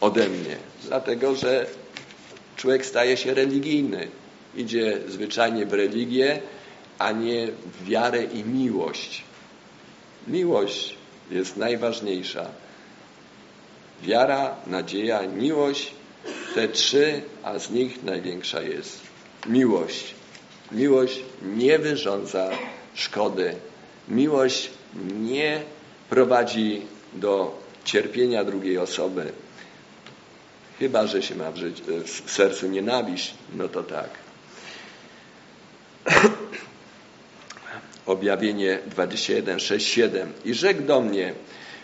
ode 0.00 0.28
mnie, 0.28 0.56
dlatego 0.84 1.34
że 1.34 1.66
człowiek 2.56 2.86
staje 2.86 3.16
się 3.16 3.34
religijny. 3.34 4.08
Idzie 4.56 4.98
zwyczajnie 5.08 5.66
w 5.66 5.72
religię, 5.72 6.40
a 7.02 7.12
nie 7.12 7.48
wiarę 7.84 8.24
i 8.24 8.44
miłość. 8.44 9.24
Miłość 10.26 10.96
jest 11.30 11.56
najważniejsza. 11.56 12.46
Wiara, 14.02 14.56
nadzieja, 14.66 15.22
miłość, 15.22 15.92
te 16.54 16.68
trzy, 16.68 17.22
a 17.42 17.58
z 17.58 17.70
nich 17.70 18.02
największa 18.02 18.62
jest 18.62 19.00
miłość. 19.46 20.14
Miłość 20.72 21.20
nie 21.42 21.78
wyrządza 21.78 22.50
szkody. 22.94 23.54
Miłość 24.08 24.70
nie 25.20 25.62
prowadzi 26.10 26.82
do 27.12 27.58
cierpienia 27.84 28.44
drugiej 28.44 28.78
osoby. 28.78 29.32
Chyba, 30.78 31.06
że 31.06 31.22
się 31.22 31.34
ma 31.34 31.50
w, 31.50 31.56
życiu, 31.56 31.82
w 32.24 32.30
sercu 32.30 32.68
nienawiść, 32.68 33.34
no 33.54 33.68
to 33.68 33.82
tak. 33.82 34.10
Objawienie 38.06 38.78
21, 38.86 39.60
6, 39.60 39.86
7. 39.86 40.32
I 40.44 40.54
rzekł 40.54 40.82
do 40.82 41.00
mnie, 41.00 41.34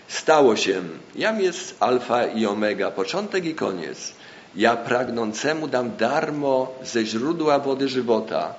stało 0.08 0.56
się, 0.56 0.82
jam 1.14 1.40
jest 1.40 1.76
alfa 1.80 2.26
i 2.26 2.46
omega, 2.46 2.90
początek 2.90 3.44
i 3.44 3.54
koniec. 3.54 4.12
Ja 4.56 4.76
pragnącemu 4.76 5.68
dam 5.68 5.96
darmo 5.96 6.74
ze 6.82 7.04
źródła 7.04 7.58
wody 7.58 7.88
żywota. 7.88 8.54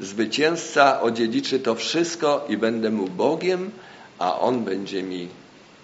Zwycięzca 0.00 1.00
odziedziczy 1.00 1.60
to 1.60 1.74
wszystko 1.74 2.44
i 2.48 2.56
będę 2.56 2.90
mu 2.90 3.08
Bogiem, 3.08 3.70
a 4.18 4.40
on 4.40 4.64
będzie 4.64 5.02
mi 5.02 5.28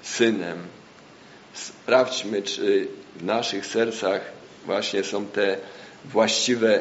synem. 0.02 0.58
Sprawdźmy, 1.54 2.42
czy 2.42 2.88
w 3.16 3.24
naszych 3.24 3.66
sercach 3.66 4.20
właśnie 4.66 5.04
są 5.04 5.26
te 5.26 5.56
właściwe 6.04 6.80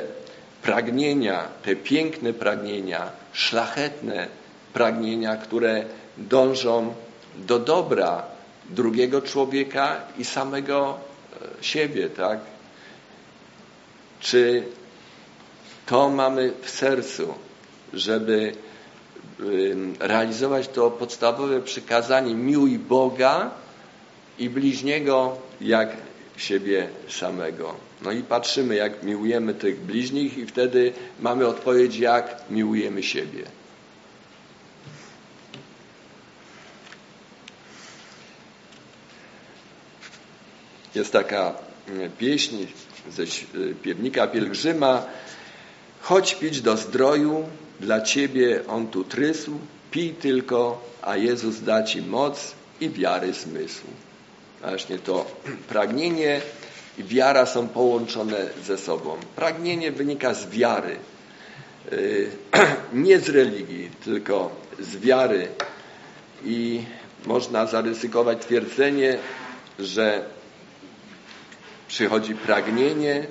pragnienia, 0.62 1.44
te 1.64 1.76
piękne 1.76 2.34
pragnienia, 2.34 3.12
szlachetne 3.34 4.39
pragnienia, 4.74 5.38
które 5.38 5.86
dążą 6.18 6.94
do 7.36 7.60
dobra 7.60 8.24
drugiego 8.70 9.22
człowieka 9.22 10.02
i 10.18 10.26
samego 10.26 10.98
e, 11.42 11.64
siebie, 11.64 12.10
tak? 12.10 12.40
Czy 14.20 14.64
to 15.86 16.10
mamy 16.10 16.54
w 16.62 16.70
sercu, 16.70 17.34
żeby 17.94 18.54
realizować 20.00 20.68
to 20.68 20.92
podstawowe 20.92 21.62
przykazanie 21.62 22.36
miłuj 22.36 22.80
Boga 22.80 23.52
i 24.40 24.50
bliźniego 24.50 25.38
jak 25.62 25.90
siebie 26.38 26.88
samego. 27.10 27.76
No 28.02 28.12
i 28.12 28.24
patrzymy, 28.24 28.76
jak 28.76 29.04
miłujemy 29.04 29.54
tych 29.54 29.80
bliźnich 29.80 30.38
i 30.38 30.46
wtedy 30.46 30.94
mamy 31.20 31.48
odpowiedź, 31.48 31.98
jak 31.98 32.44
miłujemy 32.50 33.04
siebie. 33.04 33.44
Jest 40.96 41.14
taka 41.14 41.56
mm, 41.90 42.12
pieśń 42.12 42.56
ze 43.10 43.28
śpiewnika 43.28 44.28
pielgrzyma. 44.28 45.06
Chodź 46.02 46.36
pić 46.36 46.62
do 46.62 46.78
zdroju, 46.78 47.46
dla 47.80 48.02
Ciebie 48.02 48.62
On 48.68 48.88
tu 48.88 49.04
trysł, 49.04 49.60
pij 49.92 50.14
tylko, 50.14 50.82
a 51.02 51.18
Jezus 51.18 51.62
da 51.62 51.84
Ci 51.84 52.02
moc 52.02 52.56
i 52.82 52.90
wiary 52.90 53.34
zmysł. 53.34 53.84
Właśnie 54.62 55.00
to 55.00 55.26
pragnienie 55.70 56.42
i 56.98 57.04
wiara 57.04 57.46
są 57.46 57.68
połączone 57.68 58.50
ze 58.66 58.78
sobą. 58.78 59.18
Pragnienie 59.36 59.92
wynika 59.92 60.34
z 60.34 60.50
wiary, 60.50 60.96
y, 61.94 62.32
nie 62.94 63.20
z 63.20 63.30
religii, 63.30 63.90
tylko 64.04 64.52
z 64.80 64.98
wiary. 64.98 65.48
I 66.46 66.82
można 67.26 67.66
zaryzykować 67.66 68.42
twierdzenie, 68.42 69.18
że 69.80 70.26
przychodzi 71.90 72.36
pragnienie, 72.36 73.28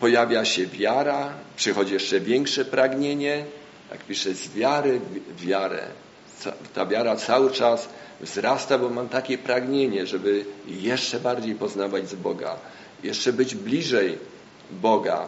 pojawia 0.00 0.44
się 0.44 0.66
wiara, 0.66 1.32
przychodzi 1.56 1.92
jeszcze 1.92 2.20
większe 2.20 2.64
pragnienie, 2.64 3.44
jak 3.90 4.00
pisze, 4.04 4.34
z 4.34 4.48
wiary 4.54 5.00
w 5.36 5.46
wiarę. 5.46 5.82
Ta 6.74 6.86
wiara 6.86 7.16
cały 7.16 7.50
czas 7.50 7.88
wzrasta, 8.20 8.78
bo 8.78 8.88
mam 8.88 9.08
takie 9.08 9.38
pragnienie, 9.38 10.06
żeby 10.06 10.44
jeszcze 10.66 11.20
bardziej 11.20 11.54
poznawać 11.54 12.08
z 12.08 12.14
Boga, 12.14 12.56
jeszcze 13.02 13.32
być 13.32 13.54
bliżej 13.54 14.18
Boga, 14.70 15.26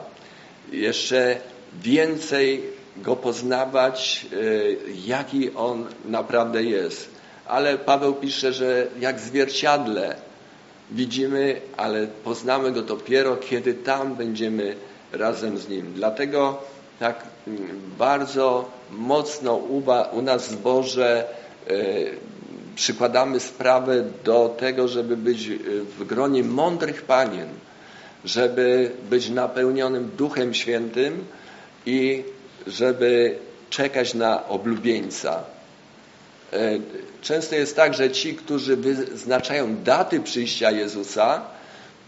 jeszcze 0.73 1.37
więcej 1.83 2.63
Go 2.97 3.17
poznawać, 3.17 4.27
e, 4.33 4.37
jaki 5.07 5.55
On 5.55 5.87
naprawdę 6.05 6.63
jest. 6.63 7.11
Ale 7.47 7.79
Paweł 7.79 8.15
pisze, 8.15 8.53
że 8.53 8.87
jak 9.01 9.21
zwierciadle 9.21 10.17
widzimy, 10.91 11.61
ale 11.77 12.07
poznamy 12.25 12.73
Go 12.73 12.83
dopiero, 12.83 13.37
kiedy 13.37 13.75
tam 13.75 14.15
będziemy 14.15 14.77
razem 15.13 15.59
z 15.59 15.69
Nim. 15.69 15.93
Dlatego 15.95 16.59
tak 16.99 17.25
mm, 17.47 17.81
bardzo 17.99 18.71
mocno 18.91 19.55
u 20.13 20.23
nas 20.23 20.49
w 20.49 20.51
zborze 20.51 21.25
e, 21.67 21.75
przykładamy 22.75 23.41
sprawę 23.41 24.05
do 24.25 24.57
tego, 24.59 24.89
żeby 24.89 25.17
być 25.17 25.49
e, 25.49 25.59
w 25.99 26.05
gronie 26.05 26.45
mądrych 26.45 27.03
panien, 27.03 27.49
żeby 28.25 28.91
być 29.11 29.31
napełnionym 29.31 30.11
Duchem 30.17 30.55
Świętym 30.55 31.25
i 31.87 32.25
żeby 32.67 33.39
czekać 33.71 34.15
na 34.15 34.49
oblubieńca. 34.49 35.54
E, 36.53 36.79
często 37.23 37.55
jest 37.55 37.77
tak, 37.77 37.95
że 37.95 38.11
ci, 38.11 38.35
którzy 38.35 38.77
wyznaczają 38.77 39.77
daty 39.77 40.21
przyjścia 40.21 40.71
Jezusa, 40.71 41.43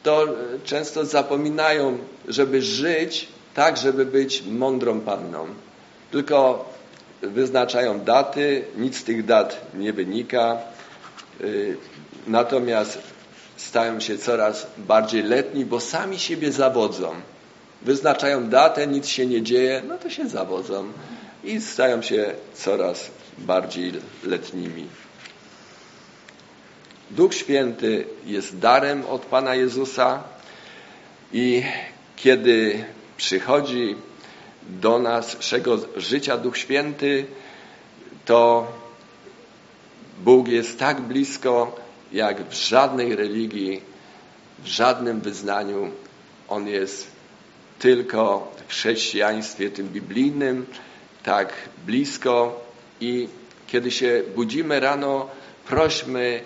to 0.02 0.26
często 0.64 1.04
zapominają, 1.04 1.98
żeby 2.28 2.62
żyć 2.62 3.28
tak, 3.54 3.76
żeby 3.76 4.06
być 4.06 4.42
mądrą 4.42 5.00
panną. 5.00 5.46
Tylko 6.10 6.68
wyznaczają 7.22 8.00
daty, 8.00 8.64
nic 8.76 8.98
z 8.98 9.04
tych 9.04 9.24
dat 9.24 9.66
nie 9.74 9.92
wynika, 9.92 10.58
y, 11.40 11.76
natomiast 12.26 12.98
stają 13.56 14.00
się 14.00 14.18
coraz 14.18 14.66
bardziej 14.78 15.22
letni, 15.22 15.64
bo 15.64 15.80
sami 15.80 16.18
siebie 16.18 16.52
zawodzą. 16.52 17.14
Wyznaczają 17.82 18.48
datę, 18.48 18.86
nic 18.86 19.06
się 19.06 19.26
nie 19.26 19.42
dzieje, 19.42 19.82
no 19.88 19.98
to 19.98 20.10
się 20.10 20.28
zawodzą 20.28 20.92
i 21.44 21.60
stają 21.60 22.02
się 22.02 22.34
coraz 22.54 23.10
bardziej 23.38 23.92
letnimi. 24.24 24.86
Duch 27.10 27.34
Święty 27.34 28.06
jest 28.24 28.58
darem 28.58 29.06
od 29.06 29.22
Pana 29.22 29.54
Jezusa 29.54 30.22
i 31.32 31.62
kiedy 32.16 32.84
przychodzi 33.16 33.96
do 34.68 34.98
naszego 34.98 35.78
życia 35.96 36.36
Duch 36.36 36.58
Święty, 36.58 37.26
to 38.24 38.72
Bóg 40.24 40.48
jest 40.48 40.78
tak 40.78 41.00
blisko, 41.00 41.76
jak 42.12 42.48
w 42.48 42.52
żadnej 42.52 43.16
religii, 43.16 43.80
w 44.58 44.66
żadnym 44.66 45.20
wyznaniu. 45.20 45.90
On 46.48 46.68
jest 46.68 47.06
tylko 47.78 48.52
w 48.66 48.70
chrześcijaństwie 48.70 49.70
tym 49.70 49.88
biblijnym, 49.88 50.66
tak 51.22 51.52
blisko 51.86 52.65
i 53.00 53.28
kiedy 53.66 53.90
się 53.90 54.22
budzimy 54.36 54.80
rano, 54.80 55.28
prośmy 55.68 56.40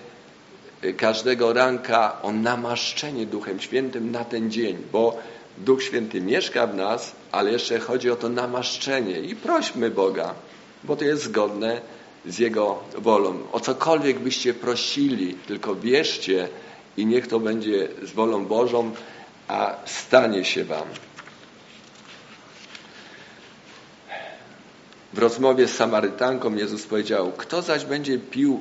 każdego 0.96 1.52
ranka 1.52 2.22
o 2.22 2.32
namaszczenie 2.32 3.26
Duchem 3.26 3.60
Świętym 3.60 4.10
na 4.10 4.24
ten 4.24 4.50
dzień, 4.50 4.76
bo 4.92 5.18
Duch 5.58 5.82
Święty 5.82 6.20
mieszka 6.20 6.66
w 6.66 6.74
nas, 6.74 7.12
ale 7.32 7.52
jeszcze 7.52 7.78
chodzi 7.78 8.10
o 8.10 8.16
to 8.16 8.28
namaszczenie 8.28 9.20
i 9.20 9.36
prośmy 9.36 9.90
Boga, 9.90 10.34
bo 10.84 10.96
to 10.96 11.04
jest 11.04 11.22
zgodne 11.22 11.80
z 12.26 12.38
Jego 12.38 12.78
wolą. 12.98 13.38
O 13.52 13.60
cokolwiek 13.60 14.18
byście 14.18 14.54
prosili, 14.54 15.34
tylko 15.34 15.74
wierzcie 15.74 16.48
i 16.96 17.06
niech 17.06 17.26
to 17.26 17.40
będzie 17.40 17.88
z 18.02 18.12
wolą 18.12 18.46
Bożą, 18.46 18.90
a 19.48 19.76
stanie 19.86 20.44
się 20.44 20.64
Wam. 20.64 20.88
W 25.12 25.18
rozmowie 25.18 25.68
z 25.68 25.74
Samarytanką 25.74 26.54
Jezus 26.54 26.86
powiedział, 26.86 27.32
kto 27.36 27.62
zaś 27.62 27.84
będzie 27.84 28.18
pił 28.18 28.60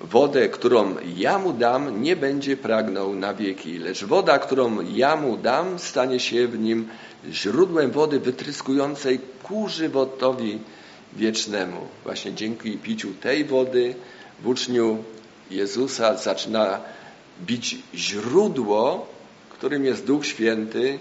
wodę, 0.00 0.48
którą 0.48 0.94
ja 1.16 1.38
mu 1.38 1.52
dam, 1.52 2.02
nie 2.02 2.16
będzie 2.16 2.56
pragnął 2.56 3.14
na 3.14 3.34
wieki, 3.34 3.78
lecz 3.78 4.04
woda, 4.04 4.38
którą 4.38 4.80
ja 4.80 5.16
mu 5.16 5.36
dam, 5.36 5.78
stanie 5.78 6.20
się 6.20 6.48
w 6.48 6.58
nim 6.58 6.88
źródłem 7.30 7.90
wody 7.90 8.20
wytryskującej 8.20 9.20
ku 9.42 9.68
żywotowi 9.68 10.58
wiecznemu. 11.12 11.80
Właśnie 12.04 12.32
dzięki 12.34 12.78
piciu 12.78 13.08
tej 13.20 13.44
wody 13.44 13.94
w 14.42 14.48
uczniu 14.48 15.04
Jezusa 15.50 16.16
zaczyna 16.16 16.80
bić 17.40 17.78
źródło, 17.94 19.06
którym 19.50 19.84
jest 19.84 20.04
Duch 20.04 20.26
Święty, 20.26 20.98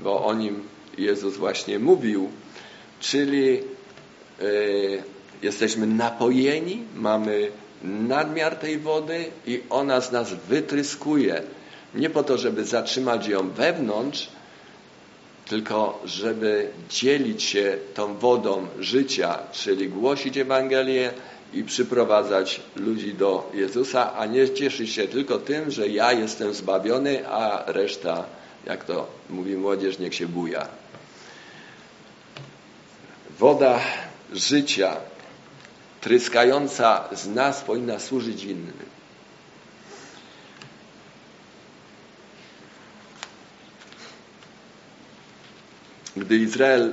bo 0.00 0.24
o 0.24 0.34
nim 0.34 0.62
Jezus 0.98 1.36
właśnie 1.36 1.78
mówił, 1.78 2.30
czyli 3.00 3.62
jesteśmy 5.42 5.86
napojeni, 5.86 6.82
mamy 6.94 7.50
nadmiar 7.82 8.56
tej 8.56 8.78
wody 8.78 9.24
i 9.46 9.62
ona 9.70 10.00
z 10.00 10.12
nas 10.12 10.34
wytryskuje. 10.48 11.42
Nie 11.94 12.10
po 12.10 12.22
to, 12.22 12.38
żeby 12.38 12.64
zatrzymać 12.64 13.26
ją 13.28 13.50
wewnątrz, 13.50 14.28
tylko 15.48 16.02
żeby 16.04 16.68
dzielić 16.90 17.42
się 17.42 17.78
tą 17.94 18.14
wodą 18.14 18.66
życia, 18.78 19.38
czyli 19.52 19.88
głosić 19.88 20.36
Ewangelię 20.38 21.12
i 21.52 21.64
przyprowadzać 21.64 22.60
ludzi 22.76 23.14
do 23.14 23.50
Jezusa, 23.54 24.14
a 24.16 24.26
nie 24.26 24.50
cieszyć 24.50 24.92
się 24.92 25.08
tylko 25.08 25.38
tym, 25.38 25.70
że 25.70 25.88
ja 25.88 26.12
jestem 26.12 26.54
zbawiony, 26.54 27.28
a 27.28 27.72
reszta, 27.72 28.24
jak 28.66 28.84
to 28.84 29.06
mówi 29.30 29.54
młodzież, 29.54 29.98
niech 29.98 30.14
się 30.14 30.28
buja. 30.28 30.68
Woda 33.38 33.80
życia, 34.32 34.96
tryskająca 36.00 37.08
z 37.12 37.26
nas, 37.26 37.60
powinna 37.60 37.98
służyć 37.98 38.44
innym. 38.44 38.96
Gdy 46.16 46.36
Izrael 46.36 46.92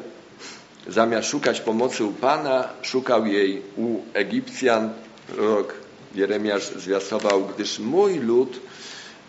zamiast 0.87 1.29
szukać 1.29 1.61
pomocy 1.61 2.03
u 2.03 2.11
Pana, 2.11 2.69
szukał 2.81 3.25
jej 3.25 3.61
u 3.77 3.99
Egipcjan, 4.13 4.93
prorok 5.27 5.73
Jeremiasz 6.15 6.63
zwiastował, 6.63 7.45
gdyż 7.45 7.79
mój 7.79 8.19
lud 8.19 8.59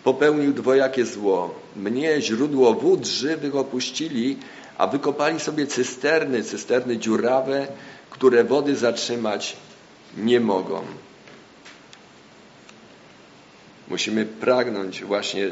popełnił 0.05 0.53
dwojakie 0.53 1.07
zło. 1.07 1.55
Mnie 1.77 2.23
źródło 2.23 2.75
wód 2.75 3.07
żywych 3.07 3.57
opuścili, 3.57 4.37
a 4.79 4.87
wykopali 4.87 5.41
sobie 5.41 5.67
cysterny, 5.67 6.43
cysterny 6.43 6.99
dziurawe, 6.99 7.67
które 8.11 8.45
wody 8.45 8.77
zatrzymać 8.77 9.57
nie 10.17 10.41
mogą. 10.41 10.83
Musimy 13.89 14.27
pragnąć 14.27 15.05
właśnie 15.05 15.51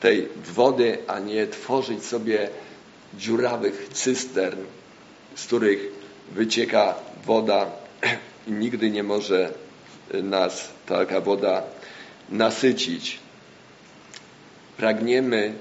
tej 0.00 0.28
wody, 0.54 0.98
a 1.06 1.18
nie 1.18 1.46
tworzyć 1.46 2.04
sobie 2.04 2.48
dziurawych 3.14 3.88
cystern, 3.92 4.60
z 5.34 5.46
których 5.46 5.78
wycieka 6.32 6.94
woda 7.26 7.66
i 8.46 8.52
nigdy 8.62 8.90
nie 8.90 9.02
może 9.02 9.52
nas 10.22 10.68
taka 10.86 11.20
woda 11.20 11.62
nasycić. 12.28 13.18
Pragniemy 14.76 15.54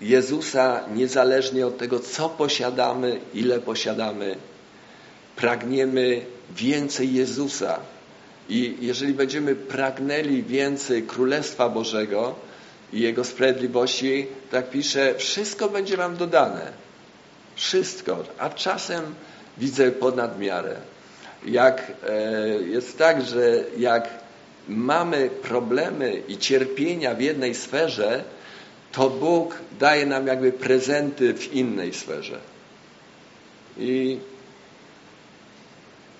Jezusa 0.00 0.84
niezależnie 0.94 1.66
od 1.66 1.78
tego, 1.78 2.00
co 2.00 2.28
posiadamy, 2.28 3.20
ile 3.34 3.60
posiadamy. 3.60 4.36
Pragniemy 5.36 6.20
więcej 6.56 7.14
Jezusa. 7.14 7.80
I 8.48 8.76
jeżeli 8.80 9.14
będziemy 9.14 9.54
pragnęli 9.54 10.42
więcej 10.42 11.02
Królestwa 11.02 11.68
Bożego, 11.68 12.34
i 12.92 13.00
Jego 13.00 13.24
sprawiedliwości, 13.24 14.26
tak 14.50 14.70
pisze, 14.70 15.14
wszystko 15.14 15.68
będzie 15.68 15.96
Wam 15.96 16.16
dodane. 16.16 16.72
Wszystko. 17.56 18.24
A 18.38 18.50
czasem 18.50 19.14
widzę 19.58 19.90
ponad 19.90 20.38
miarę. 20.38 20.76
Jak 21.46 21.92
e, 22.08 22.12
jest 22.62 22.98
tak, 22.98 23.22
że 23.22 23.64
jak 23.78 24.08
mamy 24.68 25.30
problemy 25.42 26.22
i 26.28 26.38
cierpienia 26.38 27.14
w 27.14 27.20
jednej 27.20 27.54
sferze, 27.54 28.24
to 28.92 29.10
Bóg 29.10 29.58
daje 29.78 30.06
nam 30.06 30.26
jakby 30.26 30.52
prezenty 30.52 31.34
w 31.34 31.54
innej 31.54 31.94
sferze. 31.94 32.40
I 33.78 34.18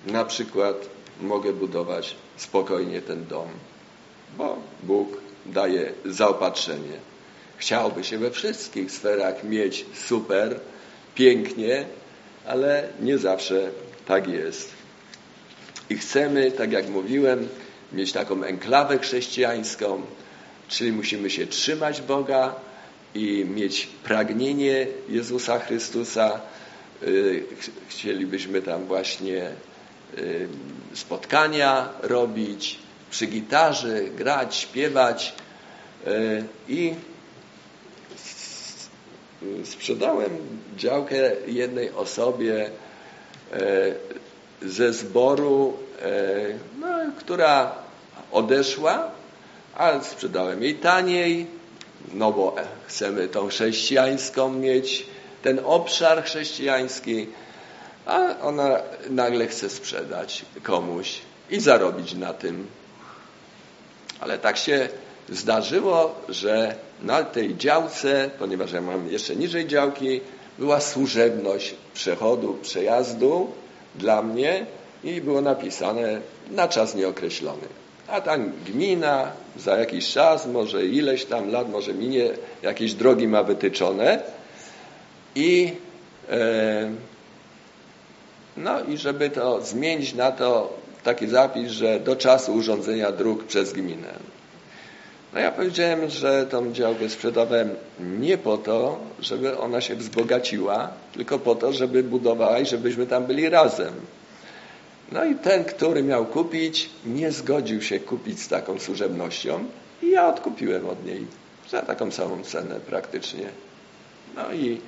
na 0.05 0.25
przykład 0.25 0.89
mogę 1.21 1.53
budować 1.53 2.15
spokojnie 2.37 3.01
ten 3.01 3.25
dom, 3.25 3.47
bo 4.37 4.57
Bóg 4.83 5.17
daje 5.45 5.93
zaopatrzenie. 6.05 6.97
Chciałby 7.57 8.03
się 8.03 8.17
we 8.17 8.31
wszystkich 8.31 8.91
sferach 8.91 9.43
mieć 9.43 9.85
super, 9.93 10.59
pięknie, 11.15 11.85
ale 12.47 12.89
nie 13.01 13.17
zawsze 13.17 13.71
tak 14.05 14.27
jest. 14.27 14.71
I 15.89 15.97
chcemy, 15.97 16.51
tak 16.51 16.71
jak 16.71 16.89
mówiłem, 16.89 17.47
mieć 17.93 18.11
taką 18.11 18.43
enklawę 18.43 18.99
chrześcijańską, 18.99 20.01
czyli 20.69 20.91
musimy 20.91 21.29
się 21.29 21.47
trzymać 21.47 22.01
Boga 22.01 22.55
i 23.15 23.45
mieć 23.45 23.87
pragnienie 24.03 24.87
Jezusa 25.09 25.59
Chrystusa. 25.59 26.41
Y, 27.03 27.43
chcielibyśmy 27.87 28.61
tam 28.61 28.85
właśnie 28.85 29.51
y, 30.17 30.47
spotkania 30.93 31.89
robić, 32.01 32.79
przy 33.11 33.27
gitarze, 33.27 34.03
grać, 34.03 34.55
śpiewać 34.55 35.33
e, 36.07 36.11
i 36.67 36.93
sprzedałem 39.63 40.37
działkę 40.77 41.31
jednej 41.47 41.91
osobie 41.91 42.69
ze 44.61 44.93
zboru, 44.93 45.77
no, 46.79 46.87
która 47.19 47.75
odeszła, 48.31 49.11
ale 49.79 50.03
sprzedałem 50.03 50.63
jej 50.63 50.75
taniej, 50.75 51.47
no 52.13 52.31
bo 52.31 52.55
chcemy 52.87 53.27
tą 53.27 53.47
chrześcijańską 53.47 54.53
mieć, 54.53 55.05
ten 55.41 55.59
obszar 55.63 56.23
chrześcijański, 56.23 57.27
a 58.05 58.39
ona 58.41 58.79
nagle 59.09 59.47
chce 59.47 59.69
sprzedać 59.69 60.45
komuś 60.63 61.21
i 61.49 61.59
zarobić 61.59 62.13
na 62.13 62.33
tym 62.33 62.67
ale 64.19 64.37
tak 64.39 64.57
się 64.57 64.89
zdarzyło, 65.29 66.15
że 66.29 66.75
na 67.01 67.23
tej 67.23 67.57
działce, 67.57 68.29
ponieważ 68.39 68.71
ja 68.71 68.81
mam 68.81 69.11
jeszcze 69.11 69.35
niżej 69.35 69.67
działki, 69.67 70.21
była 70.57 70.79
służebność 70.79 71.75
przechodu, 71.93 72.57
przejazdu 72.61 73.51
dla 73.95 74.21
mnie 74.21 74.65
i 75.03 75.21
było 75.21 75.41
napisane 75.41 76.21
na 76.51 76.67
czas 76.67 76.95
nieokreślony. 76.95 77.67
A 78.11 78.21
tam 78.21 78.51
gmina 78.65 79.31
za 79.57 79.77
jakiś 79.77 80.13
czas, 80.13 80.47
może 80.47 80.85
ileś 80.85 81.25
tam 81.25 81.51
lat, 81.51 81.69
może 81.69 81.93
minie, 81.93 82.29
jakieś 82.61 82.93
drogi 82.93 83.27
ma 83.27 83.43
wytyczone 83.43 84.21
i 85.35 85.73
e, 86.29 86.91
no 88.57 88.83
i 88.83 88.97
żeby 88.97 89.29
to 89.29 89.61
zmienić 89.61 90.13
na 90.13 90.31
to 90.31 90.73
taki 91.03 91.27
zapis, 91.27 91.71
że 91.71 91.99
do 91.99 92.15
czasu 92.15 92.53
urządzenia 92.53 93.11
dróg 93.11 93.43
przez 93.43 93.73
gminę. 93.73 94.13
No 95.33 95.39
ja 95.39 95.51
powiedziałem, 95.51 96.09
że 96.09 96.45
tą 96.45 96.73
działkę 96.73 97.09
sprzedawałem 97.09 97.69
nie 97.99 98.37
po 98.37 98.57
to, 98.57 98.99
żeby 99.19 99.57
ona 99.57 99.81
się 99.81 99.95
wzbogaciła, 99.95 100.89
tylko 101.13 101.39
po 101.39 101.55
to, 101.55 101.73
żeby 101.73 102.03
budowała 102.03 102.59
i 102.59 102.65
żebyśmy 102.65 103.07
tam 103.07 103.25
byli 103.25 103.49
razem. 103.49 103.93
No 105.11 105.25
i 105.25 105.35
ten, 105.35 105.63
który 105.63 106.03
miał 106.03 106.25
kupić, 106.25 106.89
nie 107.05 107.31
zgodził 107.31 107.81
się 107.81 107.99
kupić 107.99 108.41
z 108.41 108.47
taką 108.47 108.79
służebnością 108.79 109.65
i 110.03 110.09
ja 110.09 110.27
odkupiłem 110.27 110.89
od 110.89 111.05
niej 111.05 111.25
za 111.69 111.81
taką 111.81 112.11
samą 112.11 112.43
cenę 112.43 112.79
praktycznie. 112.79 113.49
No 114.35 114.53
i 114.53 114.81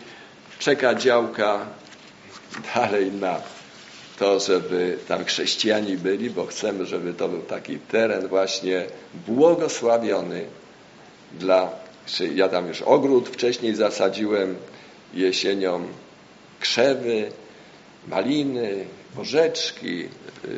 czeka 0.59 0.95
działka 0.95 1.65
dalej 2.75 3.11
na 3.11 3.41
to, 4.19 4.39
żeby 4.39 4.97
tam 5.07 5.25
chrześcijanie 5.25 5.97
byli, 5.97 6.29
bo 6.29 6.45
chcemy, 6.45 6.85
żeby 6.85 7.13
to 7.13 7.29
był 7.29 7.41
taki 7.41 7.79
teren 7.79 8.27
właśnie 8.27 8.85
błogosławiony 9.27 10.45
dla, 11.39 11.69
ja 12.35 12.49
tam 12.49 12.67
już 12.67 12.81
ogród 12.81 13.29
wcześniej 13.29 13.75
zasadziłem 13.75 14.55
jesienią, 15.13 15.87
krzewy, 16.59 17.31
maliny, 18.07 18.85
porzeczki, 19.15 20.09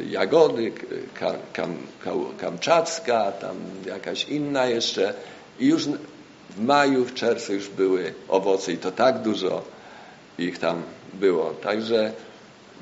jagody, 0.10 0.72
kam, 1.20 1.36
kam, 1.54 1.78
kamczacka, 2.38 3.32
tam 3.32 3.58
jakaś 3.86 4.30
inna 4.30 4.66
jeszcze 4.66 5.14
i 5.60 5.68
już 5.68 5.88
w 6.50 6.60
maju, 6.60 7.06
w 7.06 7.14
czerwcu 7.14 7.54
już 7.54 7.70
były 7.70 8.14
owoce 8.28 8.74
i 8.74 8.78
to 8.78 8.92
tak 8.92 9.22
dużo 9.22 9.64
ich 10.38 10.60
tam 10.60 10.84
było. 11.14 11.50
Także 11.50 12.12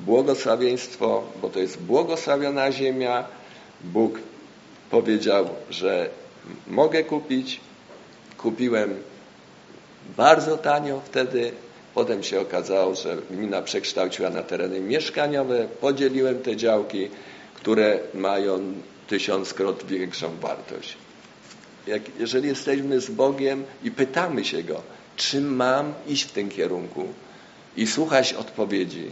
błogosławieństwo, 0.00 1.22
bo 1.42 1.48
to 1.48 1.58
jest 1.58 1.82
błogosławiona 1.82 2.72
ziemia. 2.72 3.24
Bóg 3.84 4.18
powiedział, 4.90 5.48
że 5.70 6.10
mogę 6.66 7.04
kupić. 7.04 7.60
Kupiłem 8.38 8.94
bardzo 10.16 10.58
tanio 10.58 11.00
wtedy. 11.04 11.52
Potem 11.94 12.22
się 12.22 12.40
okazało, 12.40 12.94
że 12.94 13.16
gmina 13.30 13.62
przekształciła 13.62 14.30
na 14.30 14.42
tereny 14.42 14.80
mieszkaniowe. 14.80 15.68
Podzieliłem 15.80 16.42
te 16.42 16.56
działki, 16.56 17.08
które 17.54 17.98
mają 18.14 18.72
tysiąckrot 19.08 19.86
większą 19.86 20.36
wartość. 20.36 20.96
Jak, 21.86 22.02
jeżeli 22.18 22.48
jesteśmy 22.48 23.00
z 23.00 23.10
Bogiem 23.10 23.64
i 23.84 23.90
pytamy 23.90 24.44
się 24.44 24.62
Go, 24.62 24.82
czy 25.16 25.40
mam 25.40 25.94
iść 26.06 26.22
w 26.24 26.32
tym 26.32 26.48
kierunku 26.48 27.08
i 27.76 27.86
słuchać 27.86 28.32
odpowiedzi, 28.32 29.10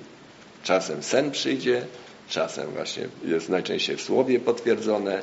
Czasem 0.62 1.02
sen 1.02 1.30
przyjdzie, 1.30 1.86
czasem 2.28 2.70
właśnie 2.70 3.08
jest 3.24 3.48
najczęściej 3.48 3.96
w 3.96 4.02
słowie 4.02 4.40
potwierdzone 4.40 5.22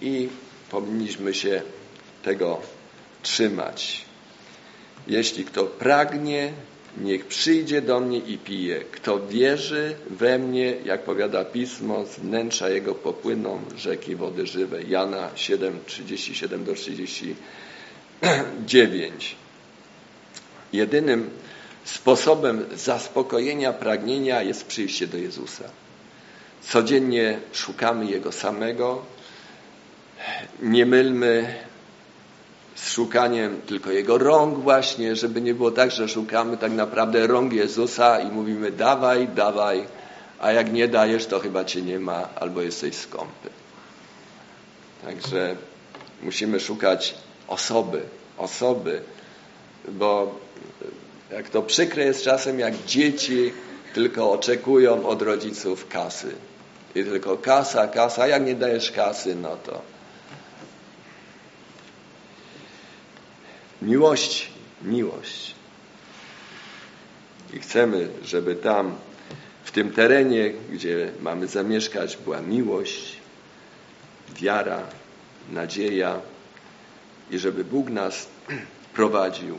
i 0.00 0.28
powinniśmy 0.70 1.34
się 1.34 1.62
tego 2.22 2.60
trzymać. 3.22 4.04
Jeśli 5.06 5.44
kto 5.44 5.64
pragnie, 5.64 6.52
niech 6.98 7.26
przyjdzie 7.26 7.82
do 7.82 8.00
mnie 8.00 8.18
i 8.18 8.38
pije. 8.38 8.80
Kto 8.80 9.26
wierzy 9.26 9.94
we 10.10 10.38
mnie, 10.38 10.74
jak 10.84 11.02
powiada 11.02 11.44
Pismo, 11.44 12.06
z 12.06 12.18
wnętrza 12.18 12.68
jego 12.68 12.94
popłyną 12.94 13.60
rzeki 13.76 14.16
wody 14.16 14.46
żywej. 14.46 14.90
Jana 14.90 15.30
7, 15.34 15.78
37 15.86 16.64
do 16.64 16.74
39. 16.74 19.36
Jedynym 20.72 21.30
sposobem 21.84 22.64
zaspokojenia 22.76 23.72
pragnienia 23.72 24.42
jest 24.42 24.66
przyjście 24.66 25.06
do 25.06 25.16
Jezusa. 25.16 25.64
Codziennie 26.62 27.38
szukamy 27.52 28.10
Jego 28.10 28.32
samego. 28.32 29.02
Nie 30.62 30.86
mylmy 30.86 31.54
z 32.82 32.92
szukaniem 32.92 33.60
tylko 33.66 33.90
Jego 33.90 34.18
rąk 34.18 34.58
właśnie, 34.58 35.16
żeby 35.16 35.40
nie 35.40 35.54
było 35.54 35.70
tak, 35.70 35.90
że 35.90 36.08
szukamy 36.08 36.56
tak 36.56 36.72
naprawdę 36.72 37.26
rąk 37.26 37.52
Jezusa 37.52 38.20
i 38.20 38.30
mówimy 38.30 38.72
dawaj, 38.72 39.28
dawaj, 39.28 39.86
a 40.40 40.52
jak 40.52 40.72
nie 40.72 40.88
dajesz, 40.88 41.26
to 41.26 41.40
chyba 41.40 41.64
Cię 41.64 41.82
nie 41.82 41.98
ma 41.98 42.28
albo 42.34 42.62
jesteś 42.62 42.94
skąpy. 42.94 43.50
Także 45.04 45.56
musimy 46.22 46.60
szukać 46.60 47.14
osoby, 47.48 48.02
osoby, 48.38 49.02
bo 49.88 50.34
jak 51.32 51.48
to 51.48 51.62
przykre 51.62 52.04
jest 52.04 52.24
czasem, 52.24 52.58
jak 52.58 52.84
dzieci 52.86 53.52
tylko 53.94 54.32
oczekują 54.32 55.06
od 55.06 55.22
rodziców 55.22 55.88
kasy. 55.88 56.34
I 56.94 57.04
tylko 57.04 57.36
kasa, 57.36 57.88
kasa, 57.88 58.26
jak 58.26 58.46
nie 58.46 58.54
dajesz 58.54 58.92
kasy, 58.92 59.34
no 59.34 59.56
to 59.56 59.99
miłość, 63.82 64.50
miłość. 64.82 65.54
I 67.54 67.58
chcemy, 67.58 68.08
żeby 68.24 68.54
tam, 68.54 68.94
w 69.64 69.70
tym 69.70 69.92
terenie, 69.92 70.52
gdzie 70.72 71.12
mamy 71.20 71.46
zamieszkać, 71.46 72.16
była 72.16 72.40
miłość, 72.40 73.16
wiara, 74.40 74.82
nadzieja 75.50 76.20
i 77.30 77.38
żeby 77.38 77.64
Bóg 77.64 77.90
nas 77.90 78.28
prowadził. 78.94 79.58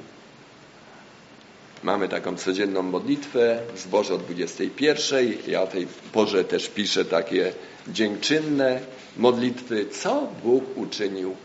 Mamy 1.83 2.09
taką 2.09 2.37
codzienną 2.37 2.81
modlitwę 2.81 3.59
w 3.73 3.79
zborze 3.79 4.13
o 4.13 4.17
21. 4.17 5.33
Ja 5.47 5.61
o 5.61 5.67
tej 5.67 5.87
porze 6.11 6.43
też 6.43 6.69
piszę 6.69 7.05
takie 7.05 7.53
dziękczynne 7.87 8.79
modlitwy, 9.17 9.85
co 9.85 10.27
Bóg 10.43 10.77
uczynił 10.77 11.35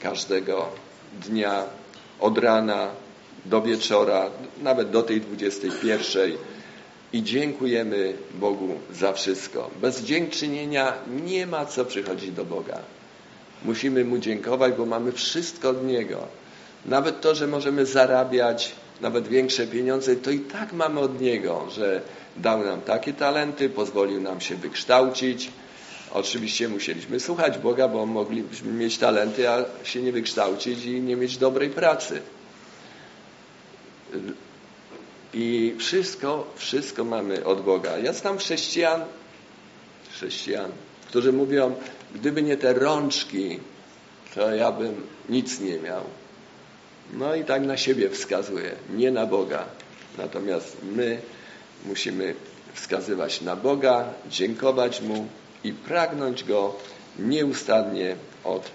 każdego 0.00 0.68
dnia 1.26 1.64
od 2.20 2.38
rana 2.38 2.88
do 3.44 3.62
wieczora, 3.62 4.30
nawet 4.62 4.90
do 4.90 5.02
tej 5.02 5.20
21. 5.20 6.32
I 7.12 7.22
dziękujemy 7.22 8.14
Bogu 8.34 8.68
za 8.92 9.12
wszystko. 9.12 9.70
Bez 9.80 10.02
dziękczynienia 10.02 10.92
nie 11.24 11.46
ma 11.46 11.66
co 11.66 11.84
przychodzić 11.84 12.30
do 12.30 12.44
Boga. 12.44 12.78
Musimy 13.64 14.04
Mu 14.04 14.18
dziękować, 14.18 14.72
bo 14.74 14.86
mamy 14.86 15.12
wszystko 15.12 15.68
od 15.68 15.84
Niego. 15.84 16.26
Nawet 16.86 17.20
to, 17.20 17.34
że 17.34 17.46
możemy 17.46 17.86
zarabiać 17.86 18.72
nawet 19.00 19.28
większe 19.28 19.66
pieniądze, 19.66 20.16
to 20.16 20.30
i 20.30 20.38
tak 20.38 20.72
mamy 20.72 21.00
od 21.00 21.20
Niego, 21.20 21.66
że 21.70 22.00
dał 22.36 22.64
nam 22.64 22.80
takie 22.80 23.12
talenty, 23.12 23.68
pozwolił 23.68 24.20
nam 24.20 24.40
się 24.40 24.56
wykształcić. 24.56 25.50
Oczywiście 26.12 26.68
musieliśmy 26.68 27.20
słuchać 27.20 27.58
Boga, 27.58 27.88
bo 27.88 28.06
moglibyśmy 28.06 28.72
mieć 28.72 28.98
talenty, 28.98 29.50
a 29.50 29.64
się 29.84 30.02
nie 30.02 30.12
wykształcić 30.12 30.84
i 30.84 31.00
nie 31.00 31.16
mieć 31.16 31.36
dobrej 31.38 31.70
pracy. 31.70 32.22
I 35.34 35.74
wszystko, 35.78 36.46
wszystko 36.56 37.04
mamy 37.04 37.44
od 37.44 37.64
Boga. 37.64 37.98
Ja 37.98 38.12
znam 38.12 38.38
chrześcijan, 38.38 39.04
chrześcijan, 40.12 40.70
którzy 41.08 41.32
mówią, 41.32 41.74
gdyby 42.14 42.42
nie 42.42 42.56
te 42.56 42.72
rączki, 42.72 43.60
to 44.34 44.54
ja 44.54 44.72
bym 44.72 45.06
nic 45.28 45.60
nie 45.60 45.78
miał. 45.78 46.04
No 47.12 47.34
i 47.34 47.44
tak 47.44 47.62
na 47.62 47.76
siebie 47.76 48.10
wskazuje, 48.10 48.70
nie 48.94 49.10
na 49.10 49.26
Boga. 49.26 49.64
Natomiast 50.18 50.76
my 50.82 51.20
musimy 51.86 52.34
wskazywać 52.74 53.40
na 53.40 53.56
Boga, 53.56 54.04
dziękować 54.30 55.00
Mu 55.00 55.26
i 55.64 55.72
pragnąć 55.72 56.44
Go 56.44 56.76
nieustannie 57.18 58.16
od 58.44 58.70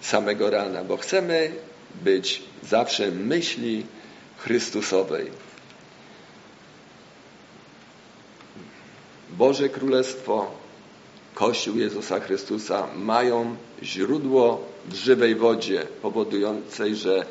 samego 0.00 0.50
rana, 0.50 0.84
bo 0.84 0.96
chcemy 0.96 1.52
być 1.94 2.42
zawsze 2.62 3.10
myśli 3.10 3.86
Chrystusowej. 4.36 5.30
Boże 9.30 9.68
Królestwo, 9.68 10.50
Kościół 11.34 11.76
Jezusa 11.76 12.20
Chrystusa 12.20 12.86
mają 12.94 13.56
źródło 13.82 14.64
w 14.88 14.94
żywej 14.94 15.34
wodzie, 15.34 15.86
powodującej, 16.02 16.96
że 16.96 17.26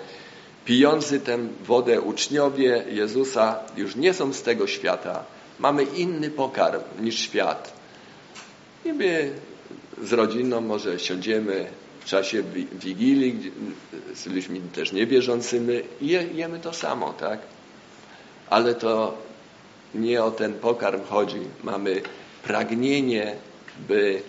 pijący 0.66 1.20
tę 1.20 1.38
wodę 1.64 2.02
uczniowie 2.02 2.86
Jezusa 2.90 3.60
już 3.78 3.95
nie 3.95 4.14
są 4.14 4.34
z 4.34 4.41
tego 4.41 4.68
świata. 4.68 5.24
Mamy 5.60 5.84
inny 5.84 6.30
pokarm 6.30 6.82
niż 6.99 7.20
świat. 7.20 7.74
I 8.86 8.94
my 8.94 9.32
z 10.03 10.14
rodziną 10.14 10.62
może 10.62 10.99
siądziemy 10.99 11.68
w 11.99 12.06
czasie 12.06 12.44
Wigilii 12.74 13.52
z 14.16 14.26
ludźmi 14.26 14.62
też 14.62 14.91
niewierzącymi 14.91 15.74
i 16.02 16.07
jemy 16.34 16.60
to 16.60 16.74
samo, 16.74 17.14
tak? 17.14 17.40
Ale 18.49 18.76
to 18.76 19.18
nie 19.95 20.24
o 20.24 20.32
ten 20.32 20.53
pokarm 20.53 21.02
chodzi. 21.10 21.40
Mamy 21.64 22.02
pragnienie, 22.44 23.36
by 23.88 24.22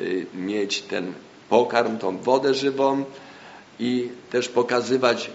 y, 0.00 0.26
mieć 0.34 0.82
ten 0.82 1.12
pokarm, 1.48 1.98
tą 1.98 2.18
wodę 2.18 2.54
żywą 2.54 3.04
i 3.78 4.08
też 4.30 4.48
pokazywać 4.48 5.30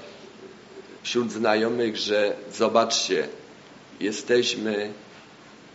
wśród 1.04 1.32
znajomych, 1.32 1.98
że 1.98 2.36
zobaczcie, 2.54 3.28
jesteśmy 4.00 4.94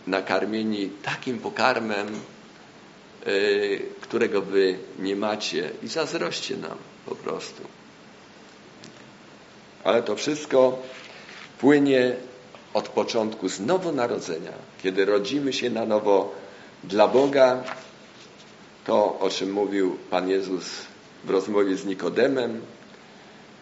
nakarmieni 0.07 0.89
takim 1.03 1.39
pokarmem, 1.39 2.07
którego 4.01 4.41
wy 4.41 4.77
nie 4.99 5.15
macie 5.15 5.69
i 5.83 5.87
zazdroście 5.87 6.57
nam 6.57 6.77
po 7.05 7.15
prostu. 7.15 7.63
Ale 9.83 10.03
to 10.03 10.15
wszystko 10.15 10.79
płynie 11.59 12.15
od 12.73 12.89
początku 12.89 13.49
z 13.49 13.59
nowonarodzenia. 13.59 14.51
Kiedy 14.83 15.05
rodzimy 15.05 15.53
się 15.53 15.69
na 15.69 15.85
nowo 15.85 16.35
dla 16.83 17.07
Boga, 17.07 17.63
to 18.85 19.19
o 19.19 19.29
czym 19.29 19.51
mówił 19.51 19.97
Pan 20.09 20.29
Jezus 20.29 20.65
w 21.23 21.29
rozmowie 21.29 21.77
z 21.77 21.85
Nikodemem, 21.85 22.61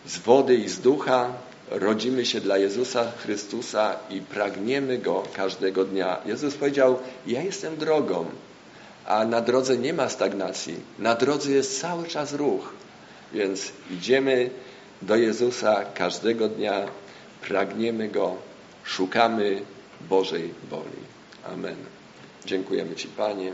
z 0.05 0.17
wody 0.17 0.55
i 0.55 0.69
z 0.69 0.79
ducha, 0.79 1.33
rodzimy 1.71 2.25
się 2.25 2.41
dla 2.41 2.57
Jezusa 2.57 3.11
Chrystusa 3.11 3.95
i 4.09 4.21
pragniemy 4.21 4.97
Go 4.97 5.23
każdego 5.33 5.85
dnia. 5.85 6.17
Jezus 6.25 6.55
powiedział, 6.55 6.99
ja 7.27 7.41
jestem 7.41 7.77
drogą, 7.77 8.25
a 9.05 9.25
na 9.25 9.41
drodze 9.41 9.77
nie 9.77 9.93
ma 9.93 10.09
stagnacji. 10.09 10.75
Na 10.99 11.15
drodze 11.15 11.51
jest 11.51 11.81
cały 11.81 12.07
czas 12.07 12.33
ruch. 12.33 12.73
Więc 13.33 13.71
idziemy 13.91 14.49
do 15.01 15.15
Jezusa 15.15 15.85
każdego 15.85 16.49
dnia, 16.49 16.85
pragniemy 17.41 18.09
Go, 18.09 18.35
szukamy 18.83 19.61
Bożej 20.09 20.53
woli. 20.69 21.03
Amen. 21.53 21.75
Dziękujemy 22.45 22.95
Ci, 22.95 23.07
Panie, 23.07 23.53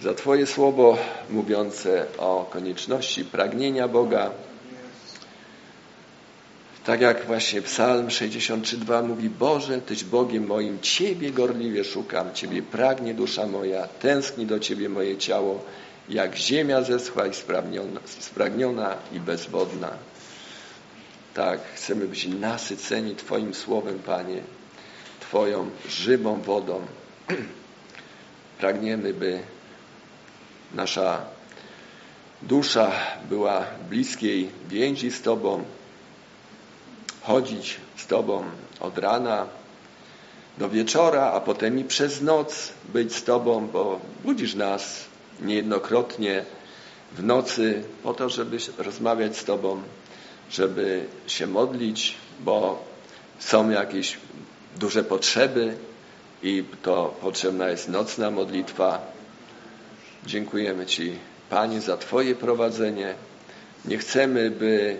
za 0.00 0.14
Twoje 0.14 0.46
słowo 0.46 0.98
mówiące 1.30 2.06
o 2.18 2.46
konieczności 2.50 3.24
pragnienia 3.24 3.88
Boga, 3.88 4.30
tak 6.88 7.00
jak 7.00 7.26
właśnie 7.26 7.62
Psalm 7.62 8.06
63,2 8.06 9.08
mówi 9.08 9.30
Boże, 9.30 9.80
Tyś 9.80 10.04
Bogiem 10.04 10.46
moim, 10.46 10.80
Ciebie 10.80 11.30
gorliwie 11.30 11.84
szukam, 11.84 12.34
Ciebie 12.34 12.62
pragnie 12.62 13.14
dusza 13.14 13.46
moja, 13.46 13.86
tęskni 13.86 14.46
do 14.46 14.58
Ciebie 14.58 14.88
moje 14.88 15.16
ciało, 15.16 15.64
jak 16.08 16.36
ziemia 16.36 16.82
zeschła 16.82 17.26
i 17.26 17.30
spragniona 18.20 18.96
i 19.12 19.20
bezwodna. 19.20 19.90
Tak, 21.34 21.60
chcemy 21.74 22.06
być 22.06 22.26
nasyceni 22.26 23.16
Twoim 23.16 23.54
Słowem, 23.54 23.98
Panie, 23.98 24.42
Twoją 25.20 25.70
żywą 25.88 26.40
wodą. 26.40 26.86
Pragniemy, 28.60 29.14
by 29.14 29.40
nasza 30.74 31.24
dusza 32.42 32.92
była 33.28 33.64
bliskiej 33.90 34.50
więzi 34.68 35.10
z 35.10 35.22
Tobą, 35.22 35.64
chodzić 37.22 37.76
z 37.96 38.06
Tobą 38.06 38.44
od 38.80 38.98
rana 38.98 39.46
do 40.58 40.68
wieczora, 40.68 41.32
a 41.32 41.40
potem 41.40 41.78
i 41.78 41.84
przez 41.84 42.20
noc 42.22 42.72
być 42.92 43.14
z 43.14 43.24
Tobą, 43.24 43.66
bo 43.66 44.00
budzisz 44.24 44.54
nas 44.54 45.04
niejednokrotnie 45.40 46.44
w 47.12 47.22
nocy 47.22 47.82
po 48.02 48.14
to, 48.14 48.28
żeby 48.28 48.56
rozmawiać 48.78 49.36
z 49.36 49.44
Tobą, 49.44 49.82
żeby 50.50 51.04
się 51.26 51.46
modlić, 51.46 52.14
bo 52.40 52.84
są 53.38 53.70
jakieś 53.70 54.18
duże 54.76 55.04
potrzeby 55.04 55.76
i 56.42 56.64
to 56.82 57.14
potrzebna 57.20 57.68
jest 57.68 57.88
nocna 57.88 58.30
modlitwa. 58.30 59.00
Dziękujemy 60.26 60.86
Ci, 60.86 61.18
Panie, 61.50 61.80
za 61.80 61.96
Twoje 61.96 62.34
prowadzenie. 62.34 63.14
Nie 63.84 63.98
chcemy, 63.98 64.50
by 64.50 64.96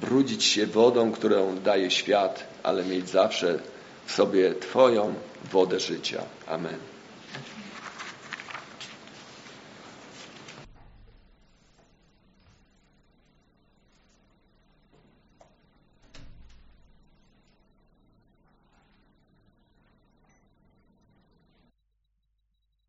brudzić 0.00 0.44
się 0.44 0.66
wodą, 0.66 1.12
którą 1.12 1.58
daje 1.58 1.90
świat, 1.90 2.46
ale 2.62 2.84
mieć 2.84 3.08
zawsze 3.08 3.58
w 4.06 4.12
sobie 4.12 4.54
Twoją 4.54 5.14
wodę 5.52 5.80
życia. 5.80 6.22
Amen. 6.46 6.78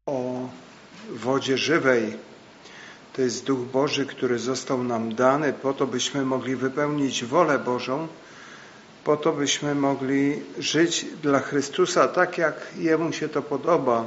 o 0.08 0.50
wodzie 1.10 1.58
żywej. 1.58 2.18
To 3.18 3.22
jest 3.22 3.46
Duch 3.46 3.60
Boży, 3.60 4.06
który 4.06 4.40
został 4.40 4.84
nam 4.84 5.16
dany 5.16 5.54
po 5.54 5.74
to, 5.74 5.88
byśmy 5.88 6.26
mogli 6.26 6.56
wypełnić 6.56 7.26
wolę 7.26 7.60
Bożą, 7.60 8.08
po 9.04 9.18
to, 9.18 9.34
byśmy 9.34 9.76
mogli 9.76 10.44
żyć 10.60 11.06
dla 11.24 11.40
Chrystusa 11.40 12.08
tak, 12.08 12.38
jak 12.38 12.68
Jemu 12.78 13.14
się 13.14 13.30
to 13.30 13.42
podoba. 13.42 14.06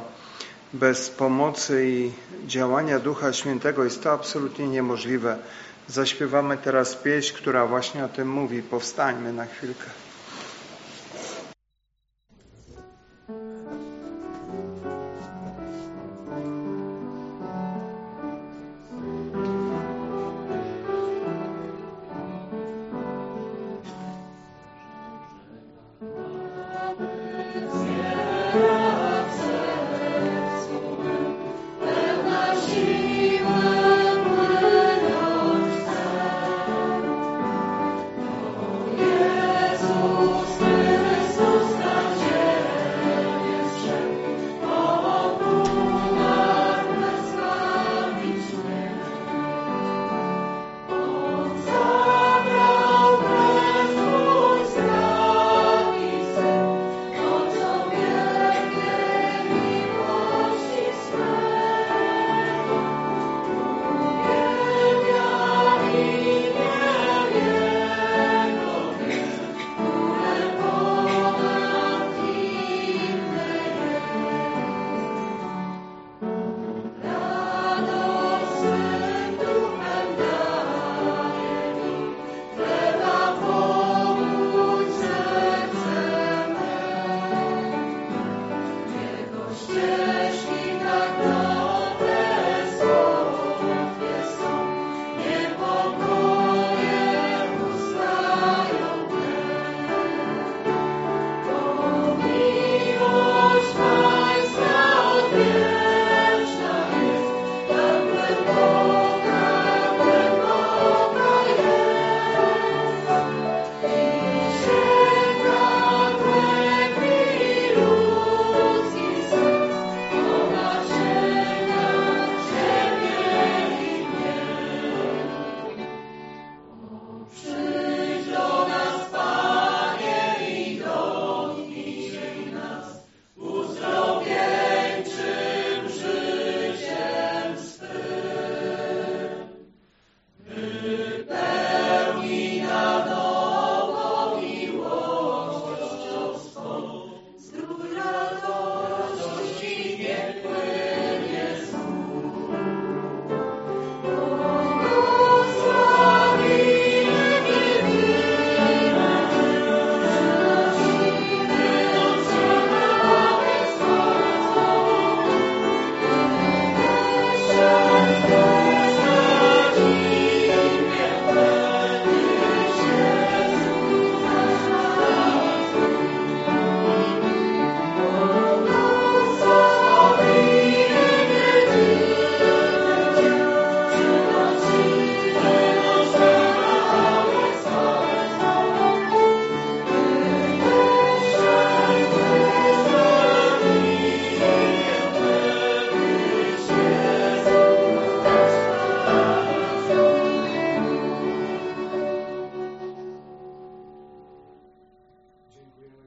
Bez 0.72 1.10
pomocy 1.10 1.88
i 1.88 2.12
działania 2.46 2.98
Ducha 2.98 3.32
Świętego 3.32 3.84
jest 3.84 4.02
to 4.02 4.12
absolutnie 4.12 4.68
niemożliwe. 4.68 5.38
Zaśpiewamy 5.88 6.56
teraz 6.56 6.96
pieśń, 6.96 7.36
która 7.36 7.66
właśnie 7.66 8.04
o 8.04 8.08
tym 8.08 8.28
mówi. 8.28 8.62
Powstańmy 8.62 9.32
na 9.32 9.46
chwilkę. 9.46 9.86